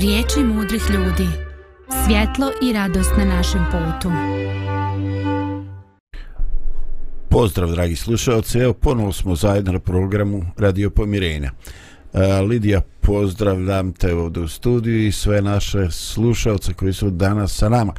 Riječi 0.00 0.44
mudrih 0.44 0.82
ljudi. 0.90 1.28
Svjetlo 2.04 2.50
i 2.62 2.72
radost 2.72 3.10
na 3.18 3.24
našem 3.24 3.60
putu. 3.70 4.10
Pozdrav 7.28 7.70
dragi 7.70 7.96
slušalci, 7.96 8.58
evo 8.58 8.72
ponovo 8.72 9.12
smo 9.12 9.36
zajedno 9.36 9.72
na 9.72 9.78
programu 9.78 10.42
Radio 10.58 10.90
Pomirenja. 10.90 11.50
Uh, 12.12 12.20
Lidija, 12.48 12.80
pozdravljam 13.00 13.92
te 13.92 14.14
ovdje 14.14 14.42
u 14.42 14.48
studiju 14.48 15.06
i 15.06 15.12
sve 15.12 15.42
naše 15.42 15.90
slušalce 15.90 16.74
koji 16.74 16.92
su 16.92 17.10
danas 17.10 17.56
sa 17.56 17.68
nama 17.68 17.92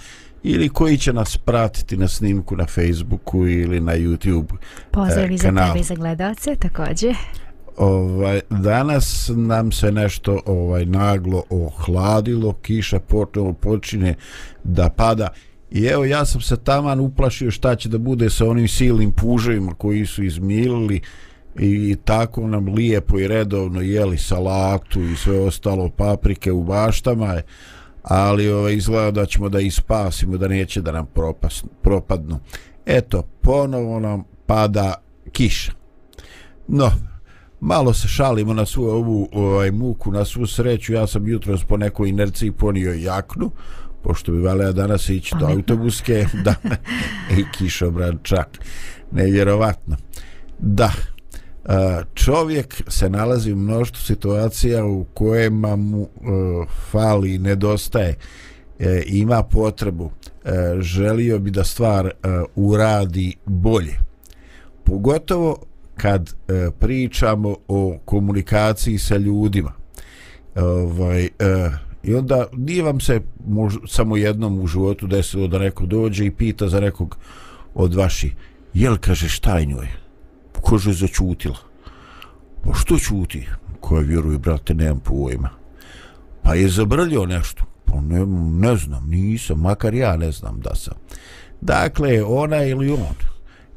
ili 0.44 0.70
koji 0.70 0.98
će 0.98 1.14
nas 1.14 1.38
pratiti 1.38 1.98
na 1.98 2.08
snimku 2.08 2.56
na 2.56 2.66
Facebooku 2.66 3.48
ili 3.48 3.80
na 3.80 3.94
YouTube 3.94 4.54
Pozdrav 4.92 5.32
uh, 5.32 5.40
za 5.40 5.48
tebe 5.48 5.80
i 5.80 5.84
za 5.84 5.96
gledalce 5.96 6.56
također 6.56 7.16
ovaj 7.78 8.42
danas 8.50 9.32
nam 9.36 9.72
se 9.72 9.92
nešto 9.92 10.40
ovaj 10.46 10.86
naglo 10.86 11.44
ohladilo 11.50 12.54
kiša 12.54 13.00
počelo 13.00 13.54
počine 13.54 14.16
da 14.64 14.90
pada. 14.90 15.30
I 15.72 15.84
evo 15.86 16.06
ja 16.06 16.26
sam 16.26 16.42
se 16.42 16.58
taman 16.58 17.00
uplašio 17.00 17.52
šta 17.52 17.76
će 17.76 17.90
da 17.90 17.98
bude 17.98 18.30
sa 18.30 18.46
onim 18.46 18.68
silnim 18.68 19.12
puževima 19.12 19.74
koji 19.74 20.06
su 20.06 20.24
izmilili 20.24 21.02
i 21.60 21.96
tako 22.06 22.48
nam 22.48 22.68
lijepo 22.68 23.20
i 23.20 23.28
redovno 23.28 23.82
jeli 23.82 24.18
salatu 24.18 25.02
i 25.02 25.16
sve 25.16 25.40
ostalo 25.40 25.90
paprike 25.90 26.52
u 26.52 26.64
baštama 26.64 27.42
ali 28.04 28.50
ovaj, 28.50 28.74
izgleda 28.74 29.12
da 29.12 29.26
ćemo 29.26 29.50
da 29.50 29.60
ispasimo 29.60 30.38
da 30.38 30.48
neće 30.48 30.82
da 30.82 30.92
nam 30.92 31.06
propas, 31.06 31.64
propadnu. 31.82 32.40
Eto 32.86 33.22
ponovo 33.42 34.00
nam 34.00 34.24
pada 34.46 34.94
kiša. 35.32 35.72
No 36.68 36.92
malo 37.60 37.94
se 37.94 38.08
šalimo 38.08 38.54
na 38.54 38.66
svu 38.66 38.84
ovu 38.84 39.30
ovaj, 39.32 39.72
muku, 39.72 40.12
na 40.12 40.26
svu 40.26 40.48
sreću. 40.48 40.94
Ja 40.94 41.08
sam 41.08 41.28
jutro 41.28 41.58
po 41.68 41.78
nekoj 41.78 42.10
inerciji 42.10 42.52
ponio 42.52 42.94
jaknu, 42.94 43.52
pošto 44.04 44.32
bi 44.32 44.38
valja 44.38 44.72
danas 44.72 45.10
ići 45.10 45.36
do 45.40 45.46
autobuske, 45.46 46.26
da, 46.46 46.56
i 47.38 47.44
kišobran 47.58 48.20
čak. 48.24 48.60
Nevjerovatno. 49.12 49.98
Da, 50.60 50.92
čovjek 52.14 52.84
se 52.88 53.10
nalazi 53.10 53.54
u 53.54 53.56
mnoštvu 53.56 54.02
situacija 54.02 54.86
u 54.86 55.06
kojima 55.14 55.76
mu 55.76 56.02
uh, 56.02 56.10
fali 56.92 57.38
nedostaje 57.38 58.16
e, 58.80 59.04
ima 59.06 59.44
potrebu 59.44 60.12
e, 60.46 60.52
želio 60.80 61.40
bi 61.40 61.52
da 61.52 61.64
stvar 61.64 62.06
e, 62.06 62.12
uradi 62.56 63.36
bolje 63.46 64.00
pogotovo 64.84 65.58
kad 65.98 66.30
e, 66.30 66.70
pričamo 66.80 67.56
o 67.68 67.98
komunikaciji 68.06 68.98
sa 68.98 69.18
ljudima. 69.18 69.72
Ovaj 70.56 71.26
e, 71.26 71.30
i 72.04 72.16
onda 72.16 72.46
nije 72.54 72.84
vam 72.84 73.00
se 73.00 73.22
mož, 73.48 73.76
samo 73.88 74.18
jednom 74.18 74.60
u 74.60 74.68
životu 74.68 75.08
desilo 75.08 75.48
da 75.48 75.60
neko 75.60 75.86
dođe 75.86 76.26
i 76.26 76.32
pita 76.32 76.68
za 76.68 76.80
nekog 76.80 77.18
od 77.76 77.96
vaši 77.96 78.32
jel 78.74 78.98
kaže 79.02 79.30
šta 79.30 79.58
je 79.58 79.66
njoj? 79.66 79.88
Kože 80.62 80.94
začutila? 80.94 81.58
Pa 82.64 82.74
što 82.74 83.00
čuti 83.00 83.48
koja 83.80 84.02
vjeruje 84.02 84.38
brate 84.38 84.74
nemam 84.74 85.00
pojma. 85.00 85.50
Pa 86.42 86.56
je 86.56 86.70
zabrljio 86.70 87.26
nešto? 87.26 87.64
Pa 87.86 88.02
ne, 88.02 88.26
ne 88.68 88.76
znam 88.76 89.10
nisam 89.10 89.60
makar 89.60 89.94
ja 89.94 90.18
ne 90.18 90.32
znam 90.32 90.60
da 90.60 90.76
sam. 90.76 90.94
Dakle 91.62 92.24
ona 92.24 92.64
ili 92.64 92.92
on 92.92 93.27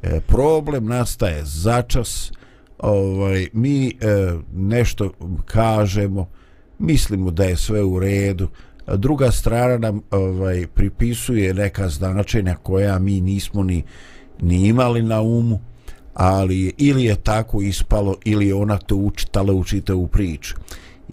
e, 0.03 0.19
problem 0.27 0.85
nastaje 0.85 1.41
začas 1.45 2.31
ovaj 2.79 3.47
mi 3.53 3.87
e, 3.87 3.93
nešto 4.53 5.11
kažemo 5.45 6.29
mislimo 6.79 7.31
da 7.31 7.43
je 7.43 7.57
sve 7.57 7.83
u 7.83 7.99
redu 7.99 8.47
druga 8.87 9.31
strana 9.31 9.77
nam 9.77 10.01
ovaj 10.11 10.67
pripisuje 10.67 11.53
neka 11.53 11.89
značenja 11.89 12.55
koja 12.55 12.99
mi 12.99 13.21
nismo 13.21 13.63
ni 13.63 13.83
ni 14.41 14.67
imali 14.67 15.03
na 15.03 15.21
umu 15.21 15.59
ali 16.13 16.73
ili 16.77 17.03
je 17.03 17.15
tako 17.15 17.61
ispalo 17.61 18.15
ili 18.25 18.47
je 18.47 18.55
ona 18.55 18.77
to 18.77 18.95
učitala 18.95 19.53
učite 19.53 19.93
u 19.93 20.07
priču. 20.07 20.55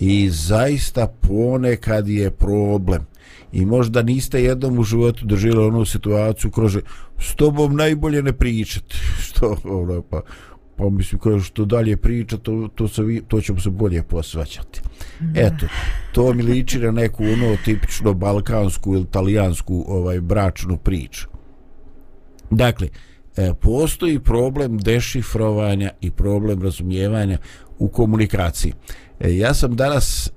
I 0.00 0.30
zaista 0.30 1.06
ponekad 1.06 2.08
je 2.08 2.30
problem 2.30 3.06
i 3.52 3.66
možda 3.66 4.02
niste 4.02 4.42
jednom 4.42 4.78
u 4.78 4.82
životu 4.82 5.26
doživjeli 5.26 5.64
onu 5.64 5.84
situaciju 5.84 6.50
kroz 6.50 6.78
s 7.18 7.34
tobom 7.34 7.76
najbolje 7.76 8.22
ne 8.22 8.32
pričati 8.32 8.96
što 9.26 9.56
ono 9.64 10.02
pa 10.02 10.20
pa 10.76 10.88
mislim 10.90 11.20
kao 11.20 11.40
što 11.40 11.64
dalje 11.64 11.96
priča 11.96 12.36
to, 12.36 12.68
to, 12.74 12.88
se, 12.88 13.02
to 13.28 13.40
ćemo 13.40 13.60
se 13.60 13.70
bolje 13.70 14.02
posvaćati 14.02 14.80
eto 15.34 15.66
to 16.12 16.34
mi 16.34 16.42
liči 16.42 16.78
na 16.78 16.90
neku 16.90 17.24
ono 17.24 17.56
tipično 17.64 18.14
balkansku 18.14 18.94
ili 18.94 19.02
italijansku 19.02 19.84
ovaj 19.88 20.20
bračnu 20.20 20.76
priču. 20.76 21.28
Dakle 22.50 22.88
E, 23.38 23.54
postoji 23.54 24.18
problem 24.18 24.78
dešifrovanja 24.78 25.90
i 26.00 26.10
problem 26.10 26.62
razumijevanja 26.62 27.38
u 27.78 27.88
komunikaciji. 27.88 28.72
E, 29.20 29.36
ja 29.36 29.54
sam 29.54 29.76
danas 29.76 30.26
e, 30.26 30.30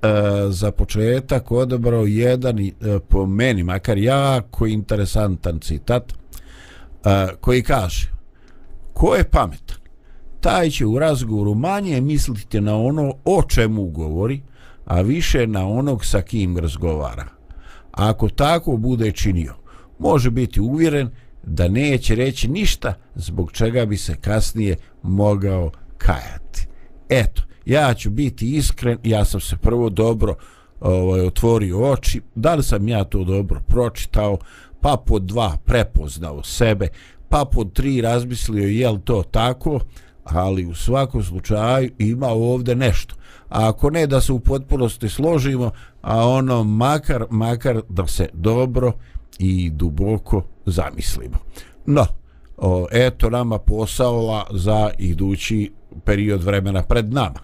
za 0.50 0.72
početak 0.72 1.50
odabrao 1.52 2.06
jedan 2.06 2.58
po 3.08 3.26
meni 3.26 3.62
makar 3.62 3.98
jako 3.98 4.66
interesantan 4.66 5.60
citat 5.60 6.12
koji 7.40 7.62
kaže 7.62 8.10
ko 8.92 9.14
je 9.14 9.24
pametan 9.24 9.76
taj 10.40 10.70
će 10.70 10.86
u 10.86 10.98
razgovoru 10.98 11.54
manje 11.54 12.00
misliti 12.00 12.60
na 12.60 12.76
ono 12.76 13.14
o 13.24 13.42
čemu 13.42 13.84
govori 13.84 14.42
a 14.84 15.00
više 15.00 15.46
na 15.46 15.68
onog 15.68 16.04
sa 16.04 16.22
kim 16.22 16.58
razgovara. 16.58 17.26
Ako 17.92 18.28
tako 18.28 18.76
bude 18.76 19.12
činio 19.12 19.54
može 19.98 20.30
biti 20.30 20.60
uvjeren 20.60 21.10
da 21.42 21.68
neće 21.68 22.14
reći 22.14 22.48
ništa 22.48 22.94
zbog 23.14 23.52
čega 23.52 23.86
bi 23.86 23.96
se 23.96 24.16
kasnije 24.16 24.76
mogao 25.02 25.70
kajati. 25.98 26.66
Eto 27.08 27.42
ja 27.66 27.94
ću 27.94 28.10
biti 28.10 28.56
iskren, 28.56 28.98
ja 29.02 29.24
sam 29.24 29.40
se 29.40 29.56
prvo 29.56 29.90
dobro 29.90 30.34
ovaj, 30.80 31.20
otvorio 31.20 31.90
oči, 31.90 32.20
da 32.34 32.54
li 32.54 32.62
sam 32.62 32.88
ja 32.88 33.04
to 33.04 33.24
dobro 33.24 33.60
pročitao, 33.66 34.38
pa 34.80 34.96
pod 35.06 35.22
dva 35.22 35.56
prepoznao 35.64 36.42
sebe, 36.42 36.88
pa 37.28 37.44
pod 37.52 37.72
tri 37.72 38.00
razmislio 38.00 38.68
je 38.68 38.90
li 38.90 39.00
to 39.04 39.22
tako, 39.22 39.80
ali 40.24 40.66
u 40.66 40.74
svakom 40.74 41.22
slučaju 41.22 41.90
ima 41.98 42.28
ovdje 42.28 42.74
nešto. 42.74 43.14
A 43.48 43.68
ako 43.68 43.90
ne 43.90 44.06
da 44.06 44.20
se 44.20 44.32
u 44.32 44.40
potpunosti 44.40 45.08
složimo, 45.08 45.70
a 46.02 46.28
ono 46.28 46.64
makar, 46.64 47.24
makar 47.30 47.80
da 47.88 48.06
se 48.06 48.28
dobro 48.32 48.92
i 49.38 49.70
duboko 49.70 50.42
zamislimo. 50.66 51.36
No, 51.86 52.06
o, 52.56 52.86
eto 52.92 53.30
nama 53.30 53.58
posao 53.58 54.44
za 54.50 54.90
idući 54.98 55.72
period 56.04 56.42
vremena 56.42 56.82
pred 56.82 57.12
nama. 57.12 57.40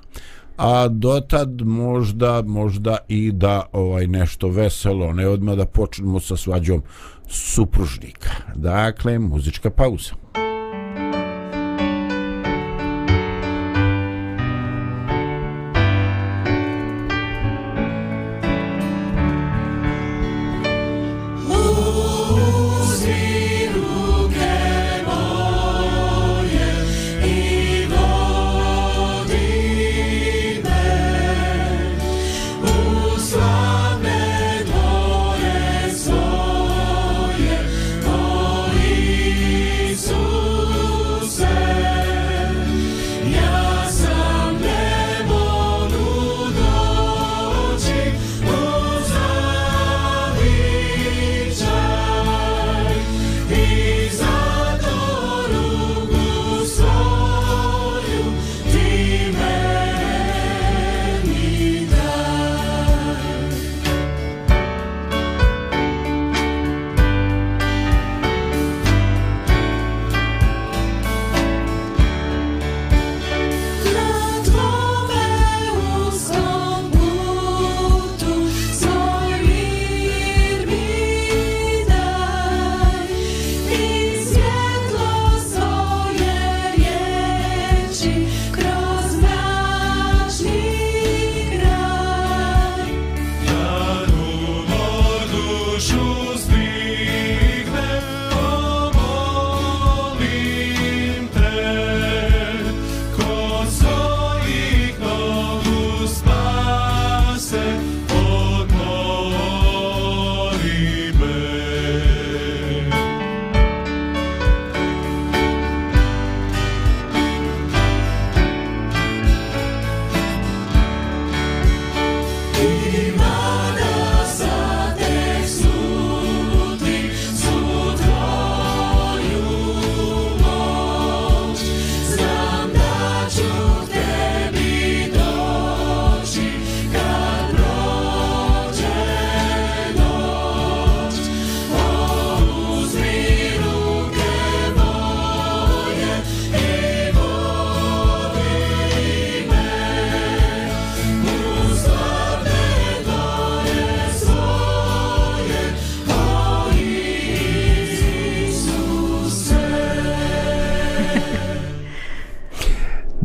A 0.56 0.88
dotad 0.88 1.60
možda 1.62 2.42
možda 2.42 2.96
i 3.08 3.32
da 3.32 3.66
ovaj 3.72 4.06
nešto 4.06 4.48
veselo, 4.48 5.12
ne 5.12 5.28
odmah 5.28 5.56
da 5.56 5.64
počnemo 5.66 6.20
sa 6.20 6.36
svađom 6.36 6.82
supružnika. 7.28 8.30
Dakle, 8.54 9.18
muzička 9.18 9.70
pauza. 9.70 10.12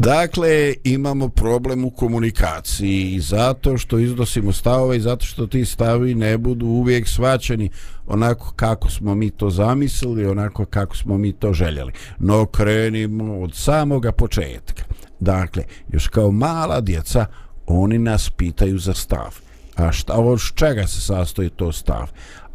Dakle, 0.03 0.73
imamo 0.83 1.29
problem 1.29 1.85
u 1.85 1.89
komunikaciji 1.89 3.19
zato 3.19 3.77
što 3.77 3.99
iznosimo 3.99 4.51
stavove 4.51 4.97
i 4.97 5.01
zato 5.01 5.25
što 5.25 5.47
ti 5.47 5.65
stavi 5.65 6.15
ne 6.15 6.37
budu 6.37 6.65
uvijek 6.65 7.07
svaćani 7.07 7.69
onako 8.07 8.53
kako 8.55 8.89
smo 8.89 9.15
mi 9.15 9.29
to 9.29 9.49
zamislili, 9.49 10.25
onako 10.25 10.65
kako 10.65 10.97
smo 10.97 11.17
mi 11.17 11.33
to 11.33 11.53
željeli. 11.53 11.93
No 12.19 12.45
krenimo 12.45 13.39
od 13.39 13.55
samoga 13.55 14.11
početka. 14.11 14.83
Dakle, 15.19 15.63
još 15.89 16.07
kao 16.07 16.31
mala 16.31 16.81
djeca, 16.81 17.25
oni 17.67 17.97
nas 17.99 18.29
pitaju 18.29 18.79
za 18.79 18.93
stav. 18.93 19.39
A 19.75 19.91
šta, 19.91 20.13
od 20.13 20.39
čega 20.55 20.87
se 20.87 21.01
sastoji 21.01 21.49
to 21.49 21.71
stav? 21.71 22.11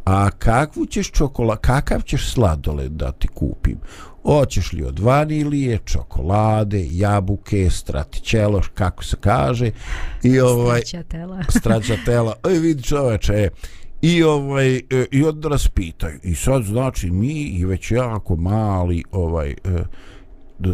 A 0.09 0.29
kakvu 0.29 0.85
ćeš 0.85 1.11
čokola, 1.11 1.55
kakav 1.55 2.01
ćeš 2.01 2.33
sladoled 2.33 2.91
da 2.91 3.11
ti 3.11 3.27
kupim? 3.27 3.77
Hoćeš 4.23 4.73
li 4.73 4.83
od 4.83 4.99
vanilije, 4.99 5.79
čokolade, 5.85 6.87
jabuke, 6.91 7.69
stratićelo, 7.69 8.61
kako 8.73 9.03
se 9.03 9.17
kaže? 9.19 9.71
I 10.23 10.39
ovaj 10.39 10.81
straćatela. 10.81 11.43
straćatela. 11.59 12.33
Ej 12.49 12.59
vidi 12.59 12.83
čoveče. 12.83 13.49
I 14.01 14.23
ovaj 14.23 14.75
e, 14.75 14.81
i 15.11 15.23
onda 15.23 15.49
nas 15.49 15.67
pitaju. 15.67 16.19
I 16.23 16.35
sad 16.35 16.63
znači 16.63 17.11
mi 17.11 17.41
i 17.41 17.65
već 17.65 17.91
jako 17.91 18.35
mali 18.35 19.03
ovaj 19.11 19.49
e, 19.49 19.55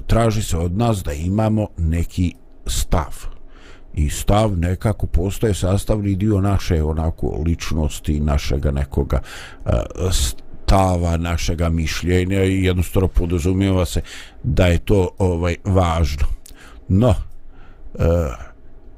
traži 0.08 0.44
se 0.44 0.58
od 0.58 0.78
nas 0.78 1.04
da 1.04 1.14
imamo 1.14 1.68
neki 1.78 2.34
stav 2.68 3.35
i 3.96 4.10
stav 4.10 4.58
nekako 4.58 5.08
postaje 5.08 5.54
sastavni 5.54 6.16
dio 6.16 6.42
naše 6.42 6.84
onako 6.84 7.42
ličnosti 7.46 8.20
našega 8.20 8.72
nekoga 8.72 9.22
e, 9.66 9.72
stava 10.12 11.18
našega 11.18 11.70
mišljenja 11.70 12.44
i 12.44 12.64
jednostavno 12.64 13.08
podrazumijeva 13.08 13.86
se 13.86 14.02
da 14.44 14.68
je 14.68 14.78
to 14.80 15.10
ovaj 15.18 15.56
važno. 15.64 16.28
No 16.88 17.10
e, 17.10 17.16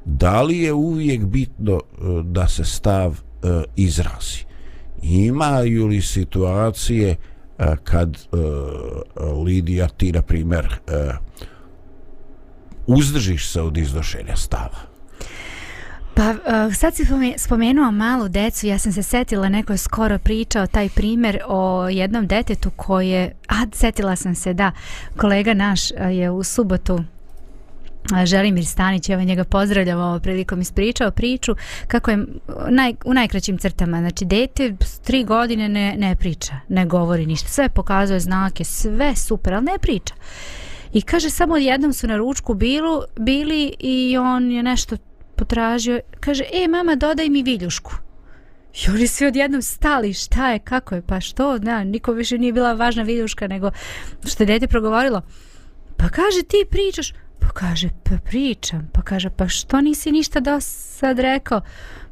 da 0.05 0.41
li 0.41 0.57
je 0.57 0.73
uvijek 0.73 1.25
bitno 1.25 1.73
e, 1.73 2.01
da 2.23 2.47
se 2.47 2.65
stav 2.65 3.19
izrazi? 3.75 4.45
Imaju 5.01 5.87
li 5.87 6.01
situacije 6.01 7.15
kad 7.83 8.17
Lidija 9.45 9.87
ti 9.87 10.11
na 10.11 10.21
primjer 10.21 10.79
uzdržiš 12.87 13.49
se 13.49 13.61
od 13.61 13.77
iznošenja 13.77 14.35
stava? 14.35 14.97
Pa 16.17 16.29
eh, 16.31 16.73
sad 16.73 16.95
si 16.95 17.05
spomenuo 17.37 17.91
malu 17.91 18.29
decu, 18.29 18.67
ja 18.67 18.77
sam 18.77 18.91
se 18.91 19.03
setila, 19.03 19.49
neko 19.49 19.73
je 19.73 19.77
skoro 19.77 20.19
pričao 20.19 20.67
taj 20.67 20.89
primjer 20.89 21.39
o 21.47 21.89
jednom 21.89 22.27
detetu 22.27 22.71
koje, 22.75 23.35
a 23.47 23.55
setila 23.73 24.15
sam 24.15 24.35
se 24.35 24.53
da, 24.53 24.71
kolega 25.17 25.53
naš 25.53 25.91
eh, 25.91 25.95
je 26.11 26.29
u 26.29 26.43
subotu 26.43 27.03
eh, 28.21 28.25
Želimir 28.25 28.65
Stanić, 28.65 29.09
evo 29.09 29.21
njega 29.21 29.43
pozdravljam 29.43 29.99
ovo 29.99 30.19
prilikom 30.19 30.61
ispričao 30.61 31.11
priču 31.11 31.55
kako 31.87 32.11
je 32.11 32.25
naj, 32.69 32.93
u 33.05 33.13
najkraćim 33.13 33.57
crtama, 33.57 33.99
znači 33.99 34.25
dete 34.25 34.75
tri 35.03 35.23
godine 35.23 35.69
ne, 35.69 35.95
ne 35.97 36.15
priča, 36.15 36.53
ne 36.69 36.85
govori 36.85 37.25
ništa, 37.25 37.47
sve 37.47 37.69
pokazuje 37.69 38.19
znake, 38.19 38.63
sve 38.63 39.15
super, 39.15 39.53
ali 39.53 39.65
ne 39.65 39.77
priča. 39.81 40.13
I 40.93 41.01
kaže 41.01 41.29
samo 41.29 41.57
jednom 41.57 41.93
su 41.93 42.07
na 42.07 42.17
ručku 42.17 42.53
bilu, 42.53 43.01
bili 43.19 43.73
i 43.79 44.17
on 44.17 44.51
je 44.51 44.63
nešto 44.63 44.97
potražio. 45.35 45.99
Kaže, 46.19 46.43
e 46.53 46.67
mama 46.67 46.95
dodaj 46.95 47.29
mi 47.29 47.43
viljušku. 47.43 47.91
I 48.73 48.89
oni 48.89 49.07
svi 49.07 49.27
odjednom 49.27 49.61
stali, 49.61 50.13
šta 50.13 50.51
je, 50.51 50.59
kako 50.59 50.95
je, 50.95 51.01
pa 51.01 51.19
što, 51.19 51.57
da, 51.57 51.83
niko 51.83 52.11
više 52.11 52.37
nije 52.37 52.53
bila 52.53 52.73
važna 52.73 53.03
viljuška 53.03 53.47
nego 53.47 53.71
što 54.25 54.43
je 54.43 54.47
dete 54.47 54.67
progovorilo. 54.67 55.21
Pa 55.97 56.09
kaže, 56.09 56.43
ti 56.43 56.65
pričaš, 56.69 57.13
pa 57.39 57.47
kaže, 57.47 57.89
pa 58.03 58.17
pričam, 58.25 58.89
pa 58.93 59.01
kaže, 59.01 59.29
pa 59.29 59.47
što 59.47 59.81
nisi 59.81 60.11
ništa 60.11 60.39
do 60.39 60.59
sad 60.61 61.19
rekao? 61.19 61.61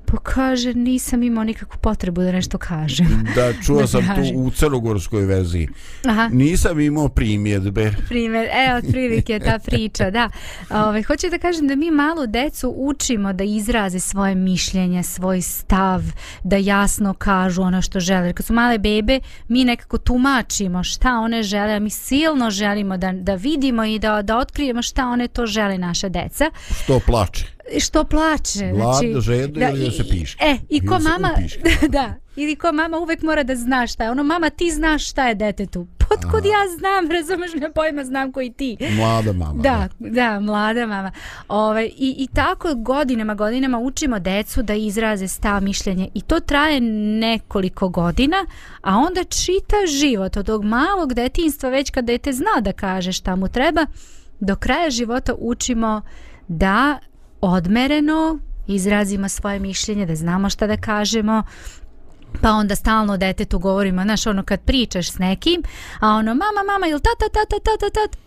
Pa 0.05 0.17
kaže, 0.17 0.73
nisam 0.73 1.23
imao 1.23 1.43
nikakvu 1.43 1.77
potrebu 1.81 2.21
da 2.21 2.31
nešto 2.31 2.57
kažem. 2.57 3.27
Da, 3.35 3.53
čuo 3.65 3.81
da 3.81 3.87
sam 3.87 4.01
tu 4.01 4.39
u 4.39 4.51
crnogorskoj 4.51 5.25
verziji. 5.25 5.67
Aha. 6.05 6.29
Nisam 6.31 6.79
imao 6.79 7.09
primjedbe. 7.09 7.91
Primjer, 8.07 8.47
evo, 8.67 8.91
prilike 8.91 9.33
je 9.33 9.39
ta 9.39 9.59
priča, 9.67 10.09
da. 10.11 10.29
Ove, 10.69 11.03
hoću 11.03 11.29
da 11.29 11.37
kažem 11.37 11.67
da 11.67 11.75
mi 11.75 11.91
malo 11.91 12.27
decu 12.27 12.73
učimo 12.77 13.33
da 13.33 13.43
izraze 13.43 13.99
svoje 13.99 14.35
mišljenje, 14.35 15.03
svoj 15.03 15.41
stav, 15.41 16.03
da 16.43 16.55
jasno 16.57 17.13
kažu 17.13 17.61
ono 17.61 17.81
što 17.81 17.99
žele. 17.99 18.33
Kad 18.33 18.45
su 18.45 18.53
male 18.53 18.77
bebe, 18.77 19.19
mi 19.47 19.65
nekako 19.65 19.97
tumačimo 19.97 20.83
šta 20.83 21.19
one 21.19 21.43
žele, 21.43 21.73
a 21.73 21.79
mi 21.79 21.89
silno 21.89 22.51
želimo 22.51 22.97
da, 22.97 23.11
da 23.11 23.35
vidimo 23.35 23.83
i 23.83 23.99
da, 23.99 24.21
da 24.21 24.37
otkrijemo 24.37 24.81
šta 24.81 25.07
one 25.07 25.27
to 25.27 25.45
žele 25.45 25.77
naša 25.77 26.09
deca. 26.09 26.51
Što 26.83 26.99
plače 26.99 27.54
što 27.79 28.03
plače. 28.03 28.71
Gladno, 28.73 29.11
znači, 29.11 29.21
žedno 29.21 29.59
da, 29.59 29.69
ili 29.69 29.91
se 29.91 30.09
piše. 30.09 30.37
E, 30.41 30.57
i 30.69 30.87
ko 30.87 30.99
mama, 30.99 31.29
da, 31.97 32.13
ili 32.35 32.55
ko 32.55 32.71
mama 32.71 32.97
uvek 32.97 33.21
mora 33.21 33.43
da 33.43 33.55
zna 33.55 33.87
šta 33.87 34.03
je. 34.03 34.11
Ono, 34.11 34.23
mama, 34.23 34.49
ti 34.49 34.71
znaš 34.71 35.09
šta 35.09 35.27
je 35.27 35.35
detetu. 35.35 35.87
Potkud 35.97 36.45
ja 36.45 36.77
znam, 36.77 37.11
razumeš 37.17 37.53
me 37.53 37.71
pojma, 37.71 38.03
znam 38.03 38.31
koji 38.31 38.53
ti. 38.53 38.77
Mlada 38.97 39.33
mama. 39.33 39.61
Da, 39.61 39.87
da, 39.99 40.09
da 40.09 40.39
mlada 40.39 40.85
mama. 40.85 41.11
Ove, 41.47 41.85
i, 41.85 42.15
I 42.17 42.27
tako 42.33 42.75
godinama, 42.75 43.35
godinama 43.35 43.79
učimo 43.79 44.19
decu 44.19 44.63
da 44.63 44.73
izraze 44.73 45.27
stav 45.27 45.63
mišljenje. 45.63 46.09
I 46.13 46.21
to 46.21 46.39
traje 46.39 46.81
nekoliko 47.19 47.89
godina, 47.89 48.45
a 48.81 48.97
onda 48.97 49.23
čita 49.23 49.75
život 49.99 50.37
od 50.37 50.45
tog 50.45 50.63
malog 50.65 51.13
detinstva, 51.13 51.69
već 51.69 51.89
kad 51.89 52.05
dete 52.05 52.33
zna 52.33 52.61
da 52.61 52.71
kaže 52.71 53.11
šta 53.11 53.35
mu 53.35 53.47
treba, 53.47 53.85
do 54.39 54.55
kraja 54.55 54.89
života 54.89 55.33
učimo 55.39 56.01
da 56.47 56.99
odmereno 57.51 58.39
izrazimo 58.67 59.29
svoje 59.29 59.59
mišljenje, 59.59 60.05
da 60.05 60.15
znamo 60.15 60.49
šta 60.49 60.67
da 60.67 60.77
kažemo, 60.77 61.43
pa 62.41 62.51
onda 62.51 62.75
stalno 62.75 63.17
detetu 63.17 63.59
govorimo, 63.59 64.03
znaš, 64.03 64.27
ono 64.27 64.43
kad 64.43 64.61
pričaš 64.61 65.11
s 65.11 65.19
nekim, 65.19 65.63
a 65.99 66.09
ono, 66.09 66.35
mama, 66.35 66.63
mama, 66.73 66.87
ili 66.87 67.01
tata, 67.01 67.29
tata, 67.33 67.59
tata, 67.59 67.89
tata, 67.89 68.17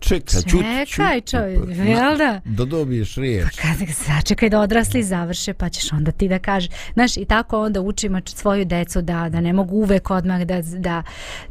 čekaj, 0.00 0.42
čut, 0.42 0.64
čekaj 0.86 1.20
čovjek, 1.20 1.60
jel 1.86 2.16
da? 2.16 2.40
Da 2.44 2.64
dobiješ 2.64 3.14
riječ. 3.14 3.44
Pa 3.44 3.62
kad, 3.62 3.88
sačekaj 3.94 4.48
da 4.48 4.60
odrasli 4.60 5.02
završe, 5.02 5.54
pa 5.54 5.68
ćeš 5.68 5.92
onda 5.92 6.10
ti 6.12 6.28
da 6.28 6.38
kažeš. 6.38 6.70
Znaš, 6.94 7.16
i 7.16 7.24
tako 7.24 7.60
onda 7.60 7.80
učimo 7.80 8.20
svoju 8.26 8.64
decu 8.64 9.02
da, 9.02 9.28
da 9.28 9.40
ne 9.40 9.52
mogu 9.52 9.76
uvek 9.76 10.10
odmah 10.10 10.42
da, 10.42 10.62
da, 10.62 11.02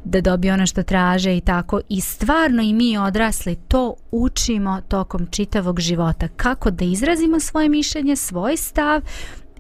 da 0.04 0.22
dobiju 0.22 0.54
ono 0.54 0.66
što 0.66 0.84
traže 0.84 1.38
i 1.38 1.42
tako. 1.42 1.82
I 1.90 2.02
stvarno 2.02 2.64
i 2.64 2.74
mi 2.74 2.98
odrasli 2.98 3.56
to 3.68 3.96
učimo 4.12 4.82
tokom 4.88 5.28
čitavog 5.32 5.80
života. 5.80 6.28
Kako 6.28 6.72
da 6.72 6.86
izrazimo 6.86 7.40
svoje 7.40 7.70
mišljenje, 7.70 8.16
svoj 8.16 8.58
stav, 8.58 9.02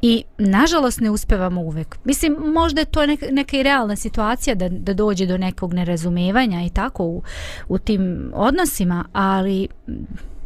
I 0.01 0.24
nažalost 0.38 1.00
ne 1.00 1.10
uspevamo 1.10 1.62
uvek. 1.62 1.98
Mislim, 2.03 2.36
možda 2.53 2.82
je 2.82 2.86
to 2.86 3.06
neka, 3.06 3.25
neka 3.32 3.58
i 3.58 3.63
realna 3.63 3.96
situacija 3.96 4.56
da, 4.56 4.70
da 4.70 4.94
dođe 4.94 5.25
do 5.25 5.38
nekog 5.38 5.74
nerazumevanja 5.74 6.62
i 6.65 6.70
tako 6.70 7.03
u, 7.03 7.24
u 7.68 7.77
tim 7.77 8.32
odnosima, 8.34 9.06
ali 9.13 9.68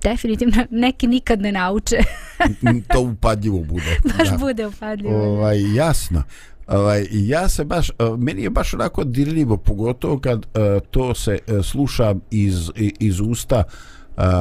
definitivno 0.03 0.65
neki 0.69 1.07
nikad 1.07 1.41
ne 1.41 1.51
nauče. 1.51 1.97
to 2.93 3.01
upadljivo 3.01 3.59
bude. 3.59 3.97
Baš 4.17 4.29
da. 4.29 4.37
bude 4.37 4.67
upadljivo. 4.67 5.23
Ovaj, 5.23 5.75
jasno. 5.75 6.23
Ovaj, 6.67 7.07
ja 7.11 7.49
se 7.49 7.63
baš, 7.63 7.91
meni 8.17 8.43
je 8.43 8.49
baš 8.49 8.73
onako 8.73 9.03
dirljivo, 9.03 9.57
pogotovo 9.57 10.19
kad 10.19 10.37
uh, 10.37 10.87
to 10.91 11.15
se 11.15 11.39
uh, 11.47 11.65
sluša 11.65 12.15
iz, 12.31 12.71
iz 12.99 13.19
usta 13.19 13.63
uh, 13.67 13.73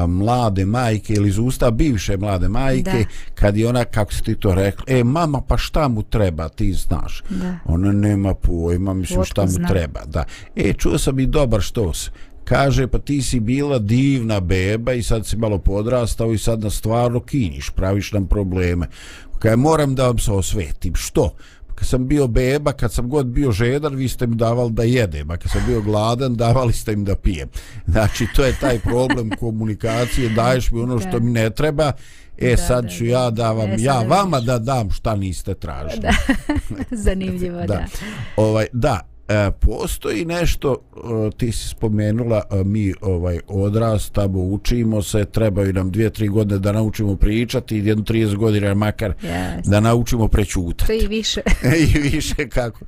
mlade 0.09 0.65
majke 0.65 1.15
ili 1.15 1.29
iz 1.29 1.39
usta 1.39 1.71
bivše 1.71 2.17
mlade 2.17 2.49
majke 2.49 2.91
da. 2.91 3.05
kad 3.35 3.57
je 3.57 3.69
ona 3.69 3.85
kako 3.85 4.13
si 4.13 4.23
ti 4.23 4.35
to 4.35 4.55
rekla 4.55 4.85
e 4.89 5.05
mama 5.05 5.41
pa 5.41 5.59
šta 5.59 5.89
mu 5.89 6.03
treba 6.03 6.49
ti 6.49 6.73
znaš? 6.73 7.23
Da. 7.31 7.55
ona 7.65 7.93
nema 7.93 8.35
pojma 8.35 8.95
mislim 8.95 9.21
Otko 9.21 9.31
šta 9.31 9.43
mu 9.43 9.49
zna. 9.49 9.69
treba. 9.69 10.01
Da. 10.07 10.25
E 10.57 10.73
čuo 10.73 10.99
sam 10.99 11.19
i 11.19 11.27
dobar 11.27 11.61
što 11.61 11.95
se 11.95 12.11
kaže 12.45 12.87
pa 12.87 12.99
ti 12.99 13.23
si 13.23 13.41
bila 13.41 13.79
divna 13.79 14.41
beba 14.41 14.93
i 14.93 15.03
sad 15.03 15.27
si 15.27 15.37
malo 15.37 15.59
podrastao 15.59 16.33
i 16.33 16.39
sad 16.39 16.61
na 16.61 16.71
stvarno 16.71 17.21
kiniš 17.21 17.71
praviš 17.71 18.13
nam 18.13 18.27
probleme. 18.27 18.87
Kaj 19.39 19.57
moram 19.57 19.95
da 19.95 20.07
vam 20.07 20.19
se 20.19 20.33
osvetim. 20.33 20.95
Što 20.95 21.35
kad 21.75 21.89
sam 21.89 22.09
bio 22.09 22.27
beba, 22.27 22.73
kad 22.73 22.93
sam 22.93 23.09
god 23.09 23.27
bio 23.27 23.53
žedan, 23.53 23.95
vi 23.95 24.09
ste 24.09 24.27
mi 24.27 24.37
davali 24.37 24.73
da 24.73 24.83
jedem, 24.83 25.31
a 25.31 25.37
kad 25.37 25.51
sam 25.51 25.63
bio 25.67 25.81
gladan, 25.81 26.35
davali 26.35 26.73
ste 26.73 26.93
im 26.93 27.05
da 27.05 27.17
pijem. 27.17 27.49
Znači, 27.87 28.27
to 28.37 28.45
je 28.45 28.57
taj 28.61 28.79
problem 28.79 29.31
komunikacije, 29.41 30.29
daješ 30.29 30.71
mi 30.71 30.81
ono 30.81 30.99
što 30.99 31.21
mi 31.21 31.31
ne 31.31 31.51
treba, 31.51 31.93
e 32.39 32.51
da, 32.51 32.57
sad 32.57 32.91
ću 32.99 33.05
ja 33.05 33.31
da 33.31 33.53
vam, 33.53 33.71
ja 33.79 34.03
vama 34.03 34.41
da 34.41 34.59
dam 34.59 34.91
šta 34.91 35.17
niste 35.17 35.55
tražili. 35.55 36.01
Da. 36.03 36.13
Zanimljivo, 37.05 37.59
da. 37.59 37.67
da. 37.67 37.87
Ovaj, 38.37 38.67
da, 38.73 39.12
E, 39.29 39.51
postoji 39.61 40.25
nešto 40.25 40.77
e, 40.77 41.31
ti 41.37 41.53
si 41.53 41.69
spomenula 41.69 42.43
e, 42.51 42.65
mi 42.65 42.93
ovaj 43.01 43.39
odrastamo 43.49 44.39
učimo 44.39 45.03
se 45.03 45.25
trebaju 45.25 45.73
nam 45.73 45.91
dvije, 45.91 46.11
tri 46.11 46.29
godine 46.29 46.59
da 46.59 46.73
naučimo 46.73 47.17
pričati 47.17 47.79
i 47.79 47.87
jedno 47.87 48.05
30 48.05 48.37
godina 48.37 48.75
makar 48.75 49.15
yes. 49.23 49.71
da 49.71 49.81
naučimo 49.81 50.29
prećutati 50.29 50.93
i 50.93 51.07
više. 51.07 51.41
I 51.95 51.99
više 51.99 52.49
kako 52.49 52.85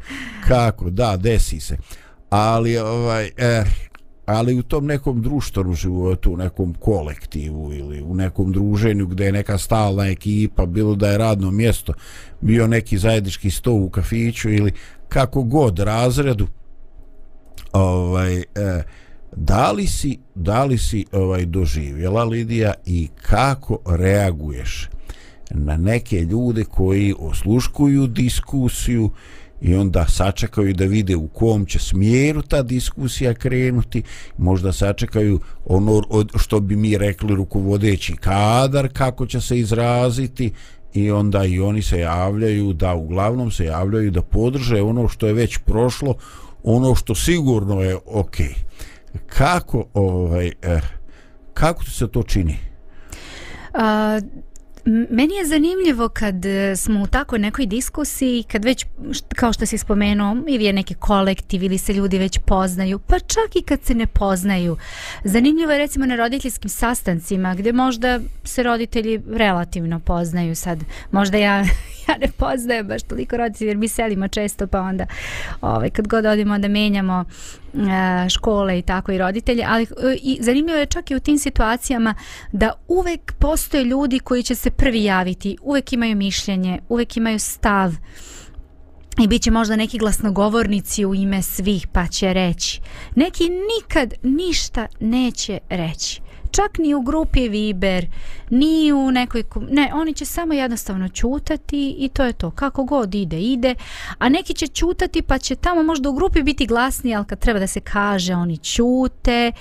kako 0.49 0.91
da 0.91 1.17
desi 1.17 1.61
se. 1.61 1.77
Ali 2.31 2.79
ovaj 2.79 3.31
eh, 3.37 3.65
ali 4.27 4.59
u 4.59 4.63
tom 4.63 4.87
nekom 4.87 5.23
društvenom 5.23 5.75
životu, 5.75 6.33
u 6.33 6.37
nekom 6.37 6.75
kolektivu 6.75 7.73
ili 7.73 8.03
u 8.03 8.15
nekom 8.15 8.53
druženju 8.53 9.07
gdje 9.07 9.25
je 9.25 9.33
neka 9.33 9.59
stalna 9.59 10.07
ekipa, 10.07 10.67
bilo 10.67 10.95
da 10.95 11.11
je 11.11 11.19
radno 11.19 11.51
mjesto, 11.51 11.93
bio 12.41 12.67
neki 12.67 12.99
zajednički 12.99 13.51
sto 13.51 13.73
u 13.73 13.91
kafiću 13.91 14.51
ili 14.51 14.73
kako 15.09 15.43
god 15.43 15.79
razredu, 15.79 16.47
ovaj, 17.73 18.39
e, 18.39 18.45
da 19.37 19.73
li 19.73 19.87
si, 19.87 20.19
da 20.35 20.65
li 20.65 20.79
si 20.79 21.07
ovaj, 21.13 21.45
doživjela 21.45 22.25
Lidija 22.25 22.75
i 22.87 23.09
kako 23.23 23.79
reaguješ 23.87 24.89
na 25.51 25.77
neke 25.77 26.21
ljude 26.21 26.65
koji 26.65 27.15
osluškuju 27.19 28.07
diskusiju 28.07 29.11
i 29.61 29.75
onda 29.75 30.07
sačekaju 30.09 30.75
da 30.75 30.85
vide 30.85 31.17
u 31.17 31.29
kom 31.29 31.67
će 31.67 31.79
smjeru 31.79 32.43
ta 32.43 32.63
diskusija 32.63 33.35
krenuti 33.35 34.03
možda 34.39 34.73
sačekaju 34.73 35.41
ono 35.65 36.03
što 36.37 36.61
bi 36.61 36.77
mi 36.77 36.99
rekli 36.99 37.35
rukovodeći 37.35 38.17
kadar 38.17 38.89
kako 38.93 39.27
će 39.27 39.41
se 39.41 39.59
izraziti 39.59 40.53
i 40.95 41.11
onda 41.11 41.45
i 41.45 41.61
oni 41.61 41.83
se 41.83 41.99
javljaju 41.99 42.73
da 42.73 42.95
uglavnom 42.95 43.51
se 43.51 43.65
javljaju 43.65 44.11
da 44.11 44.23
podrže 44.23 44.83
ono 44.83 45.09
što 45.09 45.27
je 45.27 45.33
već 45.33 45.59
prošlo 45.59 46.15
ono 46.63 46.95
što 46.95 47.15
sigurno 47.15 47.81
je 47.81 47.97
ok. 48.07 48.37
Kako 49.27 49.85
ovaj 49.95 50.53
eh, 50.63 50.81
kako 51.55 51.85
se 51.85 52.09
to 52.09 52.23
čini? 52.23 52.57
Uh, 53.75 54.45
Meni 54.87 55.35
je 55.35 55.47
zanimljivo 55.47 56.09
kad 56.09 56.47
e, 56.47 56.77
smo 56.77 57.03
u 57.03 57.07
tako 57.07 57.39
nekoj 57.39 57.67
diskusiji, 57.67 58.43
kad 58.43 58.65
već, 58.65 58.87
kao 59.37 59.53
što 59.53 59.67
si 59.67 59.79
spomenuo, 59.79 60.37
ili 60.49 60.65
je 60.65 60.73
neki 60.73 60.95
kolektiv 60.95 61.63
ili 61.63 61.79
se 61.79 61.93
ljudi 61.93 62.19
već 62.19 62.39
poznaju, 62.47 62.99
pa 62.99 63.19
čak 63.19 63.57
i 63.57 63.63
kad 63.63 63.83
se 63.83 63.95
ne 63.95 64.07
poznaju. 64.07 64.77
Zanimljivo 65.25 65.73
je 65.73 65.79
recimo 65.79 66.07
na 66.07 66.17
roditeljskim 66.17 66.71
sastancima 66.71 67.55
gdje 67.55 67.73
možda 67.73 68.21
se 68.45 68.63
roditelji 68.63 69.21
relativno 69.31 70.01
poznaju 70.01 70.57
sad. 70.57 70.79
Možda 71.11 71.39
ja, 71.39 71.65
ja 72.09 72.17
ne 72.21 72.29
poznajem 72.37 72.89
baš 72.89 73.03
toliko 73.03 73.37
roditelja 73.37 73.69
jer 73.69 73.77
mi 73.77 73.89
selimo 73.89 74.29
često 74.29 74.67
pa 74.67 74.81
onda 74.81 75.07
ovaj, 75.61 75.91
kad 75.91 76.09
god 76.09 76.27
odimo 76.27 76.59
da 76.59 76.69
menjamo 76.69 77.25
e, 77.75 78.29
škole 78.29 78.79
i 78.79 78.83
tako 78.83 79.13
i 79.13 79.19
roditelje, 79.19 79.65
ali 79.69 79.83
e, 79.83 79.87
i 80.23 80.39
zanimljivo 80.41 80.79
je 80.79 80.87
čak 80.87 81.11
i 81.11 81.17
u 81.17 81.21
tim 81.21 81.39
situacijama 81.39 82.15
da 82.53 82.73
uvek 82.89 83.33
postoje 83.39 83.85
ljudi 83.85 84.19
koji 84.19 84.43
će 84.43 84.55
se 84.55 84.71
prvi 84.71 85.05
javiti, 85.05 85.57
uvek 85.63 85.93
imaju 85.93 86.17
mišljenje, 86.17 86.79
uvek 86.89 87.17
imaju 87.17 87.39
stav 87.39 87.93
i 89.19 89.29
bit 89.29 89.43
će 89.43 89.51
možda 89.51 89.77
neki 89.77 89.99
glasnogovornici 89.99 91.05
u 91.05 91.15
ime 91.15 91.43
svih 91.43 91.87
pa 91.93 92.07
će 92.07 92.33
reći. 92.33 92.81
Neki 93.17 93.45
nikad 93.45 94.15
ništa 94.23 94.87
neće 95.01 95.59
reći 95.71 96.24
čak 96.55 96.79
ni 96.79 96.95
u 96.95 97.03
grupi 97.03 97.49
Viber, 97.49 98.07
ni 98.51 98.93
u 98.93 99.11
nekoj... 99.11 99.45
Ne, 99.71 99.91
oni 99.95 100.15
će 100.15 100.25
samo 100.25 100.55
jednostavno 100.55 101.09
čutati 101.09 101.97
i 101.99 102.09
to 102.09 102.25
je 102.25 102.33
to. 102.33 102.51
Kako 102.51 102.85
god 102.85 103.15
ide, 103.15 103.41
ide. 103.41 103.75
A 104.19 104.29
neki 104.29 104.55
će 104.55 104.67
čutati 104.67 105.23
pa 105.23 105.39
će 105.39 105.57
tamo 105.57 105.83
možda 105.83 106.09
u 106.09 106.13
grupi 106.13 106.43
biti 106.43 106.67
glasni, 106.67 107.15
ali 107.15 107.25
kad 107.27 107.39
treba 107.39 107.61
da 107.61 107.67
se 107.67 107.81
kaže, 107.81 108.35
oni 108.35 108.57
čute. 108.57 109.53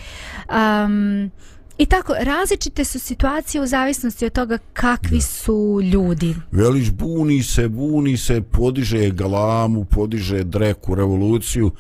Um, 0.50 1.32
I 1.78 1.86
tako, 1.86 2.14
različite 2.20 2.86
su 2.86 3.00
situacije 3.00 3.62
u 3.62 3.66
zavisnosti 3.66 4.26
od 4.26 4.34
toga 4.34 4.58
kakvi 4.74 5.22
su 5.22 5.80
ljudi. 5.94 6.36
Veliš, 6.52 6.92
buni 6.92 7.44
se, 7.44 7.68
buni 7.70 8.18
se, 8.18 8.42
podiže 8.42 9.10
galamu, 9.10 9.86
podiže 9.86 10.44
dreku, 10.44 10.96
revoluciju 10.96 11.72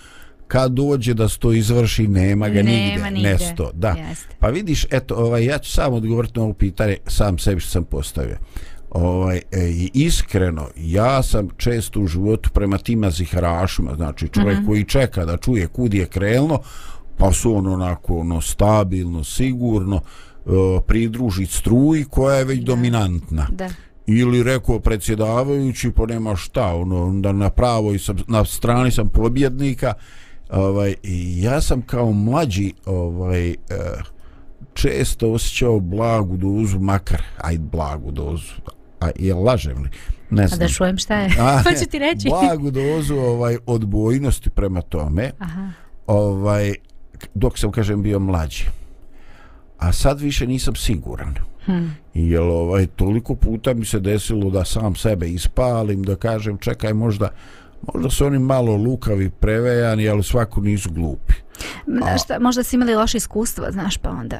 kad 0.53 0.71
dođe 0.71 1.13
da 1.13 1.29
sto 1.29 1.51
izvrši 1.53 2.07
nema 2.07 2.49
ga 2.49 2.63
nema 2.63 3.09
nigde, 3.09 3.29
nesto 3.29 3.71
da 3.73 3.89
Jeste. 3.89 4.35
pa 4.39 4.47
vidiš 4.47 4.85
eto 4.91 5.15
ovaj 5.15 5.45
ja 5.45 5.57
ću 5.57 5.71
samo 5.71 5.95
odgovoriti 5.95 6.39
na 6.39 6.43
ovo 6.43 6.53
pitanje 6.53 6.97
sam 7.07 7.37
sebi 7.37 7.61
što 7.61 7.71
sam 7.71 7.83
postavio 7.83 8.37
ovaj 8.89 9.37
e, 9.37 9.41
iskreno 9.93 10.67
ja 10.77 11.23
sam 11.23 11.49
često 11.57 11.99
u 11.99 12.07
životu 12.07 12.49
prema 12.49 12.77
tima 12.77 13.09
ziharašima 13.09 13.95
znači 13.95 14.27
čovjek 14.27 14.57
mm 14.59 14.61
-hmm. 14.61 14.67
koji 14.67 14.83
čeka 14.83 15.25
da 15.25 15.37
čuje 15.37 15.67
kud 15.67 15.93
je 15.93 16.05
krelno 16.05 16.59
pa 17.17 17.31
su 17.31 17.55
on 17.55 17.67
onako 17.67 18.17
ono 18.17 18.41
stabilno 18.41 19.23
sigurno 19.23 19.95
uh, 19.95 20.53
pridružit 20.87 21.49
struji 21.49 22.03
koja 22.03 22.35
je 22.35 22.45
već 22.45 22.59
da. 22.59 22.65
dominantna 22.65 23.47
da 23.51 23.69
ili 24.07 24.43
rekao 24.43 24.79
predsjedavajući 24.79 25.91
pa 25.91 26.05
nema 26.05 26.35
šta 26.35 26.75
ono 26.75 27.21
da 27.21 27.31
na 27.31 27.49
pravoj 27.49 27.99
sam 27.99 28.17
na 28.27 28.45
strani 28.45 28.91
sam 28.91 29.09
pobjednika 29.09 29.93
ovaj 30.49 30.95
ja 31.41 31.61
sam 31.61 31.81
kao 31.81 32.11
mlađi 32.11 32.73
ovaj 32.85 33.49
uh, 33.49 33.55
često 34.73 35.31
osjećao 35.31 35.79
blagu 35.79 36.37
dozu 36.37 36.79
makar 36.79 37.21
aj 37.37 37.57
blagu 37.57 38.11
dozu 38.11 38.53
a 38.99 39.09
je 39.15 39.33
lažem 39.33 39.83
li 39.83 39.89
ne 40.33 40.47
znam. 40.47 40.59
a 40.59 40.63
da 40.63 40.67
čujem 40.67 40.97
šta 40.97 41.15
je? 41.19 41.29
Hoću 41.65 41.89
ti 41.89 41.99
reći. 41.99 42.29
Blagu 42.29 42.71
dozu 42.71 43.15
ovaj 43.15 43.57
odbojnosti 43.65 44.49
prema 44.49 44.81
tome. 44.81 45.31
Aha. 45.39 45.69
ovaj 46.07 46.73
dok 47.33 47.59
sam 47.59 47.71
kažem 47.71 48.03
bio 48.03 48.19
mlađi. 48.19 48.65
A 49.77 49.91
sad 49.93 50.21
više 50.21 50.47
nisam 50.47 50.75
siguran. 50.75 51.35
Hmm. 51.65 51.95
Jel 52.13 52.51
ovaj, 52.51 52.87
toliko 52.87 53.35
puta 53.35 53.73
mi 53.73 53.85
se 53.85 53.99
desilo 53.99 54.49
da 54.49 54.65
sam 54.65 54.95
sebe 54.95 55.29
ispalim, 55.29 56.03
da 56.03 56.15
kažem 56.15 56.57
čekaj 56.57 56.93
možda 56.93 57.29
možda 57.93 58.09
su 58.09 58.25
oni 58.25 58.39
malo 58.39 58.75
lukavi, 58.75 59.29
prevejani, 59.29 60.09
ali 60.09 60.23
svako 60.23 60.61
nisu 60.61 60.91
glupi. 60.91 61.33
A, 62.03 62.17
šta, 62.17 62.39
možda 62.39 62.63
si 62.63 62.75
imali 62.75 62.95
loše 62.95 63.17
iskustva, 63.17 63.71
znaš, 63.71 63.97
pa 63.97 64.09
onda... 64.09 64.39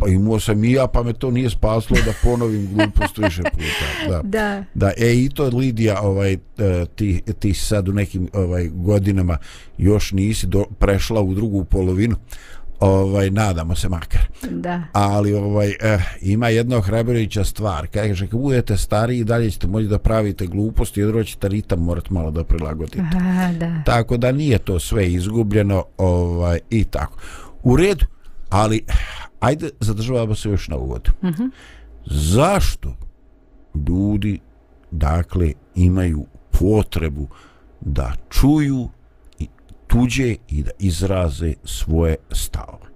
Pa 0.00 0.08
imao 0.08 0.40
sam 0.40 0.64
i 0.64 0.72
ja, 0.72 0.86
pa 0.86 1.02
me 1.02 1.12
to 1.12 1.30
nije 1.30 1.50
spaslo 1.50 1.96
da 2.04 2.12
ponovim 2.22 2.68
glupost 2.74 3.18
više 3.18 3.42
puta. 3.42 4.10
Da. 4.10 4.22
da. 4.38 4.64
da. 4.74 4.92
E, 4.96 5.14
i 5.14 5.28
to 5.34 5.44
Lidija, 5.44 6.00
ovaj, 6.02 6.32
e, 6.32 6.38
ti, 6.96 7.22
ti 7.38 7.54
sad 7.54 7.88
u 7.88 7.92
nekim 7.92 8.28
ovaj 8.32 8.68
godinama 8.68 9.38
još 9.78 10.12
nisi 10.12 10.46
do, 10.46 10.64
prešla 10.78 11.20
u 11.20 11.34
drugu 11.34 11.64
polovinu 11.64 12.16
ovaj 12.80 13.30
nadamo 13.30 13.74
se 13.74 13.88
makar. 13.88 14.20
Da. 14.50 14.82
Ali 14.92 15.34
ovaj 15.34 15.68
eh, 15.68 15.98
ima 16.20 16.48
jedna 16.48 16.76
ohrabrujuća 16.76 17.44
stvar. 17.44 17.86
Kaže 17.86 18.26
kad 18.26 18.40
budete 18.40 18.76
stari 18.76 19.18
i 19.18 19.24
dalje 19.24 19.50
ćete 19.50 19.66
moći 19.66 19.86
da 19.86 19.98
pravite 19.98 20.46
gluposti, 20.46 21.00
jer 21.00 21.26
ćete 21.26 21.48
ritam 21.48 21.78
morati 21.78 22.12
malo 22.12 22.30
da 22.30 22.44
prilagodite. 22.44 23.00
Aha, 23.00 23.52
da. 23.52 23.82
Tako 23.86 24.16
da 24.16 24.32
nije 24.32 24.58
to 24.58 24.80
sve 24.80 25.12
izgubljeno, 25.12 25.84
ovaj 25.98 26.58
i 26.70 26.84
tako. 26.84 27.18
U 27.62 27.76
redu, 27.76 28.06
ali 28.48 28.84
ajde 29.40 29.70
zadržavamo 29.80 30.34
se 30.34 30.48
još 30.48 30.68
na 30.68 30.76
uvodu. 30.76 31.10
Mhm. 31.22 31.28
Uh 31.28 31.38
-huh. 31.38 31.50
Zašto 32.06 32.96
ljudi 33.88 34.40
dakle 34.90 35.52
imaju 35.74 36.26
potrebu 36.50 37.28
da 37.80 38.12
čuju 38.30 38.88
tuđe 39.88 40.36
i 40.48 40.62
da 40.62 40.70
izraze 40.78 41.54
svoje 41.64 42.16
stavove. 42.32 42.88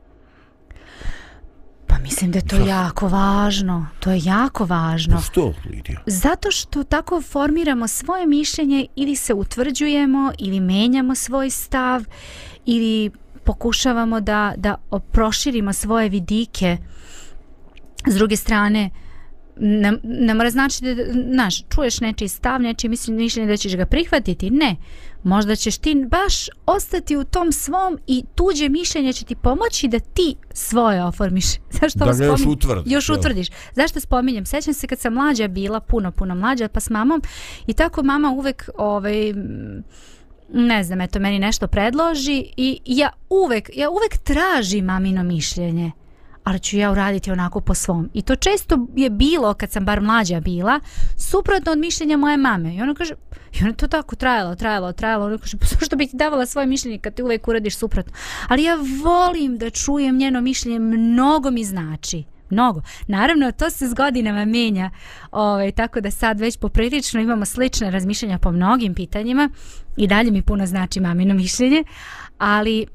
Pa 1.86 1.98
mislim 1.98 2.30
da 2.30 2.38
je 2.38 2.46
to 2.46 2.56
Zašto? 2.56 2.70
jako 2.70 3.08
važno. 3.08 3.86
To 4.00 4.10
je 4.10 4.20
jako 4.24 4.64
važno. 4.64 5.16
Pa 5.16 5.22
što, 5.22 5.54
Lidija? 5.70 6.00
Zato 6.06 6.50
što 6.50 6.84
tako 6.84 7.22
formiramo 7.22 7.88
svoje 7.88 8.26
mišljenje 8.26 8.86
ili 8.96 9.16
se 9.16 9.34
utvrđujemo 9.34 10.32
ili 10.38 10.60
menjamo 10.60 11.14
svoj 11.14 11.50
stav 11.50 12.04
ili 12.66 13.10
pokušavamo 13.44 14.20
da, 14.20 14.54
da 14.56 14.76
proširimo 15.12 15.72
svoje 15.72 16.08
vidike. 16.08 16.76
S 18.06 18.14
druge 18.14 18.36
strane, 18.36 18.90
ne, 19.56 19.92
ne 20.02 20.34
mora 20.34 20.50
znači 20.50 20.84
da, 20.84 20.94
znaš, 21.32 21.62
čuješ 21.68 22.00
nečiji 22.00 22.28
stav, 22.28 22.60
nečiji 22.60 22.90
mišljenje 23.08 23.48
da 23.48 23.56
ćeš 23.56 23.76
ga 23.76 23.86
prihvatiti. 23.86 24.50
Ne 24.50 24.76
možda 25.22 25.56
ćeš 25.56 25.78
ti 25.78 26.06
baš 26.08 26.48
ostati 26.66 27.16
u 27.16 27.24
tom 27.24 27.52
svom 27.52 27.98
i 28.06 28.24
tuđe 28.34 28.68
mišljenje 28.68 29.12
će 29.12 29.24
ti 29.24 29.34
pomoći 29.34 29.88
da 29.88 29.98
ti 29.98 30.36
svoje 30.52 31.04
oformiš. 31.04 31.46
Zašto 31.80 31.98
da 31.98 32.12
ga 32.12 32.24
još 32.24 32.40
utvrdiš. 32.46 32.92
Još 32.92 33.08
utvrdiš. 33.08 33.48
Zašto 33.74 34.00
spominjem? 34.00 34.46
Sećam 34.46 34.74
se 34.74 34.86
kad 34.86 34.98
sam 34.98 35.14
mlađa 35.14 35.48
bila, 35.48 35.80
puno, 35.80 36.12
puno 36.12 36.34
mlađa, 36.34 36.68
pa 36.68 36.80
s 36.80 36.90
mamom 36.90 37.22
i 37.66 37.72
tako 37.72 38.02
mama 38.02 38.30
uvek 38.30 38.68
ovaj, 38.78 39.34
ne 40.52 40.84
znam, 40.84 41.00
eto, 41.00 41.18
meni 41.18 41.38
nešto 41.38 41.66
predloži 41.66 42.44
i 42.56 42.80
ja 42.84 43.10
uvek, 43.30 43.70
ja 43.74 43.90
uvek 43.90 44.18
tražim 44.18 44.84
mamino 44.84 45.22
mišljenje 45.22 45.92
ali 46.44 46.58
ću 46.58 46.76
ja 46.76 46.90
uraditi 46.90 47.30
onako 47.30 47.60
po 47.60 47.74
svom. 47.74 48.10
I 48.14 48.22
to 48.22 48.36
često 48.36 48.86
je 48.96 49.10
bilo, 49.10 49.54
kad 49.54 49.70
sam 49.70 49.84
bar 49.84 50.00
mlađa 50.00 50.40
bila, 50.40 50.80
suprotno 51.16 51.72
od 51.72 51.78
mišljenja 51.78 52.16
moje 52.16 52.36
mame. 52.36 52.74
I 52.74 52.82
ona 52.82 52.94
kaže, 52.94 53.14
i 53.52 53.64
ona 53.64 53.72
to 53.72 53.88
tako 53.88 54.16
trajalo, 54.16 54.54
trajalo, 54.54 54.92
trajalo. 54.92 55.26
Ona 55.26 55.38
kaže, 55.38 55.56
pa 55.56 55.66
što 55.86 55.96
bi 55.96 56.06
ti 56.06 56.16
davala 56.16 56.46
svoje 56.46 56.66
mišljenje 56.66 56.98
kad 56.98 57.14
ti 57.14 57.22
uvek 57.22 57.48
uradiš 57.48 57.76
suprotno? 57.76 58.12
Ali 58.48 58.62
ja 58.62 58.78
volim 59.04 59.58
da 59.58 59.70
čujem 59.70 60.16
njeno 60.16 60.40
mišljenje, 60.40 60.78
mnogo 60.78 61.50
mi 61.50 61.64
znači. 61.64 62.24
Mnogo. 62.50 62.82
Naravno, 63.06 63.52
to 63.52 63.70
se 63.70 63.88
s 63.88 63.94
godinama 63.94 64.44
menja, 64.44 64.90
ovaj, 65.30 65.72
tako 65.72 66.00
da 66.00 66.10
sad 66.10 66.40
već 66.40 66.56
poprilično 66.56 67.20
imamo 67.20 67.44
slične 67.44 67.90
razmišljenja 67.90 68.38
po 68.38 68.52
mnogim 68.52 68.94
pitanjima 68.94 69.50
i 69.96 70.06
dalje 70.06 70.30
mi 70.30 70.42
puno 70.42 70.66
znači 70.66 71.00
mamino 71.00 71.34
mišljenje, 71.34 71.84
ali 72.38 72.86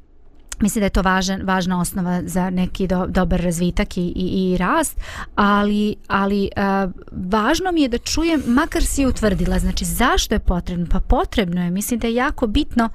mislim 0.60 0.82
da 0.82 0.86
je 0.86 0.90
to 0.90 1.02
važan, 1.02 1.42
važna 1.44 1.80
osnova 1.82 2.22
za 2.26 2.50
neki 2.50 2.88
do, 2.88 3.06
dobar 3.08 3.42
razvitak 3.42 3.98
i, 3.98 4.02
i, 4.02 4.54
i 4.54 4.58
rast, 4.58 5.00
ali, 5.36 5.96
ali 6.08 6.50
uh, 6.58 6.92
važno 7.12 7.72
mi 7.72 7.82
je 7.82 7.88
da 7.88 7.98
čujem, 7.98 8.44
makar 8.46 8.84
si 8.84 9.06
utvrdila, 9.06 9.60
znači 9.60 9.86
zašto 9.86 10.36
je 10.36 10.40
potrebno? 10.40 10.86
Pa 10.92 11.00
potrebno 11.00 11.64
je, 11.64 11.72
mislim 11.72 12.00
da 12.00 12.08
je 12.08 12.16
jako 12.16 12.48
bitno 12.48 12.90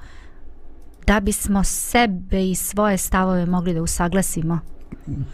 da 1.07 1.19
bismo 1.19 1.63
sebe 1.63 2.49
i 2.49 2.55
svoje 2.55 2.97
stavove 2.97 3.45
mogli 3.45 3.73
da 3.73 3.81
usaglasimo 3.81 4.72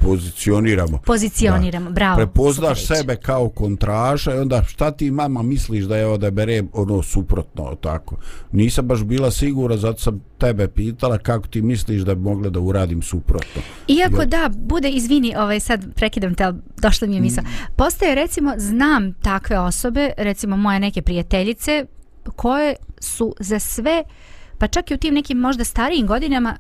pozicioniramo. 0.02 0.98
Pozicioniramo, 1.06 1.90
da. 1.90 1.94
bravo. 1.94 2.16
Prepoznaš 2.16 2.86
sebe 2.86 3.16
kao 3.16 3.50
kontraža 3.50 4.36
i 4.36 4.38
onda 4.38 4.64
šta 4.64 4.92
ti 4.92 5.12
mama 5.12 5.42
misliš 5.42 5.86
da 5.86 5.98
je 5.98 6.08
odaberem 6.08 6.70
ono 6.74 7.04
suprotno 7.04 7.76
tako. 7.82 8.16
Nisam 8.52 8.88
baš 8.88 9.04
bila 9.04 9.32
sigura, 9.32 9.78
zato 9.78 10.00
sam 10.00 10.22
tebe 10.38 10.68
pitala 10.68 11.18
kako 11.18 11.48
ti 11.48 11.62
misliš 11.62 12.02
da 12.02 12.16
bi 12.16 12.22
mogla 12.22 12.50
da 12.50 12.60
uradim 12.60 13.02
suprotno. 13.02 13.62
Iako 13.88 14.22
Jer... 14.22 14.28
da, 14.28 14.50
bude, 14.56 14.90
izvini, 14.90 15.36
ovaj, 15.38 15.60
sad 15.60 15.94
prekidam 15.96 16.36
te, 16.36 16.54
došla 16.82 17.08
mi 17.08 17.16
je 17.16 17.22
misla. 17.22 17.44
Mm. 17.44 17.76
Postoje, 17.76 18.16
recimo, 18.16 18.54
znam 18.58 19.14
takve 19.14 19.60
osobe, 19.60 20.12
recimo 20.18 20.58
moje 20.58 20.80
neke 20.80 21.02
prijateljice, 21.02 21.86
koje 22.36 22.76
su 23.00 23.36
za 23.40 23.60
sve 23.60 24.04
uh, 24.06 24.12
pa 24.60 24.68
čak 24.68 24.92
i 24.92 24.94
u 24.94 24.98
tim 24.98 25.14
nekim 25.14 25.38
možda 25.38 25.64
starijim 25.64 26.08
godinama 26.08 26.58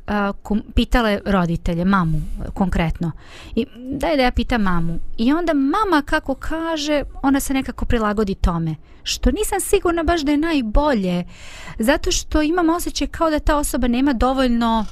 pitala 0.76 0.90
pitale 0.90 1.20
roditelje, 1.26 1.86
mamu 1.86 2.22
konkretno. 2.54 3.12
I 3.56 3.66
daj 3.76 4.18
da 4.18 4.24
ja 4.24 4.32
pitam 4.32 4.62
mamu. 4.62 5.00
I 5.18 5.34
onda 5.34 5.54
mama 5.54 6.02
kako 6.06 6.36
kaže, 6.36 7.04
ona 7.22 7.40
se 7.40 7.54
nekako 7.54 7.86
prilagodi 7.86 8.36
tome. 8.36 8.76
Što 9.04 9.32
nisam 9.32 9.60
sigurna 9.60 10.04
baš 10.04 10.22
da 10.22 10.32
je 10.32 10.38
najbolje. 10.38 11.24
Zato 11.80 12.12
što 12.12 12.42
imam 12.42 12.70
osjećaj 12.70 13.08
kao 13.08 13.30
da 13.30 13.40
ta 13.40 13.58
osoba 13.58 13.88
nema 13.88 14.14
dovoljno 14.14 14.86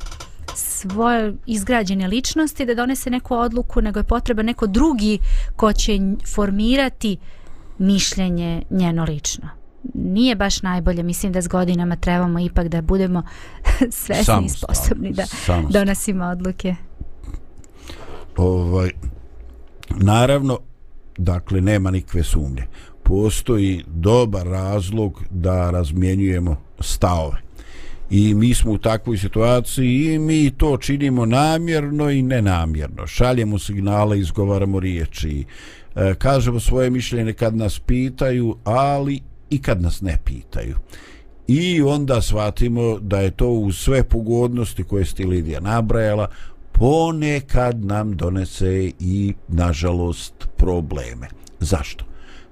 svoje 0.55 1.33
izgrađene 1.45 2.07
ličnosti 2.07 2.65
da 2.65 2.73
donese 2.73 3.09
neku 3.09 3.35
odluku, 3.35 3.81
nego 3.81 3.99
je 3.99 4.03
potreba 4.03 4.43
neko 4.43 4.67
drugi 4.67 5.19
ko 5.55 5.73
će 5.73 5.99
formirati 6.35 7.17
mišljenje 7.77 8.63
njeno 8.69 9.03
lično 9.03 9.49
nije 9.93 10.35
baš 10.35 10.61
najbolje. 10.61 11.03
Mislim 11.03 11.31
da 11.31 11.41
s 11.41 11.47
godinama 11.47 11.95
trebamo 11.95 12.39
ipak 12.39 12.67
da 12.67 12.81
budemo 12.81 13.23
svesni 14.01 14.45
i 14.45 14.49
sposobni 14.49 15.13
da 15.13 15.25
Samostal. 15.25 15.71
donosimo 15.71 16.25
odluke. 16.25 16.75
Ovaj, 18.37 18.89
naravno, 19.89 20.59
dakle, 21.17 21.61
nema 21.61 21.91
nikve 21.91 22.23
sumnje. 22.23 22.67
Postoji 23.03 23.83
dobar 23.87 24.47
razlog 24.47 25.23
da 25.29 25.71
razmjenjujemo 25.71 26.55
stavove. 26.79 27.37
I 28.09 28.33
mi 28.33 28.53
smo 28.53 28.71
u 28.71 28.77
takvoj 28.77 29.17
situaciji 29.17 30.13
i 30.13 30.19
mi 30.19 30.51
to 30.57 30.77
činimo 30.77 31.25
namjerno 31.25 32.09
i 32.09 32.21
nenamjerno. 32.21 33.07
Šaljemo 33.07 33.59
signale, 33.59 34.19
izgovaramo 34.19 34.79
riječi, 34.79 35.45
e, 35.95 36.15
kažemo 36.15 36.59
svoje 36.59 36.89
mišljenje 36.89 37.33
kad 37.33 37.55
nas 37.55 37.79
pitaju, 37.79 38.57
ali 38.63 39.21
i 39.49 39.61
kad 39.61 39.81
nas 39.81 40.01
ne 40.01 40.17
pitaju. 40.25 40.75
I 41.47 41.81
onda 41.81 42.21
shvatimo 42.21 42.99
da 42.99 43.19
je 43.19 43.31
to 43.31 43.49
u 43.49 43.71
sve 43.71 44.03
pogodnosti 44.03 44.83
koje 44.83 45.05
ste 45.05 45.25
Lidija 45.25 45.59
nabrajala, 45.59 46.29
ponekad 46.71 47.85
nam 47.85 48.17
donese 48.17 48.91
i, 48.99 49.33
nažalost, 49.47 50.33
probleme. 50.57 51.27
Zašto? 51.59 52.05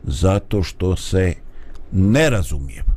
Zato 0.03 0.63
što 0.63 0.95
se 0.95 1.34
ne 1.91 2.29
razumijemo. 2.29 2.95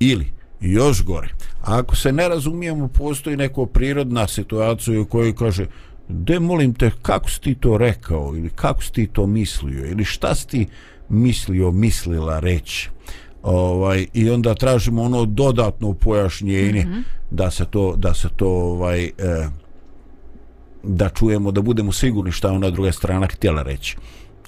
Ili, 0.00 0.32
još 0.60 1.04
gore, 1.04 1.28
ako 1.62 1.96
se 1.96 2.12
ne 2.12 2.28
razumijemo, 2.28 2.88
postoji 2.88 3.36
neko 3.36 3.66
prirodna 3.66 4.28
situacija 4.28 5.00
u 5.00 5.04
kojoj 5.04 5.34
kaže 5.34 5.66
de 6.08 6.38
molim 6.40 6.74
te, 6.74 6.90
kako 7.02 7.30
si 7.30 7.40
ti 7.40 7.54
to 7.54 7.78
rekao 7.78 8.32
ili 8.36 8.50
kako 8.50 8.82
si 8.82 8.92
ti 8.92 9.06
to 9.06 9.26
mislio 9.26 9.86
ili 9.86 10.04
šta 10.04 10.34
si 10.34 10.48
ti 10.48 10.66
mislio, 11.08 11.70
mislila 11.70 12.38
reći 12.38 12.90
ovaj 13.42 14.06
i 14.12 14.30
onda 14.30 14.54
tražimo 14.54 15.02
ono 15.02 15.24
dodatno 15.24 15.94
pojašnjenje 15.94 16.84
mm 16.84 16.92
-hmm. 16.92 17.02
da 17.30 17.50
se 17.50 17.64
to 17.64 17.94
da 17.96 18.14
se 18.14 18.28
to 18.36 18.48
ovaj 18.48 19.04
e, 19.04 19.10
da 20.82 21.08
čujemo 21.08 21.50
da 21.50 21.62
budemo 21.62 21.92
sigurni 21.92 22.32
šta 22.32 22.52
ona 22.52 22.70
druga 22.70 22.92
strana 22.92 23.26
htjela 23.26 23.62
reći 23.62 23.96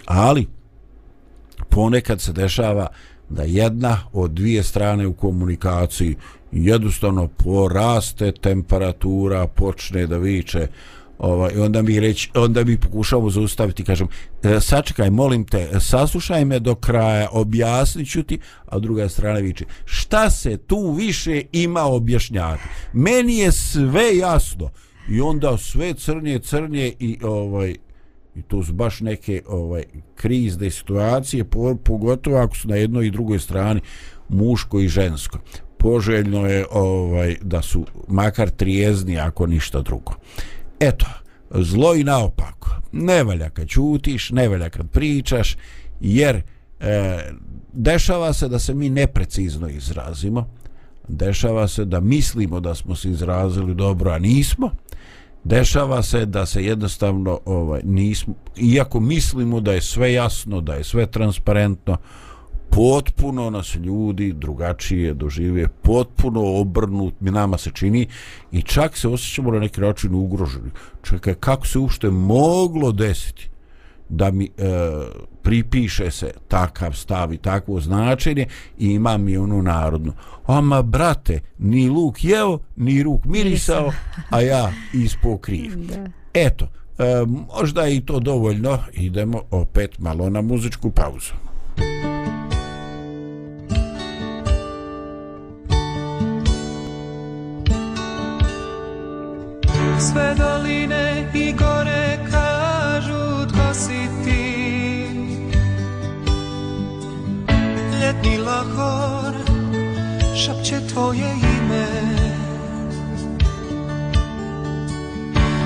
ali 0.07 0.47
ponekad 1.69 2.21
se 2.21 2.33
dešava 2.33 2.87
da 3.29 3.43
jedna 3.43 3.99
od 4.13 4.31
dvije 4.31 4.63
strane 4.63 5.07
u 5.07 5.13
komunikaciji 5.13 6.17
jednostavno 6.53 7.29
poraste 7.29 8.33
temperatura 8.33 9.47
počne 9.47 10.07
da 10.07 10.17
viče 10.17 10.69
ovaj, 11.19 11.59
onda 11.59 11.83
mi 11.83 12.01
reći, 12.01 12.31
onda 12.35 12.65
mi 12.65 12.79
pokušavamo 12.79 13.31
zaustaviti, 13.31 13.85
kažem, 13.85 14.09
e, 14.43 14.61
sačekaj, 14.61 15.11
molim 15.11 15.45
te, 15.45 15.81
saslušaj 15.81 16.45
me 16.45 16.59
do 16.59 16.75
kraja, 16.75 17.29
objasnit 17.33 18.11
ću 18.11 18.23
ti, 18.23 18.39
a 18.67 18.79
druga 18.79 19.09
strana 19.09 19.39
viče, 19.39 19.65
šta 19.85 20.31
se 20.31 20.57
tu 20.57 20.93
više 20.93 21.43
ima 21.53 21.83
objašnjati? 21.83 22.63
Meni 22.93 23.39
je 23.39 23.53
sve 23.53 24.17
jasno. 24.17 24.71
I 25.09 25.21
onda 25.21 25.59
sve 25.59 25.95
crnje, 25.95 26.39
crnje 26.39 26.93
i 26.99 27.19
ovaj, 27.23 27.75
i 28.37 28.43
to 28.43 28.63
su 28.65 28.73
baš 28.73 29.01
neke 29.01 29.43
ovaj 29.49 29.85
krizne 30.15 30.71
situacije 30.71 31.45
pogotovo 31.85 32.37
ako 32.37 32.57
su 32.57 32.69
na 32.69 32.77
jednoj 32.77 33.07
i 33.07 33.11
drugoj 33.11 33.39
strani 33.39 33.81
muško 34.29 34.81
i 34.81 34.89
žensko 34.89 35.39
poželjno 35.79 36.47
je 36.47 36.67
ovaj 36.71 37.37
da 37.43 37.63
su 37.63 37.87
makar 38.09 38.51
trijezni 38.51 39.19
ako 39.19 39.47
ništa 39.47 39.81
drugo 39.81 40.13
eto, 40.81 41.07
zlo 41.51 41.95
i 41.95 42.05
naopako. 42.05 42.71
Ne 42.93 43.25
valja 43.25 43.51
kad 43.51 43.69
čutiš, 43.69 44.31
ne 44.31 44.49
valja 44.49 44.71
kad 44.71 44.91
pričaš, 44.91 45.57
jer 46.01 46.43
e, 46.81 47.19
dešava 47.73 48.33
se 48.33 48.49
da 48.49 48.59
se 48.59 48.75
mi 48.75 48.91
neprecizno 48.91 49.69
izrazimo, 49.69 50.49
dešava 51.09 51.69
se 51.69 51.85
da 51.85 52.01
mislimo 52.01 52.61
da 52.61 52.75
smo 52.75 52.97
se 52.97 53.11
izrazili 53.11 53.75
dobro, 53.75 54.11
a 54.11 54.19
nismo, 54.19 54.71
dešava 55.45 56.03
se 56.03 56.27
da 56.27 56.47
se 56.47 56.65
jednostavno 56.65 57.41
ovaj 57.45 57.81
nismo, 57.85 58.35
iako 58.57 59.01
mislimo 59.01 59.61
da 59.61 59.73
je 59.73 59.81
sve 59.81 60.13
jasno, 60.13 60.61
da 60.61 60.75
je 60.75 60.85
sve 60.85 61.07
transparentno, 61.07 61.97
potpuno 62.75 63.51
nas 63.51 63.75
ljudi 63.75 64.33
drugačije 64.33 65.15
dožive, 65.15 65.69
potpuno 65.69 66.41
obrnut, 66.61 67.15
mi 67.21 67.31
nama 67.31 67.59
se 67.59 67.71
čini 67.71 68.07
i 68.53 68.63
čak 68.63 68.97
se 68.97 69.09
osjećamo 69.09 69.51
na 69.51 69.59
neki 69.59 69.81
način 69.81 70.15
ugroženi. 70.15 70.71
Čekaj, 71.03 71.35
kako 71.35 71.67
se 71.67 71.79
ušte 71.79 72.11
moglo 72.11 72.93
desiti 72.93 73.49
da 74.09 74.31
mi 74.31 74.45
e, 74.45 74.51
pripiše 75.43 76.11
se 76.11 76.31
takav 76.49 76.93
stav 76.93 77.33
i 77.33 77.39
takvo 77.39 77.81
značenje 77.81 78.47
i 78.79 78.87
imam 78.87 79.23
mi 79.23 79.37
ono 79.37 79.63
narodno. 79.63 80.13
Ama, 80.47 80.83
brate, 80.83 81.41
ni 81.59 81.89
luk 81.89 82.25
jeo, 82.25 82.59
ni 82.77 83.03
ruk 83.03 83.25
mirisao, 83.25 83.93
a 84.31 84.41
ja 84.41 84.73
ispo 84.93 85.39
kriv. 85.39 85.73
Eto, 86.35 86.69
e, 86.99 87.05
možda 87.27 87.89
i 87.89 88.01
to 88.01 88.21
dovoljno. 88.21 88.79
Idemo 88.93 89.43
opet 89.51 89.99
malo 89.99 90.31
na 90.31 90.41
muzičku 90.41 90.91
pauzu. 90.91 91.44
Sve 100.05 100.35
doline 100.35 101.31
i 101.35 101.53
gore 101.53 102.19
kažu 102.31 103.47
tko 103.49 103.75
si 103.75 104.09
ti? 104.25 105.07
Ljetni 108.01 108.39
lahor 108.39 109.35
šapće 110.37 110.81
tvoje 110.93 111.31
ime. 111.57 111.87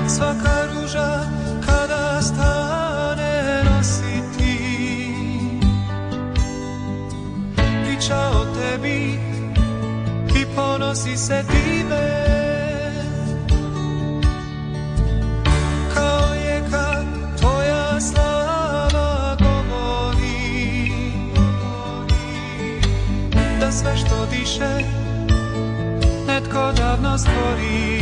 Svaka 0.07 0.65
ruža 0.73 1.19
kada 1.65 2.21
stane 2.21 3.63
nosi 3.63 4.21
ti. 4.37 4.57
Priča 7.55 8.17
o 8.17 8.45
tebi 8.55 9.19
i 10.41 10.45
ponosi 10.55 11.17
se 11.17 11.43
time. 11.47 12.28
Sve 23.71 23.97
što 23.97 24.25
diše 24.25 24.83
netko 26.27 26.71
davno 26.77 27.17
stvori. 27.17 28.01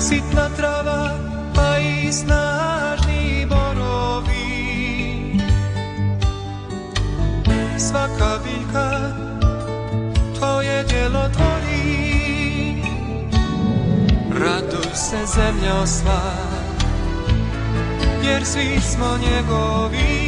Sitna 0.00 0.48
trava 0.56 1.18
pa 1.54 1.78
i 1.78 2.12
snažni 2.12 3.46
borovi. 3.48 4.38
Svaka 7.78 8.38
biljka 8.44 9.00
tvoje 10.38 10.84
djelo 10.84 11.28
tvori. 11.28 12.82
Raduj 14.40 14.94
se 14.94 15.26
zemljo 15.34 15.86
sva 15.86 16.20
Jer 18.22 18.44
svi 18.44 18.80
smo 18.80 19.18
njegovi. 19.18 20.27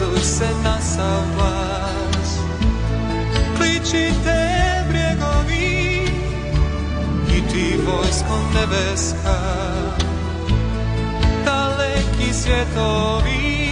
Raduj 0.00 0.20
se 0.20 0.48
na 0.64 0.80
sav 0.80 1.22
glas. 1.36 2.38
Kličite 3.56 4.38
brjegovi 4.88 6.08
I 7.36 7.52
ti 7.52 7.78
vojsko 7.86 8.38
nebeska. 8.54 9.40
Daleki 11.44 12.32
svjetovi. 12.32 13.64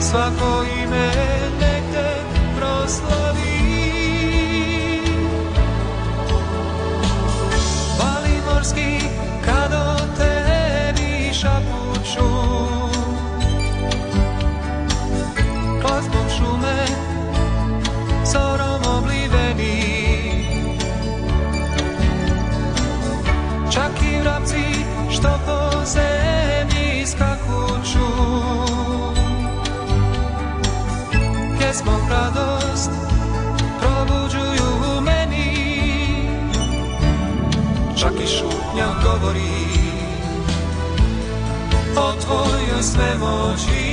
Svako 0.00 0.64
ime 0.82 1.10
nek 1.60 1.82
te 1.92 2.22
proslavi 2.58 3.29
i 38.70 38.78
šutnja 38.78 38.86
govori 39.04 39.40
o 41.96 42.12
tvojoj 42.20 42.82
svemoći 42.82 43.84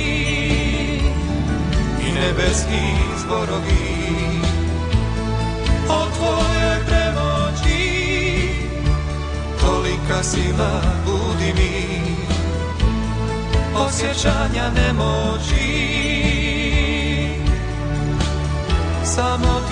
i 2.00 2.12
nebeski 2.12 2.94
zborovi. 3.18 4.40
O 5.88 6.06
tvojoj 6.16 6.86
premoći 6.86 7.88
tolika 9.60 10.22
sila 10.22 10.80
budi 11.06 11.52
mi. 11.56 11.98
Osjećanja 13.76 14.70
nemoći 14.70 15.88
samo 19.04 19.67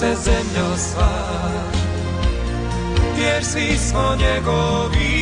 se 0.00 0.14
zemljo 0.24 0.76
sva 0.76 1.12
Jer 3.22 3.44
svi 3.44 3.78
smo 3.78 4.16
njegovi. 4.16 5.20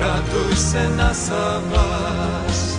Raduj 0.00 0.56
se 0.56 0.88
na 0.96 1.14
sam 1.14 1.62
glas 1.70 2.76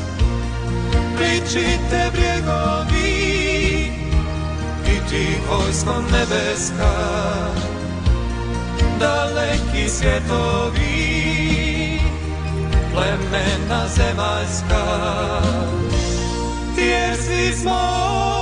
Pričite 1.17 2.11
brjegovi 2.11 3.11
I 4.85 5.09
ti 5.09 5.27
vojsko 5.49 6.01
nebeska 6.11 6.93
Daleki 8.99 9.89
svjetovi 9.89 11.19
Plemena 12.93 13.87
zemaljska. 13.87 14.85
Jer 16.77 17.17
svi 17.17 17.57
smo 17.61 18.38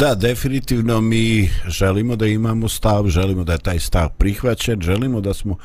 Da, 0.00 0.14
definitivno 0.14 1.00
mi 1.00 1.50
želimo 1.68 2.16
da 2.16 2.26
imamo 2.26 2.68
stav, 2.68 3.08
želimo 3.08 3.44
da 3.44 3.52
je 3.52 3.58
taj 3.58 3.78
stav 3.78 4.08
prihvaćen, 4.18 4.80
želimo 4.80 5.20
da 5.20 5.34
smo 5.34 5.56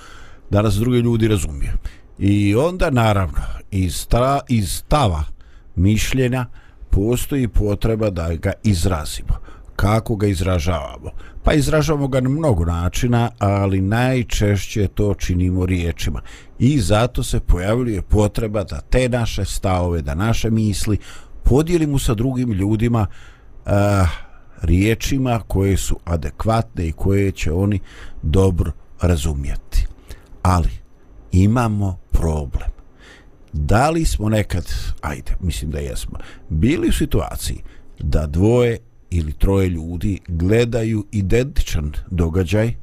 da 0.49 0.61
nas 0.61 0.75
drugi 0.75 0.97
ljudi 0.99 1.27
razumiju. 1.27 1.71
I 2.19 2.55
onda 2.55 2.89
naravno 2.89 3.39
iz, 3.71 3.95
stra, 3.95 4.39
iz 4.47 4.71
stava 4.71 5.23
mišljenja 5.75 6.45
postoji 6.89 7.47
potreba 7.47 8.09
da 8.09 8.35
ga 8.35 8.51
izrazimo. 8.63 9.33
Kako 9.75 10.15
ga 10.15 10.27
izražavamo? 10.27 11.11
Pa 11.43 11.53
izražavamo 11.53 12.07
ga 12.07 12.21
na 12.21 12.29
mnogo 12.29 12.65
načina, 12.65 13.31
ali 13.39 13.81
najčešće 13.81 14.87
to 14.87 15.13
činimo 15.13 15.65
riječima. 15.65 16.21
I 16.59 16.79
zato 16.79 17.23
se 17.23 17.39
pojavljuje 17.39 18.01
potreba 18.01 18.63
da 18.63 18.81
te 18.81 19.09
naše 19.09 19.45
stavove, 19.45 20.01
da 20.01 20.15
naše 20.15 20.49
misli 20.49 20.97
podijelimo 21.43 21.99
sa 21.99 22.13
drugim 22.13 22.51
ljudima 22.51 23.07
uh, 23.65 23.71
riječima 24.61 25.39
koje 25.47 25.77
su 25.77 25.99
adekvatne 26.05 26.87
i 26.87 26.91
koje 26.91 27.31
će 27.31 27.51
oni 27.51 27.79
dobro 28.21 28.71
razumjeti. 29.01 29.87
Ali 30.41 30.69
imamo 31.31 31.97
problem. 32.11 32.69
Da 33.53 33.89
li 33.89 34.05
smo 34.05 34.29
nekad, 34.29 34.65
ajde, 35.01 35.35
mislim 35.39 35.71
da 35.71 35.79
jesmo, 35.79 36.19
bili 36.49 36.89
u 36.89 36.93
situaciji 36.93 37.61
da 37.99 38.27
dvoje 38.27 38.77
ili 39.09 39.33
troje 39.33 39.69
ljudi 39.69 40.19
gledaju 40.27 41.05
identičan 41.11 41.91
događaj, 42.11 42.75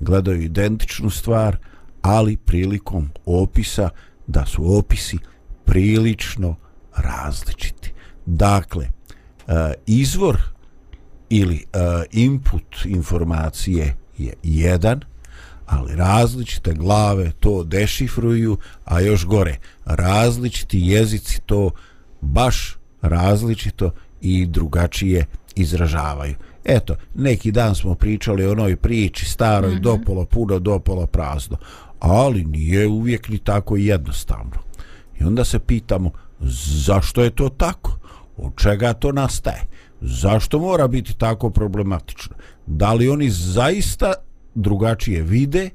gledaju 0.00 0.42
identičnu 0.42 1.10
stvar, 1.10 1.56
ali 2.02 2.36
prilikom 2.36 3.10
opisa 3.26 3.90
da 4.26 4.46
su 4.46 4.78
opisi 4.78 5.18
prilično 5.64 6.56
različiti. 6.96 7.92
Dakle, 8.26 8.84
e, 8.84 9.72
izvor 9.86 10.38
ili 11.30 11.54
uh, 11.54 11.80
input 12.10 12.76
informacije 12.84 13.96
je 14.18 14.32
jedan, 14.42 15.00
ali 15.66 15.96
različite 15.96 16.72
glave 16.72 17.30
to 17.40 17.64
dešifruju, 17.64 18.58
a 18.84 19.00
još 19.00 19.26
gore, 19.26 19.58
različiti 19.84 20.80
jezici 20.80 21.40
to 21.46 21.70
baš 22.20 22.76
različito 23.02 23.90
i 24.20 24.46
drugačije 24.46 25.26
izražavaju. 25.54 26.34
Eto, 26.64 26.96
neki 27.14 27.52
dan 27.52 27.74
smo 27.74 27.94
pričali 27.94 28.46
o 28.46 28.52
onoj 28.52 28.76
priči 28.76 29.24
staroj, 29.24 29.70
mm 29.70 29.78
-hmm. 29.78 29.80
dopolo 29.82 30.24
puno, 30.24 30.58
dopolo 30.58 31.06
prazno, 31.06 31.56
ali 32.00 32.44
nije 32.44 32.86
uvijek 32.86 33.28
ni 33.28 33.38
tako 33.38 33.76
jednostavno. 33.76 34.56
I 35.20 35.24
onda 35.24 35.44
se 35.44 35.58
pitamo, 35.58 36.10
zašto 36.84 37.22
je 37.22 37.30
to 37.30 37.48
tako? 37.48 37.98
Od 38.36 38.52
čega 38.56 38.92
to 38.92 39.12
nastaje? 39.12 39.62
Zašto 40.00 40.58
mora 40.58 40.88
biti 40.88 41.18
tako 41.18 41.50
problematično? 41.50 42.36
Da 42.66 42.92
li 42.94 43.08
oni 43.08 43.30
zaista 43.30 44.12
drugačije 44.54 45.22
vide 45.22 45.70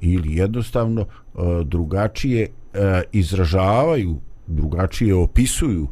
ili 0.00 0.36
jednostavno 0.36 1.00
uh, 1.00 1.42
drugačije 1.64 2.48
uh, 2.48 2.80
izražavaju, 3.12 4.20
drugačije 4.46 5.14
opisuju 5.14 5.88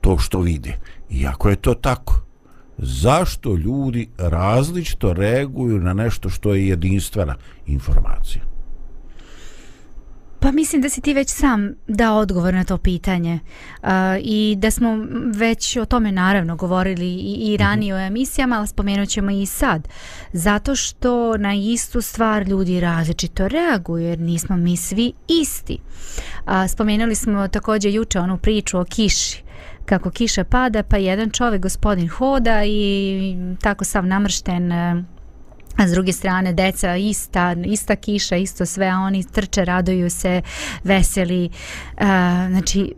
to 0.00 0.18
što 0.18 0.40
vide. 0.40 0.78
Iako 1.10 1.50
je 1.50 1.56
to 1.56 1.74
tako, 1.74 2.22
zašto 2.78 3.56
ljudi 3.56 4.08
različito 4.18 5.12
reaguju 5.12 5.78
na 5.78 5.92
nešto 5.92 6.28
što 6.28 6.54
je 6.54 6.68
jedinstvena 6.68 7.34
informacija? 7.66 8.51
Pa 10.42 10.52
mislim 10.52 10.82
da 10.82 10.88
si 10.88 11.00
ti 11.00 11.14
već 11.14 11.30
sam 11.30 11.74
dao 11.88 12.18
odgovor 12.18 12.54
na 12.54 12.64
to 12.64 12.78
pitanje 12.78 13.38
uh, 13.82 13.88
i 14.20 14.54
da 14.58 14.70
smo 14.70 14.96
već 15.34 15.76
o 15.76 15.84
tome 15.84 16.12
naravno 16.12 16.56
govorili 16.56 17.06
i, 17.06 17.34
i 17.34 17.56
ranije 17.56 17.94
mm-hmm. 17.94 18.04
u 18.04 18.06
emisijama, 18.06 18.56
ali 18.58 18.66
spomenut 18.66 19.08
ćemo 19.08 19.30
i 19.30 19.46
sad. 19.46 19.88
Zato 20.32 20.76
što 20.76 21.36
na 21.36 21.54
istu 21.54 22.00
stvar 22.00 22.48
ljudi 22.48 22.80
različito 22.80 23.48
reaguju 23.48 24.04
jer 24.04 24.18
nismo 24.18 24.56
mi 24.56 24.76
svi 24.76 25.12
isti. 25.28 25.78
Uh, 26.46 26.52
spomenuli 26.68 27.14
smo 27.14 27.48
također 27.48 27.94
juče 27.94 28.20
onu 28.20 28.38
priču 28.38 28.78
o 28.78 28.84
kiši 28.84 29.42
kako 29.86 30.10
kiša 30.10 30.44
pada 30.44 30.82
pa 30.82 30.96
jedan 30.96 31.30
čovjek 31.30 31.62
gospodin 31.62 32.08
hoda 32.08 32.64
i 32.64 33.36
tako 33.60 33.84
sav 33.84 34.06
namršten 34.06 34.72
uh, 34.72 35.04
A 35.76 35.88
s 35.88 35.90
druge 35.90 36.12
strane, 36.12 36.52
deca 36.52 36.96
ista, 36.96 37.56
ista 37.64 37.96
kiša, 37.96 38.36
isto 38.36 38.66
sve, 38.66 38.86
a 38.86 38.96
oni 38.96 39.24
trče, 39.24 39.64
raduju 39.64 40.10
se, 40.10 40.42
veseli. 40.84 41.44
Uh, 41.92 42.00
znači, 42.50 42.94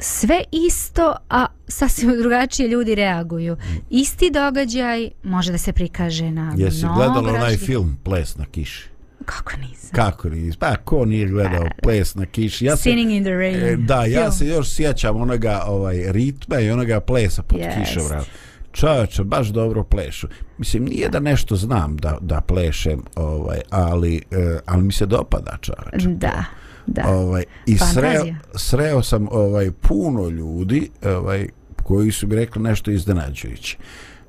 sve 0.00 0.40
isto, 0.52 1.16
a 1.30 1.46
sasvim 1.68 2.18
drugačije 2.18 2.68
ljudi 2.68 2.94
reaguju. 2.94 3.56
Isti 3.90 4.30
događaj 4.30 5.10
može 5.22 5.52
da 5.52 5.58
se 5.58 5.72
prikaže 5.72 6.30
na 6.30 6.54
Jesi 6.56 6.78
mnogo 6.78 6.94
gledala 6.94 7.18
onaj 7.20 7.32
različitih- 7.40 7.66
film 7.66 7.98
Ples 8.04 8.36
na 8.36 8.44
kiši? 8.44 8.88
Kako 9.24 9.52
nisam? 9.58 9.90
Kako 9.92 10.28
nisi? 10.28 10.58
Pa 10.58 10.76
ko 10.76 11.04
nije 11.04 11.28
gledao 11.28 11.64
Ples 11.82 12.14
na 12.14 12.26
kiši? 12.26 12.64
Ja 12.64 12.76
se, 12.76 12.82
Sinning 12.82 13.10
in 13.10 13.24
the 13.24 13.32
rain. 13.32 13.56
e, 13.56 13.76
da, 13.76 14.04
ja 14.04 14.20
Film. 14.20 14.32
se 14.32 14.46
još 14.46 14.70
sjećam 14.70 15.16
onoga 15.16 15.62
ovaj, 15.66 16.12
ritma 16.12 16.60
i 16.60 16.70
onoga 16.70 17.00
plesa 17.00 17.42
pod 17.42 17.58
Jest. 17.58 17.78
kišom. 17.78 18.02
Čovječe, 18.74 19.24
baš 19.24 19.48
dobro 19.48 19.84
plešu. 19.84 20.28
Mislim, 20.58 20.84
nije 20.84 21.08
da 21.08 21.20
nešto 21.20 21.56
znam 21.56 21.96
da, 21.96 22.18
da 22.20 22.40
plešem, 22.40 23.02
ovaj, 23.16 23.60
ali, 23.70 24.22
e, 24.30 24.58
ali 24.66 24.82
mi 24.82 24.92
se 24.92 25.06
dopada 25.06 25.56
čovječe. 25.60 26.08
Da, 26.08 26.44
da. 26.86 27.08
Ovaj, 27.08 27.44
I 27.66 27.78
sreo, 27.78 28.24
sreo 28.54 29.02
sam 29.02 29.28
ovaj 29.30 29.70
puno 29.70 30.28
ljudi 30.28 30.90
ovaj, 31.04 31.48
koji 31.82 32.12
su 32.12 32.26
mi 32.26 32.34
rekli 32.34 32.62
nešto 32.62 32.90
iznenađujuće. 32.90 33.76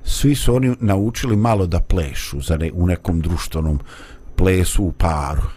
Svi 0.04 0.34
su 0.34 0.54
oni 0.54 0.76
naučili 0.80 1.36
malo 1.36 1.66
da 1.66 1.80
plešu 1.80 2.40
za 2.40 2.56
ne, 2.56 2.70
u 2.74 2.86
nekom 2.86 3.20
društvenom 3.20 3.80
plesu 4.36 4.84
u 4.84 4.92
paru. 4.92 5.48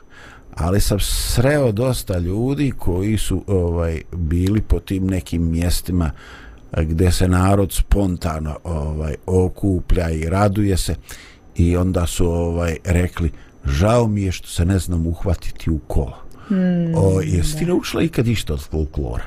Ali 0.55 0.81
sam 0.81 0.99
sreo 0.99 1.71
dosta 1.71 2.17
ljudi 2.17 2.71
koji 2.77 3.17
su 3.17 3.43
ovaj 3.47 4.01
bili 4.11 4.61
po 4.61 4.79
tim 4.79 5.07
nekim 5.07 5.51
mjestima 5.51 6.05
a, 6.05 6.48
gdje 6.77 7.11
se 7.11 7.27
narod 7.27 7.71
spontano 7.73 8.57
ovaj 8.63 9.15
okuplja 9.25 10.09
i 10.09 10.29
raduje 10.29 10.77
se 10.77 10.95
i 11.55 11.77
onda 11.77 12.05
su 12.05 12.31
ovaj 12.31 12.77
rekli 12.83 13.31
žao 13.65 14.07
mi 14.07 14.21
je 14.21 14.31
što 14.31 14.47
se 14.47 14.65
ne 14.65 14.79
znam 14.79 15.07
uhvatiti 15.07 15.69
u 15.69 15.79
kolo. 15.87 16.17
Mm, 16.49 16.95
O, 16.95 17.21
jesi 17.21 17.57
ti 17.57 17.65
naučila 17.65 18.03
ikad 18.03 18.27
išta 18.27 18.53
od 18.53 18.59
folklora? 18.59 19.23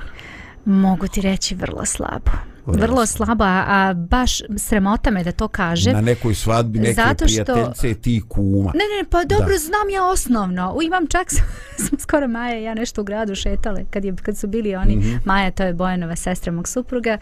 Mogu 0.64 1.08
ti 1.08 1.20
reći 1.20 1.54
vrlo 1.54 1.86
slabo. 1.86 2.30
Vrlo 2.66 3.06
slabo, 3.06 3.44
a 3.44 3.94
baš 3.94 4.32
sramota 4.56 5.10
me 5.10 5.24
da 5.24 5.32
to 5.32 5.48
kažem. 5.48 5.92
Na 5.92 6.00
nekoj 6.00 6.34
svadbi 6.34 6.78
neke 6.78 6.92
Zato 6.94 7.28
što- 7.28 7.44
prijateljice 7.44 7.94
ti 7.94 8.22
kuma. 8.28 8.70
Ne, 8.70 8.84
ne, 8.94 9.10
pa 9.10 9.24
dobro, 9.26 9.48
Da. 9.48 9.58
znam 9.58 9.90
ja 9.90 10.04
osnovno. 10.04 10.72
U, 10.72 10.82
imam 10.82 11.06
čak, 11.06 11.30
sam, 11.30 11.44
skoro 11.98 12.28
Maja 12.28 12.54
ja 12.54 12.74
nešto 12.74 13.00
u 13.00 13.04
gradu 13.04 13.34
šetale, 13.34 13.84
kad, 13.86 14.04
je, 14.04 14.14
kad 14.16 14.38
su 14.38 14.46
bili 14.48 14.74
oni, 14.74 14.96
Mhm. 14.96 15.16
Maja, 15.24 15.50
to 15.50 15.62
je 15.62 15.74
Bojanova 15.74 16.16
sestra 16.16 16.52
mog 16.52 16.68
supruga, 16.68 17.18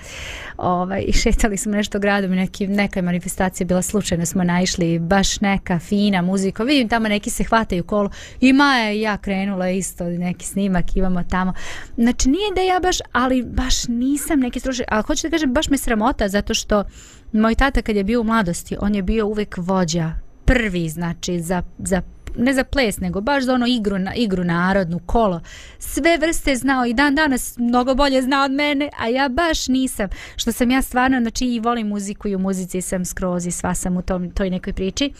ovaj, 0.59 1.03
i 1.03 1.12
šetali 1.14 1.57
smo 1.57 1.72
nešto 1.72 1.98
gradom 1.98 2.33
i 2.33 2.37
neki, 2.37 2.66
neka 2.66 3.03
manifestacija 3.03 3.64
je 3.64 3.66
bila 3.66 3.83
slučajno, 3.83 4.26
smo 4.26 4.44
naišli, 4.44 4.98
baš 4.98 5.40
neka 5.40 5.79
fina 5.79 6.22
muzika, 6.22 6.62
vidim 6.62 6.88
tamo 6.88 7.09
neki 7.09 7.31
se 7.31 7.44
hvataju 7.44 7.85
kolo, 7.85 8.11
i 8.40 8.53
Maja 8.53 8.92
i 8.92 9.00
ja 9.00 9.16
krenula 9.16 9.68
isto, 9.70 10.05
neki 10.05 10.46
snimak 10.46 10.96
imamo 10.96 11.22
tamo. 11.24 11.53
Znači, 11.96 12.29
nije 12.29 12.55
da 12.55 12.61
ja 12.62 12.81
baš, 12.81 12.96
ali 13.12 13.42
baš 13.44 13.88
nisam 13.88 14.40
neki 14.40 14.61
stručnjak, 14.61 14.88
ali 14.90 15.03
hoću 15.03 15.22
da 15.22 15.30
kažem, 15.31 15.53
baš 15.53 15.69
me 15.69 15.79
sramota, 15.79 16.29
zato 16.29 16.55
što 16.55 16.85
moj 17.33 17.55
tata 17.55 17.83
kad 17.83 17.97
je 17.97 18.05
bio 18.05 18.21
u 18.21 18.25
mladosti, 18.25 18.77
on 18.81 18.95
je 18.95 19.03
bio 19.03 19.27
uvek 19.27 19.55
vođa, 19.59 20.12
prvi, 20.45 20.88
znači, 20.88 21.40
za, 21.40 21.62
za 21.79 22.03
ne 22.37 22.55
za 22.55 22.64
ples, 22.64 23.01
nego 23.01 23.21
baš 23.21 23.45
za 23.45 23.55
ono 23.55 23.66
igru, 23.66 23.99
na, 23.99 24.14
igru 24.14 24.45
narodnu, 24.45 24.99
kolo. 25.07 25.40
Sve 25.79 26.19
vrste 26.19 26.57
znao 26.57 26.87
i 26.87 26.95
dan 26.95 27.14
danas 27.14 27.59
mnogo 27.59 27.95
bolje 27.95 28.23
zna 28.23 28.45
od 28.45 28.51
mene, 28.51 28.90
a 28.99 29.09
ja 29.09 29.29
baš 29.29 29.69
nisam. 29.69 30.09
Što 30.37 30.53
sam 30.53 30.71
ja 30.71 30.83
stvarno, 30.83 31.21
znači 31.21 31.47
i 31.47 31.61
volim 31.61 31.87
muziku 31.87 32.29
i 32.29 32.35
u 32.35 32.38
muzici 32.38 32.81
sam 32.81 33.05
skroz 33.05 33.47
i 33.47 33.51
sva 33.51 33.75
sam 33.75 33.97
u 33.97 34.03
tom, 34.03 34.31
toj 34.31 34.51
nekoj 34.51 34.73
priči. 34.73 35.12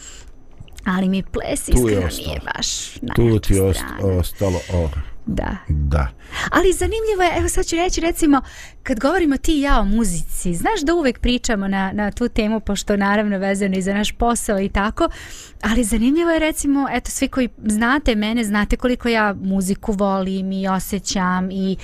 Ali 0.85 1.09
mi 1.09 1.23
ples 1.23 1.67
iskreno 1.67 2.07
nije 2.17 2.39
baš 2.55 2.93
Tu 3.15 3.39
ti 3.39 3.53
je 3.53 3.61
ost, 3.63 3.83
ostalo, 4.01 4.59
o, 4.73 4.89
Da. 5.25 5.57
da. 5.69 6.07
Ali 6.51 6.73
zanimljivo 6.73 7.23
je, 7.23 7.37
evo 7.37 7.49
sad 7.49 7.65
ću 7.65 7.75
reći 7.75 8.01
recimo, 8.01 8.41
kad 8.83 8.99
govorimo 8.99 9.37
ti 9.37 9.57
i 9.57 9.61
ja 9.61 9.79
o 9.79 9.85
muzici, 9.85 10.55
znaš 10.55 10.81
da 10.81 10.93
uvek 10.93 11.19
pričamo 11.19 11.67
na, 11.67 11.91
na 11.93 12.11
tu 12.11 12.29
temu, 12.29 12.59
pošto 12.59 12.97
naravno 12.97 13.37
vezano 13.37 13.77
i 13.77 13.81
za 13.81 13.93
naš 13.93 14.11
posao 14.11 14.59
i 14.59 14.69
tako, 14.69 15.09
ali 15.61 15.83
zanimljivo 15.83 16.29
je 16.29 16.39
recimo, 16.39 16.87
eto 16.91 17.11
svi 17.11 17.27
koji 17.27 17.49
znate 17.65 18.15
mene, 18.15 18.43
znate 18.43 18.75
koliko 18.75 19.09
ja 19.09 19.35
muziku 19.41 19.91
volim 19.91 20.51
i 20.51 20.67
osjećam 20.67 21.51
i 21.51 21.77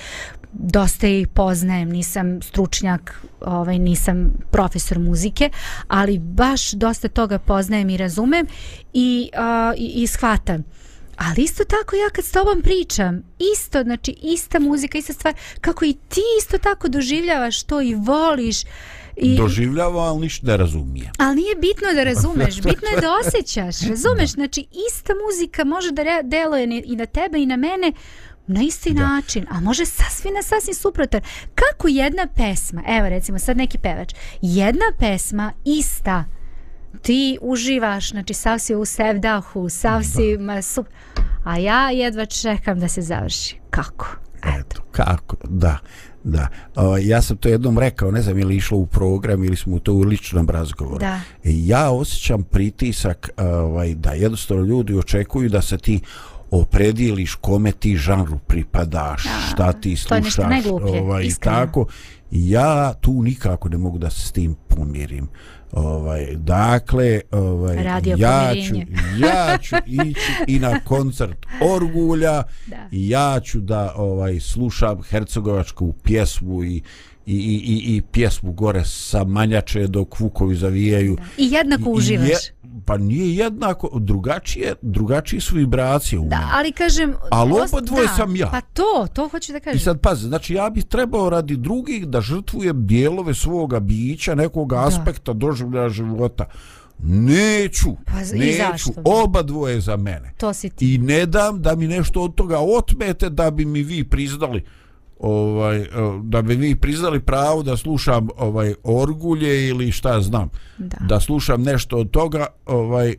dosta 0.52 1.06
i 1.08 1.26
poznajem, 1.34 1.88
nisam 1.88 2.42
stručnjak, 2.42 3.22
ovaj, 3.40 3.78
nisam 3.78 4.32
profesor 4.50 4.98
muzike, 4.98 5.50
ali 5.88 6.18
baš 6.18 6.70
dosta 6.70 7.08
toga 7.08 7.38
poznajem 7.38 7.90
i 7.90 7.96
razumem 7.96 8.46
i, 8.92 9.30
a, 9.36 9.72
i, 9.76 10.02
i 10.02 10.06
shvatam. 10.06 10.64
Ali 11.18 11.42
isto 11.42 11.64
tako 11.64 11.96
ja 11.96 12.10
kad 12.10 12.24
s 12.24 12.30
tobom 12.32 12.62
pričam, 12.62 13.22
isto, 13.54 13.82
znači 13.82 14.14
ista 14.22 14.58
muzika, 14.58 14.98
ista 14.98 15.12
stvar, 15.12 15.34
kako 15.60 15.84
i 15.84 15.96
ti 16.08 16.20
isto 16.40 16.58
tako 16.58 16.88
doživljavaš 16.88 17.62
to 17.62 17.80
i 17.80 17.94
voliš. 17.94 18.56
I, 19.16 19.36
Doživljava, 19.36 20.02
ali 20.02 20.20
ništa 20.20 20.46
ne 20.46 20.56
razumije. 20.56 21.10
ali 21.18 21.36
nije 21.36 21.54
bitno 21.54 21.88
da 21.94 22.04
razumeš, 22.04 22.54
bitno 22.68 22.88
je 22.88 23.00
da 23.00 23.08
osjećaš, 23.16 23.88
razumeš, 23.88 24.30
znači 24.30 24.66
ista 24.90 25.12
muzika 25.26 25.64
može 25.64 25.90
da 25.92 26.02
deluje 26.24 26.82
i 26.84 26.96
na 26.96 27.06
tebe 27.06 27.38
i 27.38 27.46
na 27.46 27.56
mene 27.56 27.92
na 28.46 28.62
isti 28.62 28.92
Da. 28.92 29.00
način, 29.08 29.46
a 29.50 29.60
može 29.60 29.86
sasvim 29.86 30.34
na 30.34 30.42
sasvim 30.42 30.74
suprotan. 30.74 31.20
Kako 31.54 31.88
jedna 31.88 32.26
pesma, 32.36 32.82
evo 32.88 33.08
recimo 33.08 33.38
sad 33.38 33.56
neki 33.56 33.78
pevač, 33.78 34.14
jedna 34.42 34.84
pesma 34.98 35.52
ista, 35.64 36.24
ti 37.02 37.38
uživaš, 37.40 38.10
znači 38.10 38.34
sav 38.34 38.58
si 38.58 38.74
u 38.74 38.84
sevdahu, 38.84 39.68
sav 39.68 40.02
si, 40.02 40.38
ma, 40.38 40.62
sup, 40.62 40.86
a 41.44 41.56
ja 41.58 41.90
jedva 41.90 42.26
čekam 42.26 42.80
da 42.80 42.88
se 42.88 43.02
završi. 43.02 43.56
Kako? 43.70 44.06
Eto, 44.60 44.82
kako, 44.92 45.36
da, 45.44 45.78
da. 46.24 46.48
O, 46.76 46.96
ja 46.96 47.22
sam 47.22 47.36
to 47.36 47.48
jednom 47.48 47.78
rekao, 47.78 48.10
ne 48.10 48.22
znam 48.22 48.38
je 48.38 48.44
li 48.44 48.56
išlo 48.56 48.78
u 48.78 48.86
program 48.86 49.44
ili 49.44 49.56
smo 49.56 49.78
to 49.78 49.92
u 49.92 50.00
ličnom 50.00 50.48
razgovoru. 50.50 50.98
Da. 50.98 51.20
Ja 51.44 51.90
osjećam 51.90 52.42
pritisak 52.42 53.30
ovaj, 53.36 53.94
da 53.94 54.10
jednostavno 54.10 54.64
ljudi 54.64 54.94
očekuju 54.94 55.48
da 55.48 55.62
se 55.62 55.78
ti 55.78 56.00
opredijeliš 56.50 57.34
kome 57.34 57.72
ti 57.72 57.96
žanru 57.96 58.38
pripadaš, 58.38 59.24
Da, 59.24 59.30
šta 59.52 59.72
ti 59.72 59.82
to 59.82 59.88
je 60.14 60.22
slušaš, 60.22 60.24
nešto 60.24 60.46
najgluplje, 60.48 61.00
ovaj, 61.00 61.22
i 61.22 61.26
iskreno. 61.26 61.56
tako. 61.56 61.86
Ja 62.30 62.94
tu 63.00 63.22
nikako 63.22 63.68
ne 63.68 63.76
mogu 63.78 63.98
da 63.98 64.10
se 64.10 64.28
s 64.28 64.32
tim 64.32 64.56
pomirim. 64.68 65.28
Ovaj, 65.72 66.26
dakle, 66.36 67.20
ovaj, 67.32 67.76
Radio 67.76 68.16
ja 68.18 68.52
ću, 68.68 68.74
ja 69.26 69.58
ću 69.58 69.76
ići 69.86 70.20
i 70.46 70.58
na 70.58 70.80
koncert 70.80 71.46
Orgulja 71.62 72.42
Da. 72.66 72.88
i 72.92 73.08
ja 73.08 73.40
ću 73.40 73.60
da 73.60 73.94
ovaj 73.96 74.40
slušam 74.40 75.02
hercegovačku 75.02 75.94
pjesmu 75.94 76.64
i 76.64 76.82
i, 77.26 77.34
i, 77.34 77.36
i, 77.56 77.96
i 77.96 78.02
pjesmu 78.02 78.52
gore 78.52 78.84
sa 78.84 79.24
manjače 79.24 79.86
dok 79.86 80.20
vukovi 80.20 80.56
zavijaju. 80.56 81.16
I 81.36 81.44
jednako 81.46 81.82
I- 81.82 81.86
i 81.86 81.92
uživaš. 81.92 82.28
je- 82.28 82.36
pa 82.84 82.96
nije 82.98 83.36
jednako, 83.36 83.98
drugačije, 83.98 84.74
drugačije 84.82 85.40
su 85.40 85.56
vibracije 85.56 86.18
u 86.18 86.24
Da, 86.28 86.50
ali 86.52 86.72
kažem... 86.72 87.14
Ali 87.30 87.52
oba 87.52 87.80
dvoje 87.80 88.06
da, 88.06 88.12
sam 88.14 88.36
ja. 88.36 88.50
Pa 88.50 88.60
to, 88.60 89.06
to 89.12 89.28
hoću 89.28 89.52
da 89.52 89.60
kažem. 89.60 89.76
I 89.76 89.80
sad 89.80 90.00
pazi, 90.00 90.26
znači 90.26 90.54
ja 90.54 90.70
bih 90.70 90.84
trebao 90.84 91.30
radi 91.30 91.56
drugih 91.56 92.06
da 92.06 92.20
žrtvujem 92.20 92.86
dijelove 92.86 93.34
svoga 93.34 93.80
bića, 93.80 94.34
nekog 94.34 94.72
aspekta 94.72 95.32
doživljaja 95.32 95.88
života. 95.88 96.44
Neću, 97.02 97.90
Pa 98.06 98.36
neću, 98.36 98.56
zašto? 98.58 98.92
oba 99.04 99.42
dvoje 99.42 99.80
za 99.80 99.96
mene. 99.96 100.32
To 100.38 100.52
si 100.52 100.70
ti. 100.70 100.94
I 100.94 100.98
ne 100.98 101.26
dam 101.26 101.62
da 101.62 101.74
mi 101.74 101.88
nešto 101.88 102.22
od 102.22 102.34
toga 102.34 102.58
otmete 102.58 103.30
da 103.30 103.50
bi 103.50 103.64
mi 103.64 103.82
vi 103.82 104.04
priznali 104.04 104.64
ovaj 105.20 105.78
eh, 105.80 105.88
da 106.22 106.42
bi 106.42 106.54
vi 106.54 106.74
priznali 106.74 107.20
pravo 107.20 107.62
da 107.62 107.76
slušam 107.76 108.28
ovaj 108.36 108.74
orgulje 108.82 109.68
ili 109.68 109.92
šta 109.92 110.20
znam. 110.20 110.48
Da. 110.78 110.96
da 111.00 111.20
slušam 111.20 111.62
nešto 111.62 111.96
od 111.96 112.10
toga 112.10 112.46
ovaj 112.66 113.10
eh, 113.10 113.16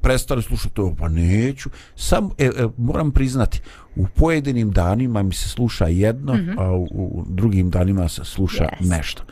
prestani 0.00 0.42
slušati 0.42 0.74
to 0.74 0.94
pa 0.98 1.08
neću. 1.08 1.70
Sam 1.96 2.30
e, 2.38 2.44
e, 2.44 2.50
moram 2.78 3.10
priznati 3.10 3.60
u 3.96 4.06
pojedinim 4.06 4.70
danima 4.70 5.22
mi 5.22 5.34
se 5.34 5.48
sluša 5.48 5.86
jedno 5.86 6.34
mm 6.34 6.38
-hmm. 6.38 6.60
a 6.60 6.72
u, 6.72 6.84
u 6.90 7.24
drugim 7.28 7.70
danima 7.70 8.08
se 8.08 8.24
sluša 8.24 8.64
Yes. 8.64 8.90
nešto. 8.90 9.22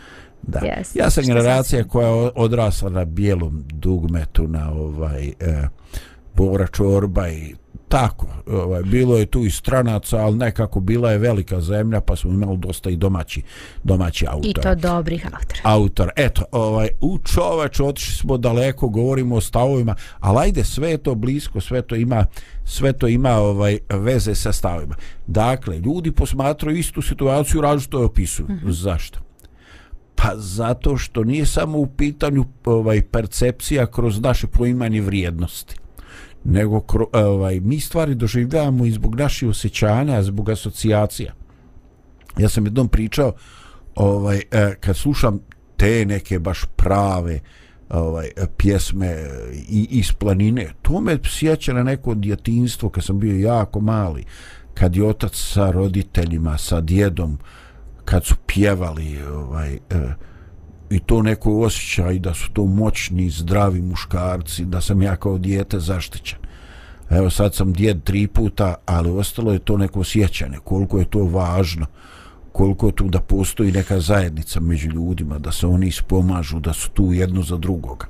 Da. 0.42 0.60
Yes, 0.60 0.98
ja 0.98 1.10
sam 1.10 1.24
što 1.24 1.32
generacija 1.34 1.84
koja 1.84 2.08
je 2.08 2.30
odrasla 2.34 2.90
na 2.90 3.04
bijelom 3.04 3.64
dugmetu 3.72 4.48
na 4.48 4.72
ovaj 4.72 5.32
eh, 5.40 5.68
Bora 6.34 6.66
Čorba 6.66 7.28
i 7.28 7.54
tako, 7.92 8.26
ovaj, 8.46 8.82
bilo 8.82 9.18
je 9.18 9.26
tu 9.26 9.44
i 9.44 9.50
stranaca, 9.50 10.16
ali 10.16 10.36
nekako 10.36 10.80
bila 10.80 11.10
je 11.12 11.18
velika 11.18 11.60
zemlja, 11.60 12.00
pa 12.00 12.16
smo 12.16 12.30
imali 12.30 12.58
dosta 12.58 12.90
i 12.90 12.96
domaći, 12.96 13.42
domaći 13.84 14.26
autor. 14.28 14.50
I 14.50 14.54
to 14.54 14.74
dobrih 14.74 15.26
autora. 15.26 15.60
Autor, 15.62 16.10
eto, 16.16 16.44
ovaj, 16.52 16.88
u 17.00 17.18
čoveč, 17.18 17.80
otišli 17.80 18.14
smo 18.14 18.36
daleko, 18.36 18.88
govorimo 18.88 19.36
o 19.36 19.40
stavovima, 19.40 19.94
ali 20.20 20.38
ajde, 20.38 20.64
sve 20.64 20.90
je 20.90 20.98
to 20.98 21.14
blisko, 21.14 21.60
sve 21.60 21.82
to 21.82 21.96
ima, 21.96 22.26
sve 22.64 22.92
to 22.92 23.08
ima 23.08 23.30
ovaj 23.30 23.78
veze 23.90 24.34
sa 24.34 24.52
stavovima. 24.52 24.94
Dakle, 25.26 25.78
ljudi 25.78 26.12
posmatraju 26.12 26.76
istu 26.76 27.02
situaciju, 27.02 27.60
različito 27.60 27.98
je 27.98 28.04
opisuju. 28.04 28.46
Mm 28.48 28.60
-hmm. 28.64 28.70
Zašto? 28.70 29.18
Pa 30.14 30.32
zato 30.36 30.96
što 30.96 31.24
nije 31.24 31.46
samo 31.46 31.78
u 31.78 31.86
pitanju 31.86 32.44
ovaj 32.64 33.02
percepcija 33.02 33.86
kroz 33.86 34.20
naše 34.20 34.46
poimanje 34.46 35.00
vrijednosti 35.00 35.82
nego 36.44 36.76
e, 37.12 37.18
ovaj, 37.18 37.60
mi 37.60 37.80
stvari 37.80 38.14
doživljavamo 38.14 38.84
i 38.84 38.90
zbog 38.90 39.14
naših 39.14 39.48
osjećanja, 39.48 40.22
zbog 40.22 40.50
asocijacija. 40.50 41.34
Ja 42.38 42.48
sam 42.48 42.66
jednom 42.66 42.88
pričao, 42.88 43.32
ovaj, 43.94 44.42
e, 44.50 44.74
kad 44.80 44.96
slušam 44.96 45.40
te 45.76 46.04
neke 46.04 46.38
baš 46.38 46.64
prave 46.76 47.40
ovaj, 47.90 48.26
e, 48.26 48.46
pjesme 48.56 49.16
i, 49.68 49.86
iz 49.90 50.12
planine, 50.12 50.72
to 50.82 51.00
me 51.00 51.18
sjeća 51.24 51.72
na 51.72 51.82
neko 51.82 52.14
djetinstvo 52.14 52.88
kad 52.88 53.04
sam 53.04 53.18
bio 53.18 53.38
jako 53.38 53.80
mali, 53.80 54.24
kad 54.74 54.96
je 54.96 55.04
otac 55.04 55.32
sa 55.34 55.70
roditeljima, 55.70 56.58
sa 56.58 56.80
djedom, 56.80 57.38
kad 58.04 58.24
su 58.24 58.34
pjevali 58.46 59.22
ovaj, 59.22 59.74
eh, 59.74 60.14
i 60.92 60.98
to 60.98 61.22
neko 61.22 61.60
osjećaj 61.60 62.18
da 62.18 62.34
su 62.34 62.50
to 62.52 62.66
moćni, 62.66 63.30
zdravi 63.30 63.82
muškarci, 63.82 64.64
da 64.64 64.80
sam 64.80 65.02
ja 65.02 65.16
kao 65.16 65.38
dijete 65.38 65.80
zaštićen. 65.80 66.38
Evo 67.10 67.30
sad 67.30 67.54
sam 67.54 67.72
djed 67.72 68.02
tri 68.02 68.26
puta, 68.26 68.74
ali 68.86 69.10
ostalo 69.10 69.52
je 69.52 69.58
to 69.58 69.76
neko 69.76 70.04
sjećanje, 70.04 70.58
koliko 70.64 70.98
je 70.98 71.04
to 71.04 71.24
važno, 71.24 71.86
koliko 72.52 72.86
je 72.86 72.92
tu 72.92 73.08
da 73.08 73.20
postoji 73.20 73.72
neka 73.72 74.00
zajednica 74.00 74.60
među 74.60 74.88
ljudima, 74.88 75.38
da 75.38 75.52
se 75.52 75.66
oni 75.66 75.86
ispomažu, 75.86 76.60
da 76.60 76.72
su 76.72 76.90
tu 76.90 77.12
jedno 77.12 77.42
za 77.42 77.56
drugoga. 77.56 78.06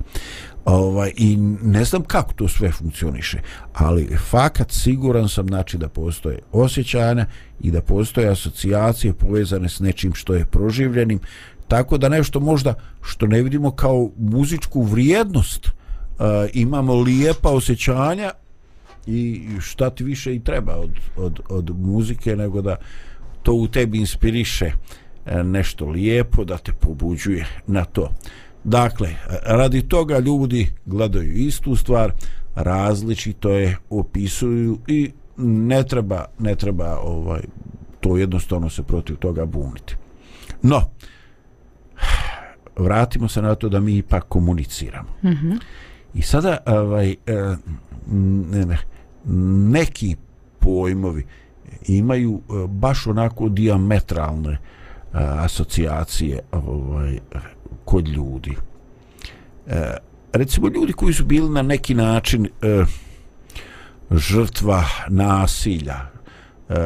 Ovaj, 0.64 1.12
I 1.16 1.36
ne 1.62 1.84
znam 1.84 2.02
kako 2.02 2.32
to 2.32 2.48
sve 2.48 2.72
funkcioniše, 2.72 3.40
ali 3.72 4.16
fakat 4.30 4.70
siguran 4.70 5.28
sam 5.28 5.48
znači 5.48 5.78
da 5.78 5.88
postoje 5.88 6.38
osjećanja 6.52 7.26
i 7.60 7.70
da 7.70 7.80
postoje 7.80 8.28
asocijacije 8.28 9.12
povezane 9.12 9.68
s 9.68 9.80
nečim 9.80 10.14
što 10.14 10.34
je 10.34 10.44
proživljenim, 10.44 11.20
tako 11.68 11.98
da 11.98 12.08
nešto 12.08 12.40
možda 12.40 12.74
što 13.02 13.26
ne 13.26 13.42
vidimo 13.42 13.70
kao 13.70 14.10
muzičku 14.18 14.82
vrijednost 14.82 15.66
uh, 15.66 16.26
imamo 16.52 16.94
lijepa 16.94 17.48
osjećanja 17.48 18.30
i 19.06 19.48
šta 19.60 19.90
ti 19.90 20.04
više 20.04 20.34
i 20.34 20.40
treba 20.40 20.76
od, 20.76 20.90
od, 21.16 21.40
od 21.48 21.70
muzike 21.78 22.36
nego 22.36 22.62
da 22.62 22.76
to 23.42 23.52
u 23.52 23.68
tebi 23.68 23.98
inspiriše 23.98 24.72
e, 25.26 25.44
nešto 25.44 25.86
lijepo 25.86 26.44
da 26.44 26.58
te 26.58 26.72
pobuđuje 26.72 27.46
na 27.66 27.84
to. 27.84 28.10
Dakle 28.64 29.08
radi 29.42 29.88
toga 29.88 30.18
ljudi 30.18 30.70
gledaju 30.86 31.32
istu 31.32 31.76
stvar 31.76 32.12
različito 32.54 33.50
je 33.50 33.76
opisuju 33.90 34.78
i 34.86 35.10
ne 35.36 35.82
treba 35.84 36.24
ne 36.38 36.54
treba 36.54 36.98
ovaj 36.98 37.42
to 38.00 38.16
jednostavno 38.16 38.70
se 38.70 38.82
protiv 38.82 39.16
toga 39.16 39.44
buniti. 39.44 39.96
No 40.62 40.76
uh, 40.76 40.82
vratimo 42.76 43.28
se 43.28 43.42
na 43.42 43.54
to 43.54 43.68
da 43.68 43.80
mi 43.80 43.96
ipak 43.96 44.24
komuniciramo. 44.28 45.08
Mm 45.22 45.28
-hmm. 45.28 45.58
I 46.14 46.22
sada 46.22 46.58
ovaj, 46.66 47.10
e, 47.10 47.16
ne, 48.50 48.66
ne, 48.66 48.78
neki 49.70 50.16
pojmovi 50.58 51.26
imaju 51.88 52.40
e, 52.40 52.66
baš 52.68 53.06
onako 53.06 53.48
diametralne 53.48 54.52
e, 54.52 54.58
asocijacije 55.14 56.40
ovaj, 56.52 57.18
kod 57.84 58.08
ljudi. 58.08 58.56
Recimo 60.32 60.68
ljudi 60.68 60.92
koji 60.92 61.14
su 61.14 61.24
bili 61.24 61.50
na 61.50 61.62
neki 61.62 61.94
način 61.94 62.48
žrtva 64.10 64.84
nasilja, 65.08 65.96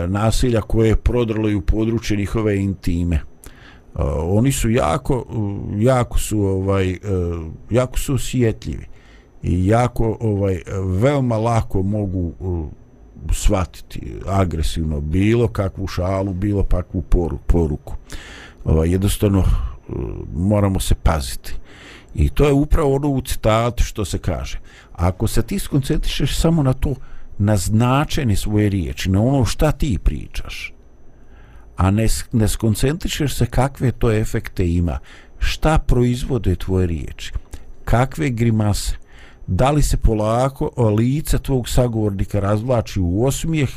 nasilja 0.08 0.60
koje 0.60 0.88
je 0.88 0.96
prodrlo 0.96 1.48
i 1.48 1.54
u 1.54 1.60
područje 1.60 2.16
njihove 2.16 2.58
intime, 2.58 3.20
Uh, 3.98 4.02
oni 4.38 4.52
su 4.52 4.70
jako 4.70 5.24
jako 5.76 6.18
su 6.18 6.40
ovaj 6.40 6.90
uh, 6.90 7.46
jako 7.70 7.98
su 7.98 8.14
osjetljivi 8.14 8.86
i 9.42 9.66
jako 9.66 10.16
ovaj 10.20 10.62
veoma 11.00 11.36
lako 11.36 11.82
mogu 11.82 12.32
uh, 12.40 12.66
shvatiti 13.32 14.14
agresivno 14.26 15.00
bilo 15.00 15.48
kakvu 15.48 15.86
šalu 15.86 16.32
bilo 16.32 16.62
kakvu 16.62 17.02
poruku, 17.02 17.44
poruku. 17.46 17.94
Ovaj 18.64 18.90
jednostavno 18.90 19.38
uh, 19.38 19.96
moramo 20.34 20.80
se 20.80 20.94
paziti 20.94 21.54
i 22.14 22.28
to 22.28 22.46
je 22.46 22.52
upravo 22.52 22.94
ono 22.94 23.08
u 23.08 23.20
citatu 23.20 23.84
što 23.84 24.04
se 24.04 24.18
kaže 24.18 24.60
ako 24.92 25.26
se 25.26 25.42
ti 25.42 25.58
skoncentrišeš 25.58 26.38
samo 26.38 26.62
na 26.62 26.72
to 26.72 26.94
na 27.38 27.56
značenje 27.56 28.36
svoje 28.36 28.68
riječi 28.68 29.10
na 29.10 29.22
ono 29.22 29.44
šta 29.44 29.72
ti 29.72 29.98
pričaš 30.04 30.75
a 31.76 31.90
ne, 31.90 32.06
ne 32.32 32.48
skoncentrišeš 32.48 33.34
se 33.34 33.46
kakve 33.46 33.92
to 33.92 34.12
efekte 34.12 34.68
ima, 34.68 34.98
šta 35.38 35.78
proizvode 35.78 36.56
tvoje 36.56 36.86
riječi, 36.86 37.32
kakve 37.84 38.30
grimase, 38.30 38.96
da 39.46 39.70
li 39.70 39.82
se 39.82 39.96
polako 39.96 40.90
lice 40.96 41.38
tvog 41.38 41.68
sagovornika 41.68 42.40
razvlači 42.40 43.00
u 43.00 43.24
osmijeh 43.24 43.70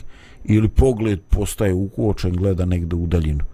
ili 0.43 0.69
pogled 0.69 1.19
postaje 1.29 1.73
ukočen, 1.73 2.35
gleda 2.35 2.65
negde 2.65 2.95
u 2.95 3.07
daljinu. 3.07 3.45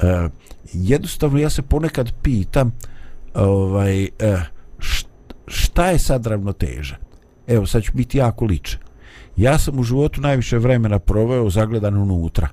E, 0.00 0.28
jednostavno 0.72 1.38
ja 1.38 1.50
se 1.50 1.62
ponekad 1.62 2.12
pitam 2.22 2.72
ovaj, 3.34 4.04
e, 4.04 4.08
šta 5.46 5.86
je 5.86 5.98
sad 5.98 6.26
ravnoteža? 6.26 6.96
Evo, 7.46 7.66
sad 7.66 7.82
ću 7.82 7.92
biti 7.94 8.18
jako 8.18 8.44
ličan. 8.44 8.80
Ja 9.36 9.58
sam 9.58 9.78
u 9.78 9.82
životu 9.82 10.20
najviše 10.20 10.58
vremena 10.58 10.98
proveo 10.98 11.50
zagledan 11.50 11.96
unutra 11.96 12.48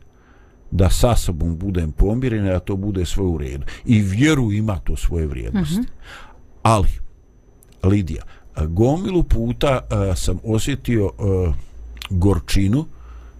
da 0.71 0.89
sa 0.89 1.15
sobom 1.15 1.57
budem 1.57 1.91
pomiren, 1.91 2.45
da 2.45 2.59
to 2.59 2.75
bude 2.75 3.05
sve 3.05 3.23
u 3.23 3.37
redu. 3.37 3.65
I 3.85 4.01
vjeru 4.01 4.51
ima 4.51 4.79
to 4.79 4.95
svoje 4.95 5.27
vrijednosti. 5.27 5.79
Mm 5.79 5.83
-hmm. 5.83 5.87
Ali, 6.63 6.87
Lidija, 7.83 8.23
gomilu 8.67 9.23
puta 9.23 9.79
a, 9.89 10.15
sam 10.15 10.39
osjetio 10.43 11.11
a, 11.19 11.53
gorčinu 12.09 12.85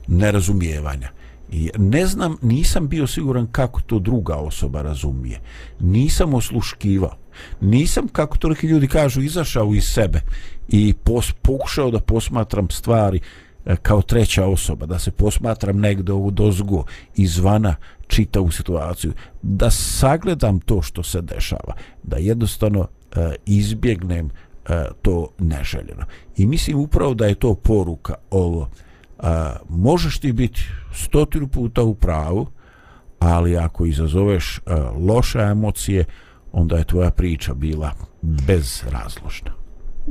nerazumijevanja. 0.07 1.09
I 1.51 1.69
ne 1.77 2.05
znam, 2.05 2.37
nisam 2.41 2.87
bio 2.87 3.07
siguran 3.07 3.47
kako 3.51 3.81
to 3.81 3.99
druga 3.99 4.35
osoba 4.35 4.81
razumije. 4.81 5.39
Nisam 5.79 6.33
osluškivao. 6.33 7.17
Nisam, 7.61 8.07
kako 8.07 8.37
to 8.37 8.49
neki 8.49 8.67
ljudi 8.67 8.87
kažu, 8.87 9.21
izašao 9.21 9.73
iz 9.73 9.83
sebe 9.83 10.21
i 10.69 10.93
pos, 10.93 11.31
pokušao 11.41 11.91
da 11.91 11.99
posmatram 11.99 12.69
stvari 12.69 13.19
E, 13.19 13.50
E, 13.65 13.75
kao 13.75 14.01
treća 14.01 14.45
osoba, 14.45 14.85
da 14.85 14.99
se 14.99 15.11
posmatram 15.11 15.79
negde 15.79 16.13
ovu 16.13 16.31
dozgo 16.31 16.83
izvana 17.15 17.75
čita 18.07 18.41
u 18.41 18.51
situaciju, 18.51 19.13
da 19.41 19.71
sagledam 19.71 20.59
to 20.59 20.81
što 20.81 21.03
se 21.03 21.21
dešava, 21.21 21.73
da 22.03 22.17
jednostavno 22.17 22.87
e, 23.15 23.35
izbjegnem 23.45 24.29
e, 24.69 24.85
to 25.01 25.27
neželjeno. 25.39 26.05
I 26.37 26.45
mislim 26.45 26.79
upravo 26.79 27.13
da 27.13 27.25
je 27.25 27.35
to 27.35 27.55
poruka 27.55 28.15
ovo. 28.31 28.69
E, 28.69 29.25
možeš 29.69 30.19
ti 30.19 30.31
biti 30.31 30.61
stotinu 30.93 31.47
puta 31.47 31.83
u 31.83 31.95
pravu, 31.95 32.47
ali 33.19 33.57
ako 33.57 33.85
izazoveš 33.85 34.57
e, 34.57 34.61
loše 35.07 35.39
emocije, 35.39 36.05
onda 36.51 36.77
je 36.77 36.83
tvoja 36.83 37.11
priča 37.11 37.53
bila 37.53 37.91
bezrazložna. 38.21 39.60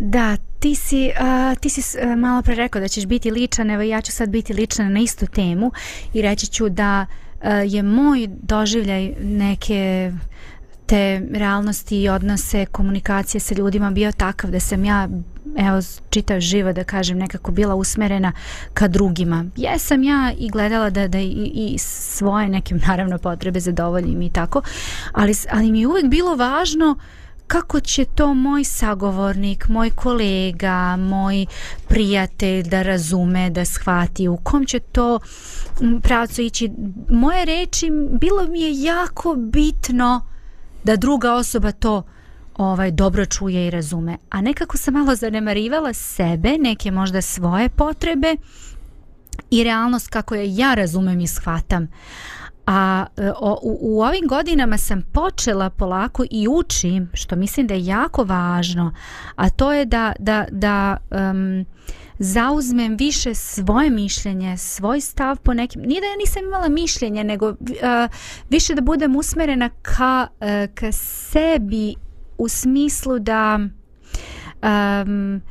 Da, 0.03 0.37
ti 0.59 0.75
si, 0.75 1.11
uh, 1.21 1.59
ti 1.59 1.69
si 1.69 1.81
uh, 1.81 2.19
malo 2.19 2.43
pre 2.43 2.55
rekao 2.55 2.81
da 2.81 2.89
ćeš 2.89 3.07
biti 3.07 3.31
ličan, 3.31 3.71
evo 3.71 3.83
ja 3.83 4.01
ću 4.01 4.13
sad 4.13 4.29
biti 4.29 4.53
ličan 4.53 4.93
na 4.93 5.01
istu 5.01 5.27
temu 5.27 5.73
i 6.15 6.23
reći 6.23 6.47
ću 6.47 6.69
da 6.69 7.07
uh, 7.07 7.49
je 7.67 7.83
moj 7.83 8.29
doživljaj 8.43 9.15
neke 9.21 10.13
te 10.87 11.23
realnosti 11.33 12.03
i 12.03 12.09
odnose 12.09 12.67
komunikacije 12.67 13.41
sa 13.41 13.55
ljudima 13.55 13.91
bio 13.91 14.13
takav 14.13 14.51
da 14.51 14.61
sam 14.61 14.85
ja 14.85 15.09
evo 15.57 15.81
čitao 16.11 16.41
živo 16.41 16.73
da 16.73 16.85
kažem 16.85 17.19
nekako 17.19 17.53
bila 17.53 17.75
usmerena 17.75 18.33
ka 18.75 18.89
drugima. 18.89 19.45
Jesam 19.57 20.03
ja 20.03 20.33
i 20.39 20.49
gledala 20.49 20.91
da, 20.91 21.09
da 21.09 21.19
i, 21.19 21.51
i 21.55 21.79
svoje 21.79 22.49
neke 22.49 22.75
naravno 22.87 23.19
potrebe 23.19 23.61
zadovoljim 23.61 24.23
i 24.23 24.31
tako 24.31 24.63
ali, 25.13 25.35
ali 25.51 25.73
mi 25.73 25.81
je 25.81 25.87
uvek 25.87 26.05
bilo 26.05 26.37
važno 26.37 26.91
uh, 26.99 27.03
kako 27.51 27.81
će 27.81 28.05
to 28.05 28.35
moj 28.35 28.65
sagovornik, 28.65 29.69
moj 29.69 29.91
kolega, 29.91 30.97
moj 30.97 31.47
prijatelj 31.89 32.63
da 32.63 32.83
razume, 32.83 33.51
da 33.51 33.65
shvati, 33.65 34.29
u 34.29 34.37
kom 34.37 34.67
će 34.67 34.79
to 34.79 35.19
mm, 35.83 36.01
pravcu 36.01 36.43
ići. 36.43 36.71
Moje 37.09 37.45
reči, 37.45 37.91
bilo 38.21 38.47
mi 38.47 38.61
je 38.61 38.83
jako 38.83 39.35
bitno 39.35 40.27
da 40.85 40.97
druga 40.97 41.35
osoba 41.35 41.73
to 41.73 42.03
ovaj 42.57 42.91
dobro 42.91 43.27
čuje 43.27 43.67
i 43.67 43.71
razume. 43.71 44.17
A 44.31 44.41
nekako 44.41 44.77
sam 44.77 44.95
malo 44.95 45.15
zanemarivala 45.15 45.93
sebe, 45.93 46.59
neke 46.59 46.91
možda 46.91 47.23
svoje 47.23 47.69
potrebe 47.69 48.37
i 49.51 49.65
realnost 49.65 50.09
kako 50.09 50.35
je 50.35 50.57
ja 50.57 50.75
razumem 50.75 51.21
i 51.21 51.27
shvatam. 51.27 51.89
A 52.73 53.07
e, 53.17 53.31
o, 53.31 53.59
u, 53.63 53.79
u 53.81 54.03
ovim 54.03 54.27
godinama 54.29 54.79
sam 54.79 55.03
počela 55.03 55.71
polako 55.71 56.25
i 56.31 56.49
učim, 56.49 57.11
što 57.15 57.37
mislim 57.37 57.67
da 57.67 57.75
je 57.75 57.87
jako 57.87 58.25
važno, 58.25 58.95
a 59.37 59.51
to 59.51 59.73
je 59.73 59.85
da, 59.85 60.13
da, 60.19 60.47
da 60.51 60.97
um, 61.11 61.67
zauzmem 62.19 62.97
više 62.97 63.35
svoje 63.35 63.91
mišljenje, 63.91 64.57
svoj 64.57 65.01
stav 65.01 65.37
po 65.37 65.55
nekim, 65.55 65.83
nije 65.83 66.01
da 66.01 66.07
ja 66.07 66.17
nisam 66.17 66.45
imala 66.45 66.69
mišljenje, 66.69 67.25
nego 67.25 67.49
uh, 67.49 67.57
više 68.51 68.75
da 68.75 68.81
budem 68.81 69.17
usmerena 69.17 69.71
ka, 69.83 70.27
uh, 70.41 70.75
ka 70.75 70.93
sebi 70.93 71.95
u 72.39 72.49
smislu 72.49 73.19
da 73.19 73.59
um, 74.63 75.43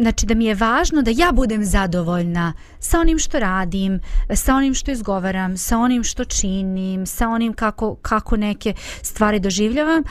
znači 0.00 0.26
da 0.26 0.34
mi 0.34 0.44
je 0.44 0.54
važno 0.54 1.02
da 1.02 1.10
ja 1.10 1.32
budem 1.32 1.64
zadovoljna 1.64 2.52
sa 2.78 3.00
onim 3.00 3.18
što 3.18 3.38
radim, 3.38 4.00
sa 4.34 4.54
onim 4.56 4.74
što 4.74 4.90
izgovaram, 4.90 5.56
sa 5.56 5.78
onim 5.78 6.04
što 6.04 6.24
činim, 6.24 7.06
sa 7.06 7.28
onim 7.28 7.52
kako, 7.52 7.94
kako 7.94 8.36
neke 8.36 8.74
stvari 9.02 9.40
doživljavam, 9.40 10.02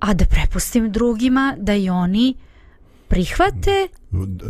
a 0.00 0.14
da 0.14 0.24
prepustim 0.24 0.92
drugima 0.92 1.54
da 1.58 1.74
i 1.74 1.90
oni 1.90 2.34
prihvate 3.08 3.88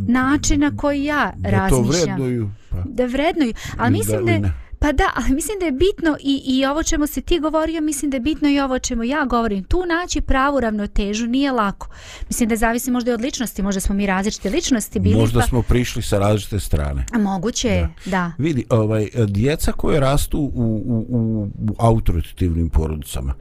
način 0.08 0.60
na 0.60 0.76
koji 0.76 1.04
ja 1.04 1.32
da 1.36 1.50
razmišljam. 1.50 2.16
to 2.18 2.22
vrednuju. 2.22 2.50
Pa. 2.70 2.76
Da 2.84 3.04
vrednuju. 3.04 3.54
Ali 3.78 3.92
mislim 3.92 4.26
da, 4.26 4.38
Da, 4.38 4.52
Pa 4.86 4.92
da, 4.92 5.10
ali 5.14 5.34
mislim 5.34 5.58
da 5.60 5.66
je 5.66 5.72
bitno 5.72 6.16
i, 6.20 6.42
i 6.46 6.66
ovo 6.66 6.82
čemu 6.82 7.06
si 7.06 7.22
ti 7.22 7.40
govorio, 7.40 7.80
mislim 7.80 8.10
da 8.10 8.16
je 8.16 8.20
bitno 8.20 8.48
i 8.48 8.60
ovo 8.60 8.78
čemu 8.78 9.04
ja 9.04 9.24
govorim. 9.24 9.64
Tu 9.64 9.82
naći 9.86 10.20
pravu 10.20 10.60
ravnotežu 10.60 11.26
nije 11.26 11.52
lako. 11.52 11.88
Mislim 12.28 12.48
da 12.48 12.56
zavisi 12.56 12.90
možda 12.90 13.10
i 13.10 13.14
od 13.14 13.20
ličnosti, 13.20 13.62
možda 13.62 13.80
smo 13.80 13.94
mi 13.94 14.06
različite 14.06 14.50
ličnosti 14.50 15.00
bili. 15.00 15.20
Možda 15.20 15.40
pa... 15.40 15.46
smo 15.46 15.62
prišli 15.62 16.02
sa 16.02 16.18
različite 16.18 16.60
strane. 16.60 17.06
A 17.12 17.18
moguće 17.18 17.68
je, 17.68 17.88
da. 18.04 18.10
da. 18.10 18.32
Vidi, 18.38 18.64
ovaj, 18.70 19.08
djeca 19.26 19.72
koje 19.72 20.00
rastu 20.00 20.38
u, 20.38 20.82
u, 20.86 21.06
u, 21.08 21.48
u 21.68 21.74
autoritativnim 21.78 22.68
porodicama, 22.68 23.34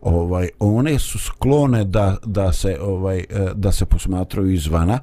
ovaj 0.00 0.48
one 0.58 0.98
su 0.98 1.18
sklone 1.18 1.84
da, 1.84 2.16
da 2.24 2.52
se 2.52 2.78
ovaj 2.80 3.18
eh, 3.18 3.24
da 3.54 3.72
se 3.72 3.84
posmatraju 3.84 4.50
izvana 4.50 4.98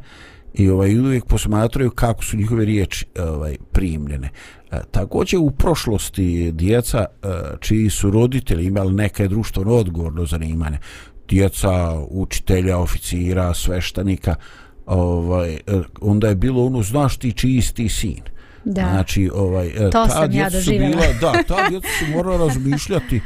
i 0.53 0.69
ovaj 0.69 0.99
uvijek 0.99 1.25
posmatraju 1.25 1.91
kako 1.91 2.23
su 2.23 2.37
njihove 2.37 2.65
riječi 2.65 3.05
ovaj 3.19 3.57
primljene. 3.71 4.29
E, 4.71 4.79
također 4.91 5.39
u 5.39 5.51
prošlosti 5.51 6.51
djeca 6.51 6.97
e, 6.97 7.27
čiji 7.59 7.89
su 7.89 8.11
roditelji 8.11 8.65
imali 8.65 8.93
neke 8.93 9.27
društveno 9.27 9.73
odgovorno 9.73 10.25
zanimanje, 10.25 10.77
djeca 11.29 11.99
učitelja, 12.09 12.77
oficira, 12.77 13.53
sveštanika, 13.53 14.35
ovaj, 14.85 15.53
e, 15.53 15.59
onda 16.01 16.27
je 16.27 16.35
bilo 16.35 16.65
ono, 16.65 16.83
znaš 16.83 17.17
ti 17.17 17.31
čiji 17.31 17.61
ti 17.73 17.89
sin. 17.89 18.21
Da. 18.65 18.81
Znači, 18.81 19.29
ovaj, 19.33 19.67
e, 19.67 19.89
to 19.89 20.05
ta 20.07 20.21
ja 20.21 20.27
djeca 20.27 20.49
su 20.49 20.55
doživjela. 20.57 20.95
bila, 20.95 21.31
da, 21.31 21.43
ta 21.43 21.69
djeca 21.69 21.87
su 21.99 22.11
morala 22.15 22.47
razmišljati 22.47 23.21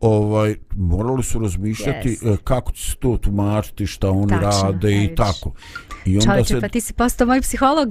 ovaj 0.00 0.56
morali 0.76 1.22
su 1.22 1.38
razmišljati 1.38 2.08
Yes. 2.08 2.22
yes. 2.22 2.36
kako 2.44 2.72
će 2.72 2.90
se 2.90 2.96
to 2.96 3.16
tumačiti 3.16 3.86
šta 3.86 4.10
oni 4.10 4.28
Tačno, 4.28 4.62
rade 4.62 5.04
i 5.04 5.14
tako 5.14 5.52
i 6.06 6.14
onda 6.14 6.26
Čovječe, 6.26 6.54
se 6.54 6.60
pa 6.60 6.68
ti 6.68 6.80
si 6.80 6.92
postao 6.92 7.26
moj 7.26 7.40
psiholog. 7.40 7.88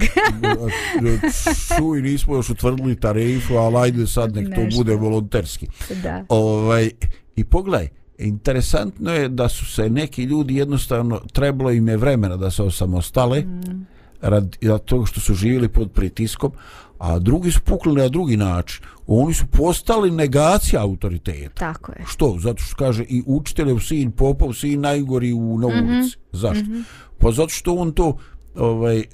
čuj 1.78 2.02
nismo 2.02 2.36
još 2.36 2.50
utvrdili 2.50 3.00
tarifu 3.00 3.54
ali 3.54 3.76
ajde 3.76 4.06
sad 4.06 4.34
nek 4.34 4.54
to 4.54 4.60
Nešto. 4.60 4.78
bude 4.78 4.94
volonterski 4.94 5.66
da. 6.02 6.24
ovaj 6.28 6.90
i 7.36 7.44
pogledaj 7.44 7.88
interesantno 8.18 9.12
je 9.12 9.28
da 9.28 9.48
su 9.48 9.66
se 9.66 9.90
neki 9.90 10.22
ljudi 10.22 10.56
jednostavno 10.56 11.20
trebalo 11.32 11.70
im 11.70 11.88
je 11.88 11.96
vremena 11.96 12.36
da 12.36 12.50
se 12.50 12.62
osamostale 12.62 13.40
mm. 13.40 13.86
radi 14.20 14.58
toga 14.84 15.06
što 15.06 15.20
su 15.20 15.34
živjeli 15.34 15.68
pod 15.68 15.92
pritiskom 15.92 16.52
a 16.98 17.18
drugi 17.18 17.52
su 17.52 17.60
pukli 17.60 17.94
na 17.94 18.08
drugi 18.08 18.36
način 18.36 18.84
oni 19.06 19.34
su 19.34 19.46
postali 19.46 20.10
negacija 20.10 20.82
autoriteta 20.82 21.72
Tako 21.72 21.92
je. 21.92 22.04
Što? 22.06 22.36
Zato 22.38 22.62
što 22.62 22.76
kaže 22.76 23.04
i 23.08 23.22
učiteljev 23.26 23.78
sin, 23.78 24.10
popov 24.10 24.52
sin 24.52 24.80
najgori 24.80 25.32
u 25.32 25.58
na 25.58 25.66
ulici. 25.66 25.84
Mm 25.84 25.92
-hmm. 25.92 26.16
Zašto? 26.32 26.64
Mm 26.64 26.72
-hmm. 26.72 26.82
Pa 27.18 27.30
zato 27.30 27.48
što 27.48 27.74
on 27.74 27.92
to 27.92 28.16
ovaj, 28.56 28.98
e, 28.98 29.04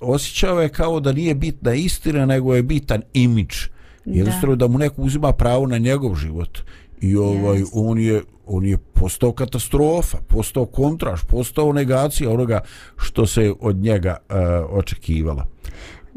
osjećao 0.00 0.60
je 0.60 0.68
kao 0.68 1.00
da 1.00 1.12
nije 1.12 1.34
bitna 1.34 1.74
istina, 1.74 2.26
nego 2.26 2.54
je 2.54 2.62
bitan 2.62 3.02
imidž. 3.12 3.56
Jednostavno 4.04 4.56
da. 4.56 4.66
da 4.66 4.72
mu 4.72 4.78
neko 4.78 5.02
uzima 5.02 5.32
pravo 5.32 5.66
na 5.66 5.78
njegov 5.78 6.14
život. 6.14 6.58
I 7.00 7.16
ovaj, 7.16 7.58
Yes. 7.58 7.68
on 7.72 7.98
je 7.98 8.22
on 8.46 8.64
je 8.66 8.76
postao 8.76 9.32
katastrofa, 9.32 10.18
postao 10.28 10.66
kontraš, 10.66 11.20
postao 11.24 11.72
negacija 11.72 12.30
onoga 12.30 12.60
što 12.96 13.26
se 13.26 13.52
od 13.60 13.76
njega 13.76 14.16
uh, 14.28 14.36
očekivalo. 14.78 15.46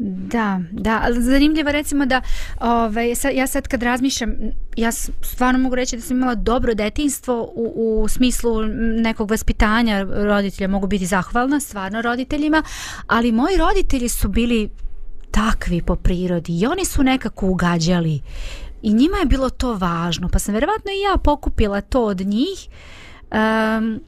Da, 0.00 0.60
da, 0.72 1.00
ali 1.04 1.22
zanimljivo 1.22 1.72
recimo 1.72 2.06
da 2.06 2.22
ovaj, 2.60 3.14
sad, 3.14 3.34
ja 3.34 3.46
sad 3.46 3.68
kad 3.68 3.82
razmišljam, 3.82 4.34
ja 4.76 4.92
stvarno 5.22 5.58
mogu 5.58 5.74
reći 5.74 5.96
da 5.96 6.02
sam 6.02 6.16
imala 6.16 6.34
dobro 6.34 6.74
detinstvo 6.74 7.52
u, 7.54 8.02
u 8.02 8.08
smislu 8.08 8.62
nekog 9.02 9.30
vaspitanja 9.30 10.06
roditelja, 10.10 10.68
mogu 10.68 10.86
biti 10.86 11.06
zahvalna 11.06 11.60
stvarno 11.60 12.02
roditeljima, 12.02 12.62
ali 13.06 13.32
moji 13.32 13.56
roditelji 13.56 14.08
su 14.08 14.28
bili 14.28 14.70
takvi 15.30 15.82
po 15.82 15.96
prirodi 15.96 16.60
i 16.60 16.66
oni 16.66 16.84
su 16.84 17.02
nekako 17.02 17.46
ugađali. 17.46 18.20
I 18.82 18.92
njima 18.92 19.16
je 19.16 19.26
bilo 19.26 19.50
to 19.50 19.74
važno, 19.74 20.28
pa 20.28 20.38
sam 20.38 20.54
vjerovatno 20.54 20.90
i 20.90 21.12
ja 21.12 21.16
pokupila 21.16 21.80
to 21.80 22.04
od 22.04 22.20
njih. 22.20 22.68
Um, 23.30 24.00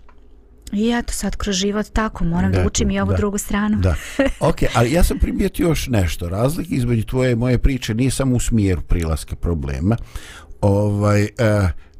i 0.72 0.90
eto 0.90 1.12
sad 1.12 1.36
kroz 1.36 1.56
život 1.56 1.86
tako 1.92 2.24
moram 2.24 2.52
da, 2.52 2.58
da 2.58 2.66
učim 2.66 2.90
i 2.90 3.00
ovu 3.00 3.10
da. 3.10 3.16
drugu 3.16 3.38
stranu. 3.38 3.78
Da. 3.78 3.94
Ok, 4.50 4.56
ali 4.74 4.92
ja 4.92 5.04
sam 5.04 5.18
primijetio 5.18 5.68
još 5.68 5.88
nešto. 5.88 6.28
Razlika 6.28 6.74
između 6.74 7.04
tvoje 7.04 7.32
i 7.32 7.36
moje 7.36 7.58
priče 7.58 7.94
nije 7.94 8.10
samo 8.10 8.36
u 8.36 8.40
smjeru 8.40 8.80
prilaska 8.80 9.36
problema, 9.36 9.96
ovaj, 10.60 11.28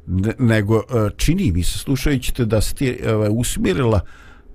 ne, 0.07 0.33
nego 0.39 0.75
uh, 0.75 0.83
čini 1.17 1.51
mi 1.51 1.63
se, 1.63 1.79
slušajući 1.79 2.33
te, 2.33 2.45
da 2.45 2.61
si 2.61 2.75
ti 2.75 2.97
ovaj, 3.07 3.29
usmjerila 3.31 3.99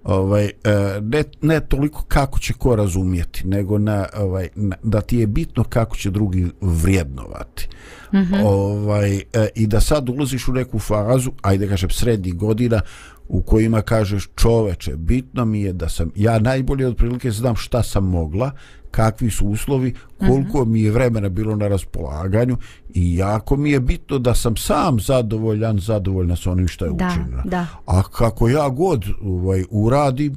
ovaj, 0.04 0.44
uh, 0.44 1.04
ne, 1.04 1.24
ne 1.42 1.60
toliko 1.60 2.04
kako 2.08 2.38
će 2.38 2.52
ko 2.52 2.76
razumijeti, 2.76 3.46
nego 3.46 3.78
na, 3.78 4.06
ovaj, 4.16 4.48
na, 4.54 4.76
da 4.82 5.00
ti 5.00 5.16
je 5.16 5.26
bitno 5.26 5.64
kako 5.64 5.96
će 5.96 6.10
drugi 6.10 6.46
vrijednovati. 6.60 7.68
Mm 8.12 8.16
-hmm. 8.16 8.42
ovaj, 8.44 9.14
uh, 9.14 9.20
I 9.54 9.66
da 9.66 9.80
sad 9.80 10.08
ulaziš 10.08 10.48
u 10.48 10.52
neku 10.52 10.78
fazu, 10.78 11.32
ajde 11.42 11.68
kažem 11.68 11.90
srednjih 11.90 12.34
godina, 12.34 12.80
u 13.28 13.42
kojima 13.42 13.82
kažeš 13.82 14.28
čoveče, 14.36 14.96
bitno 14.96 15.44
mi 15.44 15.60
je 15.60 15.72
da 15.72 15.88
sam, 15.88 16.10
ja 16.14 16.38
najbolje 16.38 16.86
otprilike 16.86 17.30
znam 17.30 17.56
šta 17.56 17.82
sam 17.82 18.04
mogla, 18.04 18.50
kakvi 18.90 19.30
su 19.30 19.46
uslovi, 19.46 19.94
koliko 20.18 20.58
-hmm. 20.58 20.68
mi 20.68 20.82
je 20.82 20.90
vremena 20.90 21.28
bilo 21.28 21.56
na 21.56 21.68
raspolaganju 21.68 22.56
i 22.94 23.16
jako 23.16 23.56
mi 23.56 23.70
je 23.70 23.80
bitno 23.80 24.18
da 24.18 24.34
sam 24.34 24.56
sam 24.56 25.00
zadovoljan, 25.00 25.78
zadovoljna 25.78 26.36
sa 26.36 26.50
onim 26.50 26.68
što 26.68 26.84
je 26.84 26.90
Da, 26.94 27.06
učinila. 27.06 27.42
da. 27.44 27.66
A 27.86 28.02
kako 28.02 28.48
ja 28.48 28.68
god 28.68 29.04
ovaj, 29.22 29.64
uradim, 29.70 30.36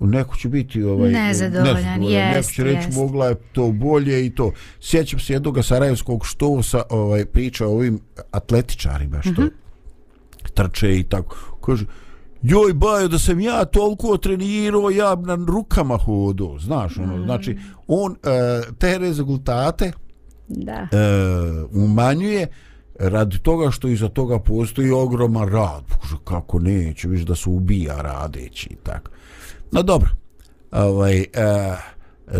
neko 0.00 0.36
će 0.36 0.48
biti 0.48 0.82
ovaj 0.82 1.10
Nezadovoljan, 1.10 2.00
Neko 2.00 2.10
jest, 2.10 2.54
će 2.54 2.64
reći 2.64 2.88
jest. 2.88 2.98
mogla 2.98 3.26
je 3.26 3.34
to 3.34 3.72
bolje 3.72 4.26
i 4.26 4.30
to. 4.30 4.52
Sjećam 4.80 5.20
se 5.20 5.32
jednog 5.32 5.64
sarajevskog 5.64 6.26
štosa 6.26 6.82
ovaj, 6.90 7.24
priča 7.24 7.66
o 7.66 7.70
ovim 7.70 8.00
atletičarima 8.30 9.22
što 9.22 9.42
mm 9.42 9.44
-hmm. 9.44 9.50
trče 10.54 10.98
i 10.98 11.02
tako. 11.02 11.36
Kaže, 11.64 11.86
joj 12.42 12.72
bajo 12.72 13.08
da 13.08 13.18
sam 13.18 13.40
ja 13.40 13.64
toliko 13.64 14.16
trenirao 14.16 14.90
ja 14.90 15.14
na 15.14 15.34
rukama 15.34 15.96
hodo 15.96 16.56
znaš 16.60 16.98
ono 16.98 17.16
mm. 17.16 17.24
znači 17.24 17.58
on 17.86 18.12
uh, 18.12 18.74
te 18.78 18.98
rezultate 18.98 19.92
Da. 20.48 20.88
uh, 20.92 21.82
umanjuje 21.84 22.46
radi 22.98 23.38
toga 23.38 23.70
što 23.70 23.88
iza 23.88 24.08
toga 24.08 24.38
postoji 24.38 24.90
ogroman 24.90 25.48
rad 25.48 25.84
Kaže, 26.02 26.14
kako 26.24 26.58
neće 26.58 27.08
viš 27.08 27.22
da 27.22 27.34
se 27.34 27.50
ubija 27.50 28.02
radeći 28.02 28.68
i 28.70 28.76
tako 28.76 29.10
no 29.72 29.82
dobro 29.82 30.10
ovaj 30.72 31.20
uh, 31.20 31.24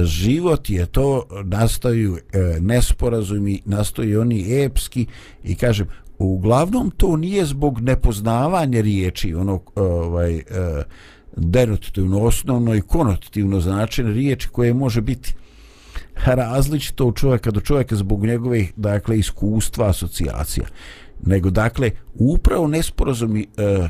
život 0.05 0.71
je 0.71 0.87
to 0.87 1.27
nastaju 1.45 2.13
uh, 2.13 2.19
nesporazumi 2.63 3.63
nastaju 3.65 4.21
oni 4.21 4.63
epski 4.65 5.07
i 5.45 5.55
kažem 5.55 5.87
uglavnom 6.25 6.91
to 6.91 7.17
nije 7.17 7.45
zbog 7.45 7.81
nepoznavanja 7.81 8.81
riječi 8.81 9.35
ono 9.35 9.61
e, 9.77 9.81
ovaj 9.81 10.37
e, 10.37 10.43
denotativno 11.37 12.21
osnovno 12.21 12.75
i 12.75 12.81
konotativno 12.81 13.61
značenje 13.61 14.11
riječi 14.11 14.49
koje 14.49 14.75
može 14.75 15.01
biti 15.01 15.35
različito 16.25 17.07
od 17.07 17.17
čovjeka 17.17 17.51
do 17.51 17.61
čovjeka 17.61 17.97
zbog 17.97 18.27
njegovih 18.27 18.73
dakle 18.77 19.19
iskustva 19.19 19.89
asocijacija. 19.89 20.67
Nego 21.27 21.51
dakle 21.51 21.91
upravo 22.15 22.67
nesporazumi 22.67 23.47
e, 23.57 23.89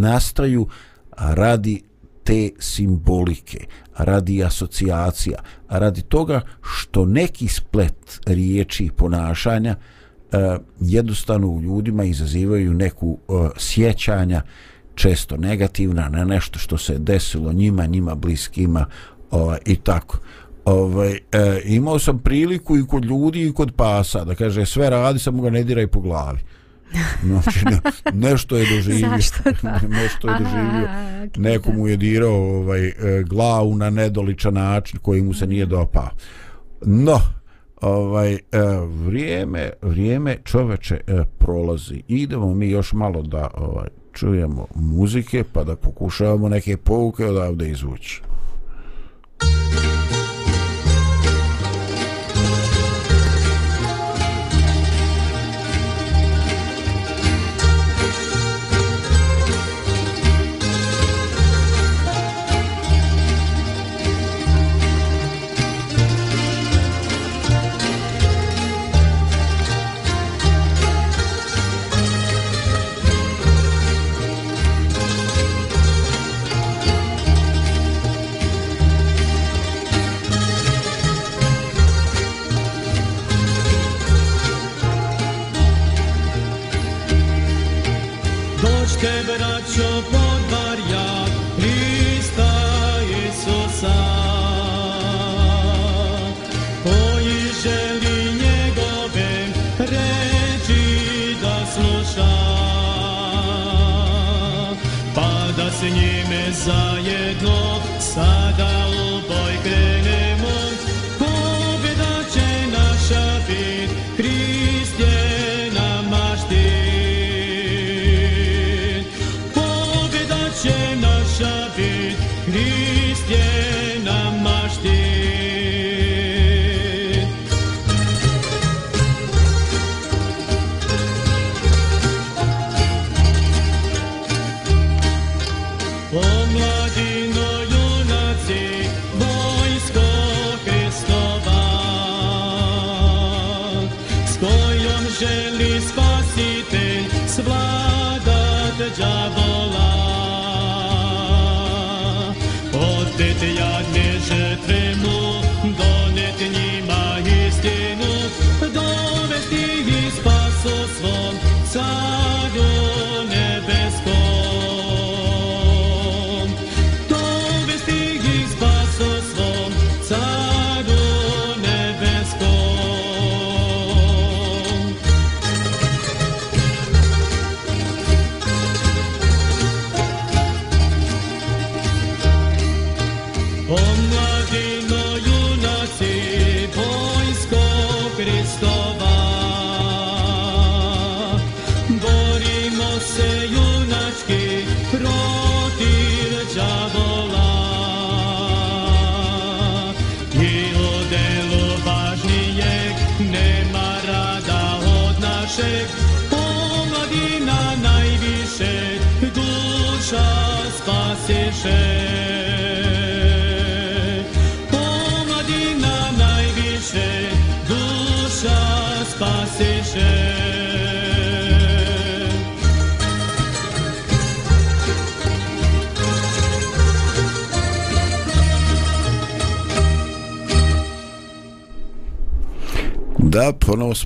nastaju 0.00 0.68
radi 1.16 1.82
te 2.24 2.50
simbolike, 2.58 3.66
radi 3.96 4.44
asocijacija, 4.44 5.38
radi 5.68 6.02
toga 6.02 6.40
što 6.62 7.04
neki 7.04 7.48
splet 7.48 8.20
riječi 8.26 8.84
i 8.84 8.90
ponašanja 8.90 9.76
uh, 10.32 10.62
jednostavno 10.80 11.48
u 11.48 11.60
ljudima 11.60 12.04
izazivaju 12.04 12.74
neku 12.74 13.18
uh, 13.28 13.48
sjećanja 13.56 14.42
često 14.94 15.36
negativna 15.36 16.08
na 16.08 16.24
nešto 16.24 16.58
što 16.58 16.78
se 16.78 16.98
desilo 16.98 17.52
njima, 17.52 17.86
njima 17.86 18.14
bliskima 18.14 18.86
uh, 19.30 19.54
i 19.66 19.76
tako. 19.76 20.18
ovaj, 20.64 21.12
e, 21.12 21.60
imao 21.64 21.98
sam 21.98 22.18
priliku 22.18 22.76
i 22.76 22.86
kod 22.86 23.04
ljudi 23.04 23.46
i 23.46 23.52
kod 23.52 23.72
pasa 23.76 24.24
da 24.24 24.34
kaže 24.34 24.66
sve 24.66 24.90
radi 24.90 25.18
samo 25.18 25.42
ga 25.42 25.50
ne 25.50 25.64
diraj 25.64 25.86
po 25.86 26.00
glavi. 26.00 26.38
Znači 27.22 27.64
ne, 27.64 27.80
nešto 28.12 28.56
je 28.56 28.76
doživio. 28.76 29.08
Zašto 29.16 29.42
to? 29.42 29.68
nešto 30.02 30.28
je 30.28 30.38
doživio. 30.38 30.86
Aha, 30.88 31.26
neko 31.36 31.72
mu 31.72 31.88
je 31.88 31.96
dirao 31.96 32.58
ovaj, 32.58 32.92
glavu 33.26 33.74
na 33.74 33.90
nedoličan 33.90 34.54
način 34.54 34.98
koji 35.02 35.22
mu 35.22 35.34
se 35.34 35.46
nije 35.46 35.66
dopao. 35.66 36.08
No 36.82 37.20
ovaj 37.80 38.32
e, 38.32 38.38
vrijeme 39.06 39.70
vrijeme 39.82 40.36
čoveče 40.44 41.00
e, 41.06 41.24
prolazi. 41.38 42.02
Idemo 42.08 42.54
mi 42.54 42.70
još 42.70 42.92
malo 42.92 43.22
da 43.22 43.50
ovaj 43.54 43.88
čujemo 44.12 44.66
muzike 44.74 45.44
pa 45.52 45.64
da 45.64 45.76
pokušavamo 45.76 46.48
neke 46.48 46.76
pouke 46.76 47.26
odavde 47.26 47.70
izvući. 47.70 48.22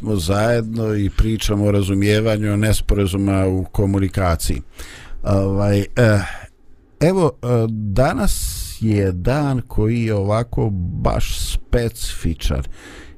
Smo 0.05 0.17
zajedno 0.17 0.95
i 0.95 1.11
pričamo 1.11 1.65
o 1.65 1.71
razumijevanju 1.71 2.57
nesporazuma 2.57 3.47
u 3.47 3.65
komunikaciji. 3.65 4.61
Ovaj, 5.23 5.81
eh, 5.81 6.21
evo, 7.01 7.33
eh, 7.43 7.47
danas 7.71 8.77
je 8.81 9.13
dan 9.13 9.63
koji 9.69 10.03
je 10.03 10.15
ovako 10.15 10.71
baš 10.73 11.53
specifičan 11.53 12.63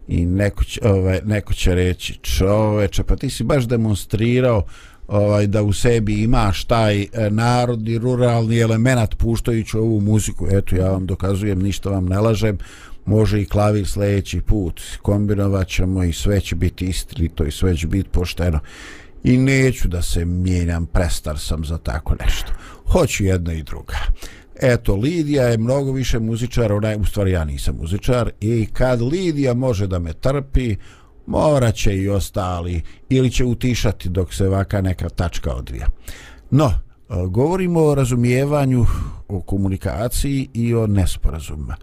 i 0.09 0.27
neko 0.27 0.65
će, 0.65 0.81
ovaj, 0.85 1.21
neko 1.25 1.55
će 1.55 1.75
reći 1.75 2.19
čoveče, 2.23 3.03
pa 3.03 3.17
ti 3.17 3.31
si 3.31 3.45
baš 3.45 3.69
demonstrirao 3.69 4.63
ovaj 5.09 5.47
da 5.47 5.63
u 5.63 5.73
sebi 5.73 6.23
imaš 6.23 6.65
taj 6.65 7.03
eh, 7.03 7.31
narodni 7.31 7.99
ruralni 7.99 8.59
element 8.59 9.17
puštajući 9.17 9.77
ovu 9.77 10.01
muziku 10.01 10.47
eto 10.51 10.77
ja 10.77 10.91
vam 10.91 11.07
dokazujem 11.07 11.63
ništa 11.63 11.91
vam 11.91 12.07
ne 12.07 12.21
lažem 12.21 12.59
može 13.07 13.43
i 13.43 13.47
klavir 13.47 13.89
sljedeći 13.89 14.41
put 14.41 14.81
kombinovat 15.03 15.69
ćemo 15.69 16.05
i 16.05 16.13
sve 16.13 16.41
će 16.41 16.57
biti 16.57 16.87
istinito 16.87 17.45
i 17.45 17.51
sve 17.51 17.77
će 17.77 17.87
biti 17.87 18.09
pošteno 18.09 18.61
i 19.25 19.37
neću 19.37 19.89
da 19.89 20.03
se 20.03 20.25
mijenjam 20.25 20.87
prestar 20.87 21.39
sam 21.39 21.65
za 21.65 21.79
tako 21.79 22.15
nešto 22.25 22.53
hoću 22.87 23.25
jedna 23.25 23.53
i 23.53 23.63
druga 23.63 23.97
Eto, 24.61 24.97
Lidija 24.97 25.45
je 25.45 25.59
mnogo 25.59 25.93
više 25.93 26.19
muzičar, 26.19 26.73
ona 26.73 26.89
je, 26.89 26.97
u 26.97 27.05
stvari 27.05 27.31
ja 27.31 27.45
nisam 27.45 27.77
muzičar, 27.81 28.31
i 28.41 28.67
kad 28.73 29.03
Lidija 29.03 29.55
može 29.55 29.87
da 29.87 29.99
me 29.99 30.13
trpi, 30.13 30.77
morat 31.27 31.75
će 31.75 31.97
i 31.97 32.09
ostali, 32.09 32.83
ili 33.09 33.31
će 33.31 33.45
utišati 33.45 34.09
dok 34.09 34.35
se 34.35 34.49
vaka 34.49 34.81
neka 34.81 35.09
tačka 35.09 35.55
odvija. 35.55 35.87
No, 36.51 36.73
govorimo 37.29 37.81
o 37.81 37.95
razumijevanju, 37.95 38.87
o 39.29 39.41
komunikaciji 39.41 40.49
i 40.53 40.75
o 40.75 40.87
nesporazumima. 40.87 41.77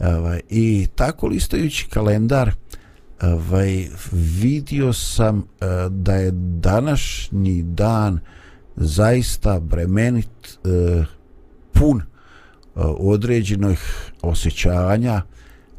Ovaj, 0.00 0.40
I 0.50 0.86
tako 0.94 1.26
listajući 1.26 1.88
kalendar, 1.90 2.52
ovaj, 3.22 3.88
vidio 4.12 4.92
sam 4.92 5.38
eh, 5.38 5.66
da 5.90 6.14
je 6.14 6.30
današnji 6.60 7.62
dan 7.62 8.20
zaista 8.76 9.60
bremenit, 9.60 10.58
eh, 10.64 11.04
pun 11.72 12.00
eh, 12.00 12.04
određenih 12.98 14.10
osjećanja, 14.22 15.22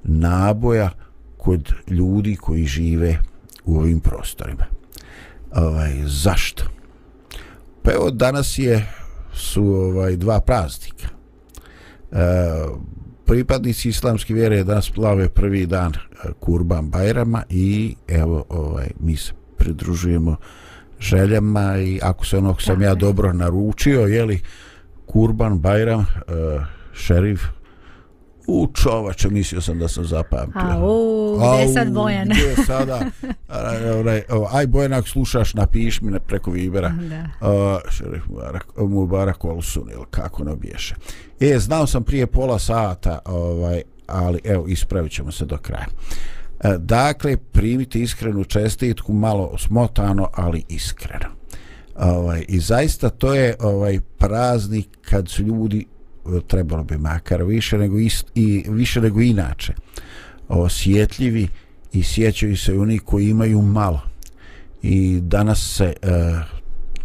naboja 0.03 0.89
kod 1.38 1.74
ljudi 1.88 2.36
koji 2.36 2.65
žive 2.65 3.20
u 3.65 3.78
ovim 3.78 3.99
prostorima. 3.99 4.65
Ovaj, 5.51 6.03
zašto? 6.05 6.63
Pa 7.84 7.91
evo 7.91 8.11
danas 8.11 8.57
je 8.57 8.93
su 9.34 9.63
ovaj 9.63 10.15
dva 10.15 10.39
praznika. 10.39 11.07
E, 12.11 12.17
pripadnici 13.30 13.90
islamske 13.90 14.34
vjere 14.34 14.64
danas 14.64 14.86
slave 14.86 15.30
prvi 15.30 15.66
dan 15.66 15.94
e, 15.94 15.98
Kurban 16.40 16.90
Bajrama 16.90 17.44
i 17.50 17.96
evo 18.08 18.46
ovaj 18.50 18.88
mi 19.00 19.18
se 19.18 19.34
pridružujemo 19.58 20.36
željama 21.00 21.78
i 21.78 22.00
ako 22.04 22.26
se 22.26 22.38
onog 22.38 22.62
sam 22.62 22.82
ja 22.82 22.96
dobro 22.96 23.34
naručio 23.34 24.02
je 24.02 24.26
li 24.26 24.42
Kurban 25.06 25.60
Bajram 25.60 26.00
uh, 26.00 26.06
šerif 26.94 27.42
u 28.50 28.68
čovače 28.74 29.30
mislio 29.30 29.62
sam 29.62 29.80
da 29.80 29.88
sam 29.88 30.06
zapamtio. 30.06 30.62
A, 30.62 30.86
u, 30.86 31.38
gdje 31.38 31.62
je 31.62 31.74
sad 31.74 31.91
Bojan? 31.91 32.28
gdje 32.30 32.43
je 32.43 32.56
sada? 32.56 33.00
Aj 34.58 34.68
Bojan 34.68 34.93
ako 34.93 35.08
slušaš 35.08 35.54
napiš 35.54 36.02
mi 36.02 36.20
preko 36.20 36.52
Vibera. 36.52 36.89
Da. 36.89 37.50
uh, 37.50 37.80
šerif 37.89 38.28
Mubarak, 38.28 38.68
Mubarak 38.78 39.45
Olsun 39.45 39.89
ili 39.91 40.06
kako 40.10 40.43
ne 40.43 40.52
obješe. 40.52 40.95
E 41.39 41.60
znao 41.60 41.88
sam 41.88 42.04
prije 42.04 42.28
pola 42.28 42.60
sata 42.60 43.20
ovaj, 43.26 43.82
ali 44.08 44.39
evo 44.43 44.68
ispravit 44.68 45.12
ćemo 45.12 45.32
se 45.32 45.45
do 45.45 45.58
kraja. 45.58 45.88
E, 46.64 46.78
dakle 46.78 47.38
primite 47.38 48.00
iskrenu 48.00 48.43
čestitku 48.43 49.14
malo 49.14 49.58
smotano 49.58 50.30
ali 50.34 50.64
iskreno. 50.70 51.26
Ovaj 51.95 52.45
i 52.47 52.60
zaista 52.60 53.10
to 53.10 53.34
je 53.34 53.56
ovaj 53.60 54.00
praznik 54.18 54.88
kad 55.02 55.30
su 55.30 55.43
ljudi 55.43 55.86
trebalo 56.48 56.84
bi 56.84 56.98
makar 56.98 57.44
više 57.44 57.78
nego 57.78 58.00
ist, 58.00 58.26
i 58.36 58.66
više 58.70 59.02
nego 59.02 59.22
inače 59.22 59.74
osjetljivi 60.48 61.48
i 61.94 62.04
sjećaju 62.04 62.58
se 62.58 62.80
oni 62.80 63.00
koji 63.00 63.30
imaju 63.30 63.62
malo. 63.62 64.02
I 64.82 65.20
danas 65.22 65.76
se 65.78 65.94
e, 66.02 66.34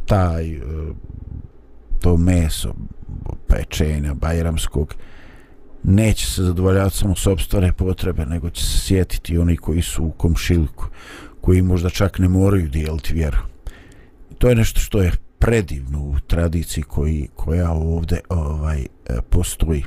taj 0.07 0.53
e, 0.53 0.61
to 2.01 2.17
meso 2.17 2.75
pečenja 3.49 4.15
bajramskog 4.15 4.95
neće 5.83 6.27
se 6.27 6.43
zadovoljavati 6.43 6.97
samo 6.97 7.15
sobstvene 7.15 7.73
potrebe 7.73 8.27
nego 8.27 8.51
će 8.51 8.65
se 8.65 8.79
sjetiti 8.79 9.39
oni 9.39 9.57
koji 9.57 9.83
su 9.83 10.05
u 10.05 10.11
komšilku 10.11 10.87
koji 11.41 11.63
možda 11.63 11.91
čak 11.91 12.19
ne 12.19 12.29
moraju 12.29 12.69
dijeliti 12.69 13.15
vjeru. 13.15 13.39
To 14.39 14.49
je 14.49 14.55
nešto 14.55 14.81
što 14.81 15.03
je 15.03 15.13
predivno 15.45 15.99
u 15.99 16.15
tradiciji 16.27 16.85
koji, 16.85 17.29
koja 17.35 17.73
ovde 17.73 18.21
ovaj 18.29 18.81
e, 18.81 18.87
postoji. 19.31 19.85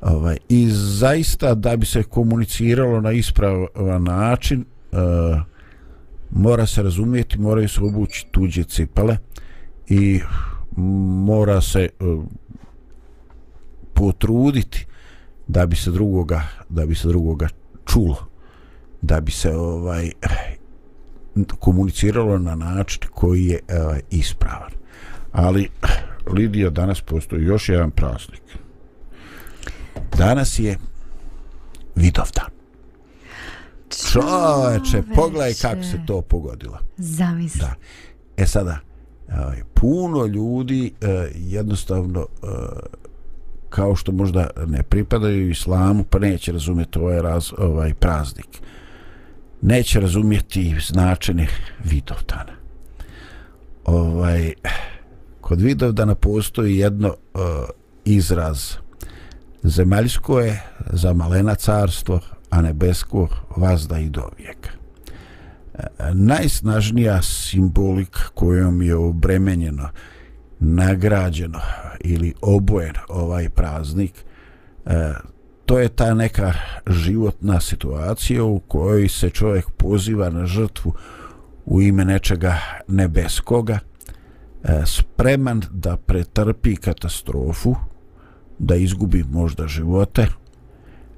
Ovaj 0.00 0.36
i 0.48 0.68
zaista 0.70 1.54
da 1.54 1.76
bi 1.76 1.86
se 1.86 2.02
komuniciralo 2.02 3.00
na 3.00 3.12
ispravan 3.12 4.02
način 4.04 4.64
uh, 4.92 4.98
mora 6.30 6.66
se 6.66 6.82
razumjeti 6.82 7.38
moraju 7.38 7.68
se 7.68 7.80
obući 7.80 8.26
tuđe 8.30 8.64
cipale 8.64 9.16
i 9.88 10.20
mora 11.26 11.60
se 11.60 11.88
uh, 12.00 12.24
potruditi 13.94 14.86
da 15.46 15.66
bi 15.66 15.76
se 15.76 15.90
drugoga 15.90 16.42
da 16.68 16.86
bi 16.86 16.94
se 16.94 17.08
drugoga 17.08 17.48
čulo 17.86 18.16
da 19.02 19.20
bi 19.20 19.30
se 19.30 19.56
ovaj 19.56 20.10
komuniciralo 21.44 22.38
na 22.38 22.54
način 22.54 23.02
koji 23.10 23.46
je 23.46 23.60
ovaj, 23.82 24.00
ispravan. 24.10 24.70
Ali 25.32 25.68
Lidija 26.32 26.70
danas 26.70 27.00
postoji 27.00 27.44
još 27.44 27.68
jedan 27.68 27.90
praznik. 27.90 28.42
Danas 30.16 30.58
je 30.58 30.78
Vidovdan 31.94 32.58
čoveče 34.12 35.02
pogledaj 35.14 35.54
kako 35.54 35.82
se 35.82 36.00
to 36.06 36.20
pogodilo. 36.20 36.78
Zamisli. 36.96 37.60
da. 37.60 37.74
E 38.36 38.46
sada 38.46 38.78
ovaj, 39.42 39.62
puno 39.74 40.26
ljudi 40.26 40.92
eh, 41.00 41.30
jednostavno 41.34 42.20
eh, 42.42 42.46
kao 43.68 43.96
što 43.96 44.12
možda 44.12 44.50
ne 44.66 44.82
pripadaju 44.82 45.50
islamu 45.50 46.04
pa 46.04 46.18
neće 46.18 46.52
razumjeti 46.52 46.98
ovaj, 46.98 47.22
raz, 47.22 47.52
ovaj 47.58 47.94
praznik 47.94 48.62
neće 49.62 50.00
razumjeti 50.00 50.76
značenje 50.80 51.46
Vidovdana. 51.84 52.52
Ovaj 53.84 54.52
kod 55.40 55.60
Vidovdana 55.60 56.14
postoji 56.14 56.78
jedno 56.78 57.08
uh, 57.08 57.40
izraz. 58.04 58.72
Zemaljsko 59.62 60.40
je 60.40 60.62
za 60.90 61.12
malena 61.12 61.54
carstvo 61.54 62.20
a 62.50 62.62
nebesko 62.62 63.28
vazda 63.56 63.98
i 63.98 64.08
do 64.08 64.28
vijeka 64.38 64.70
e, 65.74 65.84
najsnažnija 66.14 67.22
simbolik 67.22 68.18
kojom 68.34 68.82
je 68.82 68.96
obremenjeno 68.96 69.88
nagrađeno 70.60 71.60
ili 72.00 72.34
obojen 72.40 72.94
ovaj 73.08 73.48
praznik 73.48 74.12
uh, 74.84 74.92
to 75.68 75.78
je 75.78 75.88
ta 75.88 76.14
neka 76.14 76.52
životna 76.86 77.60
situacija 77.60 78.44
u 78.44 78.58
kojoj 78.58 79.08
se 79.08 79.30
čovjek 79.30 79.70
poziva 79.70 80.30
na 80.30 80.46
žrtvu 80.46 80.94
u 81.66 81.82
ime 81.82 82.04
nečega 82.04 82.58
nebeskoga 82.86 83.78
e, 84.64 84.82
spreman 84.86 85.62
da 85.70 85.96
pretrpi 85.96 86.76
katastrofu 86.76 87.76
da 88.58 88.76
izgubi 88.76 89.24
možda 89.30 89.66
živote 89.66 90.26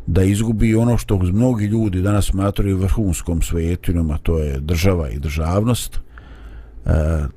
da 0.06 0.22
izgubi 0.22 0.74
ono 0.74 0.98
što 0.98 1.18
mnogi 1.18 1.66
ljudi 1.66 2.02
danas 2.02 2.26
smatraju 2.26 2.78
vrhunskom 2.78 3.42
svetinom 3.42 4.10
a 4.10 4.18
to 4.18 4.38
je 4.38 4.60
država 4.60 5.10
i 5.10 5.18
državnost 5.18 5.96
e, 5.96 6.00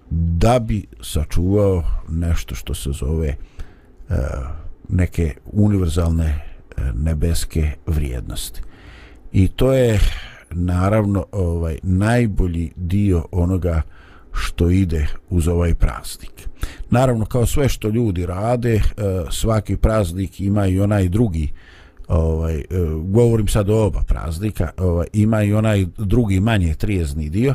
da 0.10 0.60
bi 0.60 0.86
sačuvao 1.02 1.84
nešto 2.10 2.56
što 2.56 2.74
se 2.74 2.90
zove 2.92 3.28
e, 3.28 3.36
neke 4.90 5.36
univerzalne 5.46 6.53
nebeske 6.94 7.72
vrijednosti 7.88 8.62
i 9.32 9.48
to 9.48 9.74
je 9.74 10.00
naravno 10.52 11.26
ovaj 11.32 11.78
najbolji 11.84 12.72
dio 12.76 13.26
onoga 13.32 13.82
što 14.34 14.70
ide 14.70 15.08
uz 15.30 15.48
ovaj 15.48 15.74
praznik. 15.74 16.50
Naravno, 16.90 17.26
kao 17.26 17.46
sve 17.46 17.70
što 17.70 17.90
ljudi 17.90 18.26
rade, 18.26 18.74
e, 18.74 18.82
svaki 19.32 19.78
praznik 19.78 20.42
ima 20.42 20.68
i 20.68 20.80
onaj 20.80 21.10
drugi 21.10 21.50
ovaj 22.08 22.56
e, 22.56 22.64
govorim 23.04 23.48
sad 23.48 23.70
o 23.70 23.86
oba 23.86 24.02
praznika, 24.08 24.70
ovaj 24.78 25.08
ima 25.14 25.44
i 25.44 25.54
onaj 25.54 25.86
drugi 25.98 26.40
manje 26.40 26.74
trijezni 26.74 27.30
dio, 27.30 27.54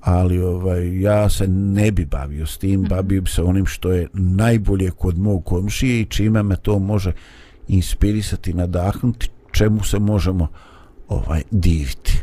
ali 0.00 0.38
ovaj 0.38 1.00
ja 1.00 1.28
se 1.28 1.48
ne 1.48 1.90
bi 1.90 2.04
bavio 2.04 2.46
s 2.46 2.58
tim, 2.58 2.82
bavio 2.82 3.22
bi 3.22 3.30
se 3.30 3.42
onim 3.42 3.66
što 3.66 3.92
je 3.92 4.08
najbolje 4.12 4.90
kod 4.90 5.18
mog 5.18 5.44
komšije 5.44 6.00
i 6.00 6.04
čime 6.04 6.42
me 6.42 6.56
to 6.56 6.78
može 6.78 7.12
inspirisati, 7.68 8.52
nadahnuti, 8.54 9.28
čemu 9.52 9.84
se 9.84 9.98
možemo 9.98 10.48
ovaj 11.08 11.42
diviti. 11.50 12.22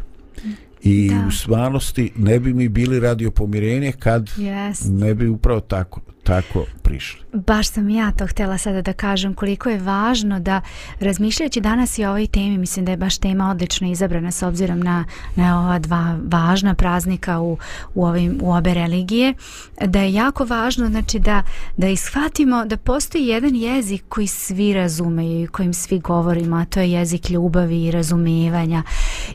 I 0.84 1.10
Da. 1.10 1.26
u 1.28 1.32
stvarnosti 1.32 2.12
ne 2.18 2.40
bi 2.40 2.54
mi 2.54 2.70
bili 2.70 3.00
radio 3.00 3.32
pomirenje 3.32 3.92
kad 3.92 4.24
Yes. 4.38 5.00
ne 5.00 5.16
bi 5.16 5.28
upravo 5.28 5.60
tako 5.60 6.02
tako 6.26 6.66
prišli. 6.82 7.20
Baš 7.34 7.70
sam 7.70 7.90
ja 7.90 8.12
to 8.12 8.28
htjela 8.28 8.58
sada 8.58 8.82
da 8.82 8.94
kažem 8.94 9.34
koliko 9.34 9.70
je 9.70 9.78
važno 9.78 10.40
da 10.40 10.62
razmišljajući 11.00 11.62
danas 11.62 11.98
i 11.98 12.06
o 12.06 12.10
ovoj 12.10 12.28
temi, 12.28 12.58
mislim 12.58 12.86
da 12.86 12.92
je 12.92 12.98
baš 12.98 13.18
tema 13.18 13.52
odlično 13.52 13.92
izabrana 13.92 14.32
s 14.32 14.44
obzirom 14.44 14.80
na, 14.80 15.06
na 15.36 15.60
ova 15.60 15.80
dva 15.80 16.18
važna 16.28 16.74
praznika 16.74 17.40
u, 17.40 17.58
u, 17.96 18.06
ovim, 18.06 18.40
u 18.42 18.54
obe 18.54 18.74
religije, 18.74 19.34
da 19.82 20.00
je 20.00 20.14
jako 20.14 20.46
važno 20.46 20.88
znači 20.88 21.20
da, 21.20 21.44
da 21.78 21.88
ishvatimo 21.88 22.66
da 22.66 22.78
postoji 22.78 23.28
jedan 23.28 23.56
jezik 23.56 24.04
koji 24.10 24.28
svi 24.28 24.74
razumeju 24.74 25.44
i 25.44 25.48
kojim 25.48 25.74
svi 25.74 26.00
govorimo, 26.00 26.56
a 26.56 26.66
to 26.66 26.80
je 26.80 26.92
jezik 26.92 27.30
ljubavi 27.30 27.86
i 27.86 27.92
razumijevanja 27.92 28.84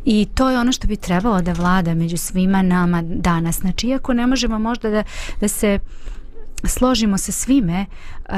i 0.04 0.28
to 0.34 0.50
je 0.50 0.58
ono 0.58 0.72
što 0.72 0.88
bi 0.88 0.96
trebalo 0.96 1.42
da 1.42 1.52
vlada 1.52 1.94
među 1.94 2.16
svima 2.16 2.62
nama 2.62 3.02
danas. 3.02 3.60
Znači, 3.60 3.86
iako 3.86 4.14
ne 4.14 4.26
možemo 4.26 4.58
možda 4.58 4.90
da, 4.90 5.02
da 5.40 5.48
se 5.48 5.78
složimo 6.64 7.18
se 7.18 7.32
svime 7.32 7.86
uh, 8.28 8.34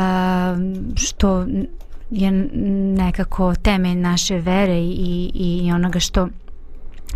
što 0.97 1.47
je 2.11 2.31
nekako 2.97 3.55
temelj 3.55 3.97
naše 3.97 4.39
vere 4.39 4.79
i, 4.79 5.31
i 5.35 5.73
onoga 5.73 6.01
što 6.01 6.29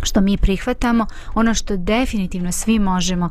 što 0.03 0.21
mi 0.21 0.37
prihvatamo, 0.37 1.05
ono 1.33 1.53
što 1.53 1.77
definitivno 1.77 2.51
svi 2.51 2.79
možemo, 2.79 3.29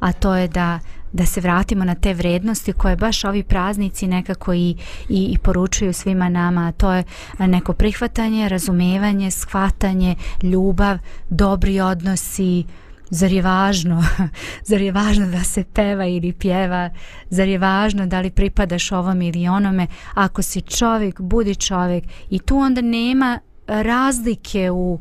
a 0.00 0.12
to 0.12 0.34
je 0.34 0.48
da 0.48 0.78
da 1.12 1.26
se 1.26 1.40
vratimo 1.40 1.84
na 1.84 1.94
te 1.94 2.14
vrednosti 2.14 2.72
koje 2.72 2.96
baš 2.96 3.24
ovi 3.24 3.42
praznici 3.42 4.06
nekako 4.06 4.54
i, 4.54 4.76
i, 5.08 5.24
i 5.24 5.38
poručuju 5.38 5.92
svima 5.92 6.28
nama, 6.28 6.68
a 6.68 6.72
to 6.72 6.92
je 6.92 7.04
neko 7.38 7.72
prihvatanje, 7.72 8.48
razumevanje, 8.48 9.30
shvatanje, 9.30 10.16
ljubav, 10.42 10.98
dobri 11.30 11.80
odnosi, 11.80 12.64
zar 13.10 13.32
je 13.32 13.42
važno 13.42 14.04
zar 14.68 14.80
je 14.80 14.92
važno 14.92 15.26
da 15.26 15.44
se 15.44 15.64
peva 15.64 16.06
ili 16.06 16.32
pjeva? 16.32 16.90
Zar 17.30 17.48
je 17.48 17.58
važno 17.58 18.06
da 18.06 18.20
li 18.20 18.30
pripadaš 18.30 18.92
ovom 18.92 19.22
ili 19.22 19.48
onome? 19.48 19.86
Ako 20.14 20.42
si 20.42 20.60
čovjek, 20.60 21.20
budi 21.20 21.54
čovjek. 21.54 22.04
I 22.30 22.38
tu 22.38 22.58
onda 22.58 22.80
nema 22.80 23.38
razlike 23.66 24.70
u 24.70 24.98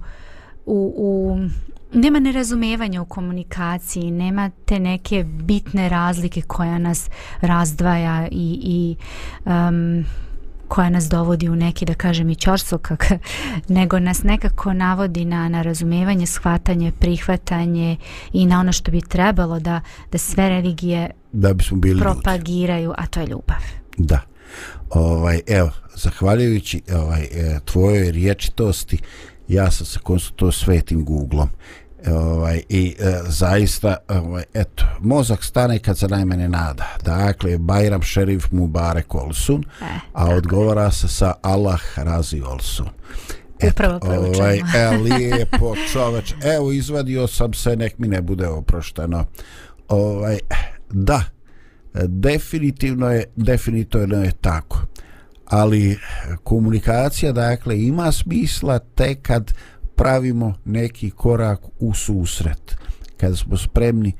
u, 0.68 0.94
u 0.98 1.40
nema 1.94 2.20
nerazumevanja 2.20 3.02
u 3.02 3.06
komunikaciji, 3.06 4.12
nema 4.12 4.50
te 4.66 4.80
neke 4.80 5.24
bitne 5.24 5.90
razlike 5.90 6.42
koja 6.42 6.78
nas 6.78 7.10
razdvaja 7.42 8.28
i, 8.32 8.60
i 8.64 8.96
um, 9.46 10.06
koja 10.68 10.90
nas 10.90 11.10
dovodi 11.10 11.50
u 11.50 11.56
neki, 11.56 11.86
da 11.86 11.94
kažem, 11.94 12.30
i 12.30 12.36
čorsok, 12.36 12.92
nego 13.78 14.00
nas 14.00 14.24
nekako 14.24 14.74
navodi 14.74 15.26
na, 15.26 15.50
na 15.50 15.62
razumevanje, 15.62 16.26
shvatanje, 16.26 16.92
prihvatanje 17.00 17.98
i 18.34 18.46
na 18.46 18.60
ono 18.60 18.72
što 18.72 18.92
bi 18.92 19.02
trebalo 19.02 19.60
da, 19.60 19.82
da 20.12 20.18
sve 20.18 20.50
religije 20.50 21.10
da 21.32 21.54
bismo 21.54 21.78
bili 21.78 22.02
propagiraju, 22.02 22.84
ljudi. 22.84 22.96
a 22.98 23.06
to 23.06 23.20
je 23.20 23.28
ljubav. 23.28 23.58
Da. 23.98 24.20
Ovaj, 24.90 25.42
evo, 25.48 25.72
zahvaljujući 25.96 26.82
ovaj, 26.94 27.24
e, 27.24 27.60
tvojoj 27.66 28.12
riječitosti, 28.12 28.98
ja 29.48 29.72
sam 29.72 29.86
se 29.86 30.00
konsultuo 30.00 30.52
svetim 30.52 31.06
Googlom 31.06 31.50
ovaj 32.12 32.62
i 32.70 32.96
e, 33.00 33.20
zaista 33.28 33.98
ovaj 34.08 34.44
eto 34.54 34.86
mozak 35.00 35.44
stane 35.44 35.80
kad 35.80 35.98
se 35.98 36.08
najmene 36.08 36.50
nada. 36.50 36.86
Dakle 37.04 37.58
Bajram 37.58 38.02
Šerif 38.02 38.52
Mubarek 38.52 39.16
Olsun 39.16 39.64
E, 39.82 39.86
a 40.14 40.26
odgovara 40.26 40.92
se 40.92 41.08
sa 41.08 41.34
Allah 41.42 41.82
razi 41.96 42.42
Olsun. 42.42 42.88
Upravo 43.72 44.00
ovaj, 44.02 44.58
e, 44.58 44.98
lijepo 45.04 45.76
čoveč. 45.94 46.34
Evo 46.44 46.72
izvadio 46.72 47.28
sam 47.28 47.54
se 47.54 47.76
nek 47.76 47.98
mi 47.98 48.08
ne 48.08 48.22
bude 48.22 48.48
oprošteno. 48.48 49.26
Ovaj 49.88 50.38
da 50.90 51.22
definitivno 52.06 53.12
je 53.12 53.26
definitivno 53.36 54.24
je 54.24 54.32
tako. 54.42 54.82
Ali 55.46 56.00
komunikacija 56.44 57.32
dakle 57.32 57.82
ima 57.82 58.12
smisla 58.12 58.80
tek 58.80 59.22
kad 59.22 59.54
pravimo 59.98 60.54
neki 60.66 61.10
korak 61.10 61.62
u 61.80 61.94
susret 61.94 62.76
kada 63.18 63.36
smo 63.36 63.58
spremni 63.58 64.14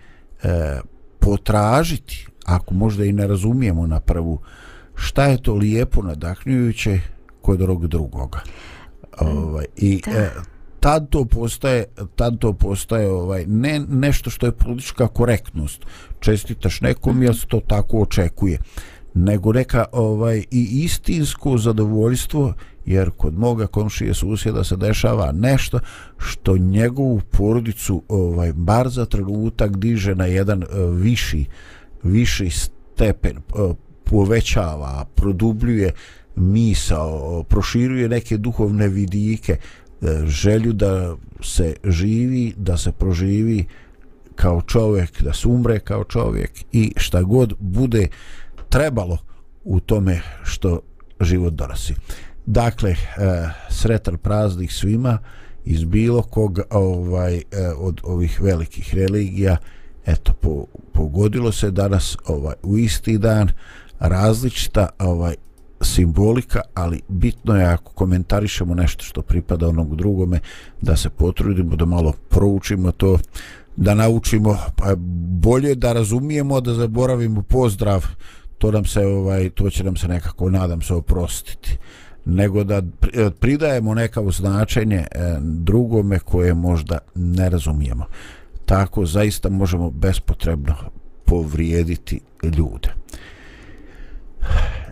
e, 0.44 0.80
potražiti 1.20 2.28
ako 2.46 2.74
možda 2.74 3.06
i 3.06 3.14
ne 3.14 3.28
razumijemo 3.28 3.88
na 3.88 4.00
prvu 4.00 4.40
šta 4.96 5.26
je 5.26 5.42
to 5.42 5.54
lijepo 5.54 6.02
nadahnjujuće 6.02 7.00
kod 7.42 7.60
drug 7.60 7.88
drugoga. 7.88 8.40
Ovaj, 9.20 9.66
i 9.76 10.02
Da. 10.06 10.12
e, 10.12 10.32
tad 10.80 11.10
to 11.10 11.26
postaje 11.26 11.86
tad 12.16 12.40
to 12.40 12.54
postaje 12.54 13.12
ovaj 13.12 13.46
ne 13.48 13.80
nešto 13.80 14.30
što 14.30 14.46
je 14.46 14.52
politička 14.52 15.08
korektnost. 15.08 15.86
Čestitaš 16.20 16.82
nekom 16.82 17.24
jer 17.24 17.36
se 17.36 17.48
to 17.48 17.60
tako 17.68 18.02
očekuje? 18.02 18.60
Nego 19.14 19.54
neka 19.54 19.86
ovaj 19.92 20.38
i 20.52 20.84
istinsko 20.84 21.58
zadovoljstvo 21.58 22.54
jer 22.88 23.10
kod 23.18 23.38
moga 23.38 23.68
komšije 23.68 24.14
susjeda 24.14 24.64
se 24.64 24.76
dešava 24.76 25.32
nešto 25.32 25.80
što 26.18 26.58
njegovu 26.58 27.22
porodicu 27.32 28.04
ovaj 28.08 28.54
bar 28.54 28.90
za 28.90 29.06
trenutak 29.06 29.78
diže 29.78 30.16
na 30.16 30.26
jedan 30.26 30.64
uh, 30.64 30.70
viši 30.96 31.46
viši 32.04 32.50
stepen 32.50 33.38
uh, 33.38 33.76
povećava 34.04 35.06
produbljuje 35.16 35.92
misao 36.36 37.44
proširuje 37.44 38.10
neke 38.10 38.38
duhovne 38.38 38.88
vidike 38.88 39.58
uh, 40.02 40.10
želju 40.26 40.74
da 40.74 41.16
se 41.42 41.76
živi 41.84 42.54
da 42.58 42.78
se 42.78 42.92
proživi 42.92 43.66
kao 44.36 44.62
čovjek 44.62 45.22
da 45.22 45.34
se 45.34 45.48
umre 45.48 45.80
kao 45.80 46.04
čovjek 46.04 46.52
i 46.72 46.94
šta 46.98 47.22
god 47.22 47.54
bude 47.60 48.08
trebalo 48.70 49.18
u 49.64 49.80
tome 49.80 50.22
što 50.44 50.82
život 51.22 51.54
donosi. 51.54 51.94
Dakle, 52.48 52.96
sretar 52.96 53.54
sretan 53.70 54.18
praznik 54.18 54.72
svima 54.72 55.18
iz 55.66 55.84
bilo 55.84 56.22
kog 56.22 56.60
ovaj 56.70 57.36
eh, 57.36 57.44
od 57.78 58.02
ovih 58.04 58.42
velikih 58.42 58.96
religija. 58.96 59.58
Eto, 60.06 60.34
po, 60.34 60.66
pogodilo 60.94 61.52
se 61.52 61.72
danas 61.72 62.18
ovaj 62.28 62.56
u 62.64 62.78
isti 62.78 63.18
dan 63.18 63.52
različita 64.00 64.90
ovaj 65.00 65.36
simbolika, 65.82 66.62
ali 66.74 67.02
bitno 67.08 67.56
je 67.56 67.66
ako 67.66 67.92
komentarišemo 67.92 68.76
nešto 68.76 69.04
što 69.04 69.22
pripada 69.22 69.68
onog 69.68 69.96
drugome, 69.96 70.40
da 70.82 70.96
se 70.96 71.10
potrudimo 71.10 71.76
da 71.76 71.86
malo 71.86 72.14
proučimo 72.30 72.92
to, 72.92 73.20
da 73.76 73.96
naučimo, 73.96 74.58
pa 74.76 74.96
bolje 75.42 75.76
da 75.76 75.94
razumijemo, 75.94 76.62
da 76.62 76.74
zaboravimo 76.74 77.42
pozdrav, 77.42 78.06
to 78.58 78.72
nam 78.72 78.86
se 78.86 79.06
ovaj 79.06 79.50
to 79.50 79.70
će 79.70 79.84
nam 79.84 79.96
se 79.96 80.08
nekako 80.08 80.50
nadam 80.50 80.82
se 80.82 80.94
oprostiti 80.94 81.78
nego 82.30 82.64
da 82.64 82.76
e, 82.78 82.82
pridajemo 83.40 83.94
nekako 83.94 84.32
značenje 84.32 84.98
e, 84.98 85.08
drugome 85.42 86.20
koje 86.20 86.54
možda 86.54 86.98
ne 87.16 87.50
razumijemo 87.50 88.06
tako 88.66 89.06
zaista 89.06 89.50
možemo 89.50 89.92
bespotrebno 89.92 90.76
povrijediti 91.26 92.20
ljude 92.58 92.90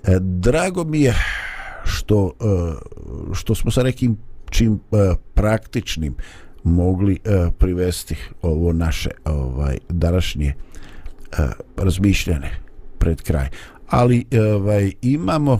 e, 0.03 0.17
drago 0.19 0.83
mi 0.83 1.01
je 1.01 1.15
što 1.83 2.31
što 3.33 3.55
smo 3.55 3.71
sa 3.71 3.83
nekim 3.83 4.17
čim 4.49 4.79
praktičnim 5.33 6.15
mogli 6.63 7.19
privesti 7.57 8.15
ovo 8.41 8.73
naše 8.73 9.09
ovaj 9.25 9.77
današnje 9.89 10.53
razmišljanje 11.77 12.49
pred 12.99 13.21
kraj. 13.21 13.47
Ali 13.87 14.25
ovaj 14.55 14.91
imamo 15.01 15.59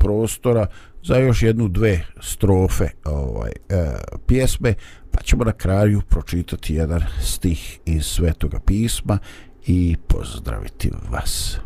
prostora 0.00 0.66
za 1.02 1.16
još 1.16 1.42
jednu 1.42 1.68
dve 1.68 2.06
strofe 2.22 2.88
ovaj 3.04 3.52
e, 3.68 3.86
pjesme, 4.26 4.74
pa 5.10 5.22
ćemo 5.22 5.44
na 5.44 5.52
kraju 5.52 6.02
pročitati 6.08 6.74
jedan 6.74 7.02
stih 7.22 7.78
iz 7.86 8.04
Svetoga 8.04 8.60
pisma 8.66 9.18
i 9.66 9.96
pozdraviti 10.08 10.90
vas. 11.10 11.60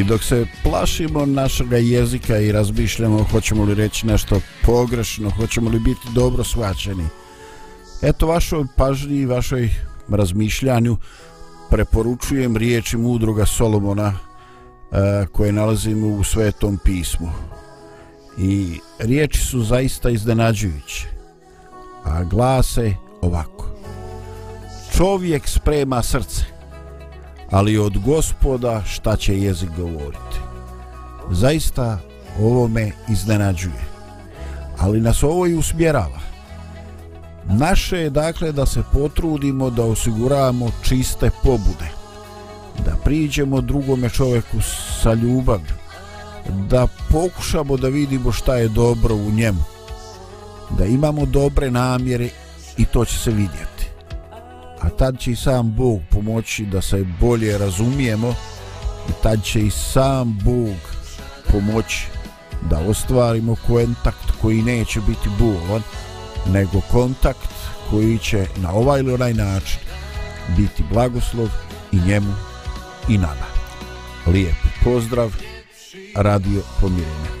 I 0.00 0.04
dok 0.04 0.22
se 0.22 0.46
plašimo 0.62 1.26
našega 1.26 1.76
jezika 1.76 2.38
i 2.38 2.52
razmišljamo 2.52 3.24
hoćemo 3.24 3.64
li 3.64 3.74
reći 3.74 4.06
nešto 4.06 4.40
pogrešno, 4.66 5.30
hoćemo 5.30 5.70
li 5.70 5.78
biti 5.78 6.08
dobro 6.14 6.44
svačeni. 6.44 7.04
eto 8.02 8.26
vašoj 8.26 8.64
pažnji 8.76 9.16
i 9.16 9.26
vašoj 9.26 9.70
razmišljanju 10.08 10.96
preporučujem 11.70 12.56
riječi 12.56 12.96
mudroga 12.96 13.46
Solomona 13.46 14.29
E, 14.92 15.26
koje 15.32 15.52
nalazimo 15.52 16.06
u 16.08 16.24
Svetom 16.24 16.78
pismu. 16.84 17.30
I 18.38 18.78
riječi 18.98 19.40
su 19.40 19.62
zaista 19.62 20.10
iznenađujuće, 20.10 21.06
a 22.04 22.24
glase 22.24 22.94
ovako. 23.20 23.66
Čovjek 24.96 25.48
sprema 25.48 26.02
srce, 26.02 26.44
ali 27.50 27.78
od 27.78 27.98
gospoda 27.98 28.82
šta 28.86 29.16
će 29.16 29.38
jezik 29.38 29.70
govoriti. 29.76 30.38
Zaista 31.30 31.98
ovo 32.40 32.68
me 32.68 32.92
iznenađuje, 33.08 33.84
ali 34.78 35.00
nas 35.00 35.22
ovo 35.22 35.46
i 35.46 35.54
usmjerava. 35.54 36.20
Naše 37.48 37.98
je 37.98 38.10
dakle 38.10 38.52
da 38.52 38.66
se 38.66 38.82
potrudimo 38.92 39.70
da 39.70 39.82
osiguramo 39.82 40.70
čiste 40.82 41.30
pobude, 41.42 41.99
da 42.84 42.96
priđemo 43.04 43.60
drugome 43.60 44.10
čovjeku 44.10 44.56
sa 45.02 45.14
ljubavlju, 45.14 45.74
da 46.68 46.86
pokušamo 47.10 47.76
da 47.76 47.88
vidimo 47.88 48.32
šta 48.32 48.56
je 48.56 48.68
dobro 48.68 49.14
u 49.14 49.30
njemu, 49.30 49.62
da 50.78 50.84
imamo 50.84 51.26
dobre 51.26 51.70
namjere 51.70 52.28
i 52.76 52.84
to 52.84 53.04
će 53.04 53.18
se 53.18 53.30
vidjeti. 53.30 53.86
A 54.80 54.88
tad 54.88 55.18
će 55.18 55.30
i 55.30 55.36
sam 55.36 55.74
Bog 55.74 56.00
pomoći 56.10 56.64
da 56.66 56.82
se 56.82 57.04
bolje 57.20 57.58
razumijemo 57.58 58.34
i 59.08 59.12
tad 59.22 59.44
će 59.44 59.60
i 59.60 59.70
sam 59.70 60.38
Bog 60.44 60.76
pomoći 61.52 62.06
da 62.70 62.78
ostvarimo 62.88 63.56
kontakt 63.66 64.30
koji 64.42 64.62
neće 64.62 65.00
biti 65.00 65.28
bolan, 65.38 65.82
nego 66.46 66.80
kontakt 66.90 67.50
koji 67.90 68.18
će 68.18 68.46
na 68.56 68.72
ovaj 68.72 69.00
ili 69.00 69.12
onaj 69.12 69.34
način 69.34 69.78
biti 70.56 70.84
blagoslov 70.92 71.48
i 71.92 72.00
njemu 72.06 72.49
i 73.10 73.18
nama. 73.18 73.46
Lijep 74.26 74.56
pozdrav, 74.84 75.34
Radio 76.14 76.62
Pomirenja. 76.80 77.39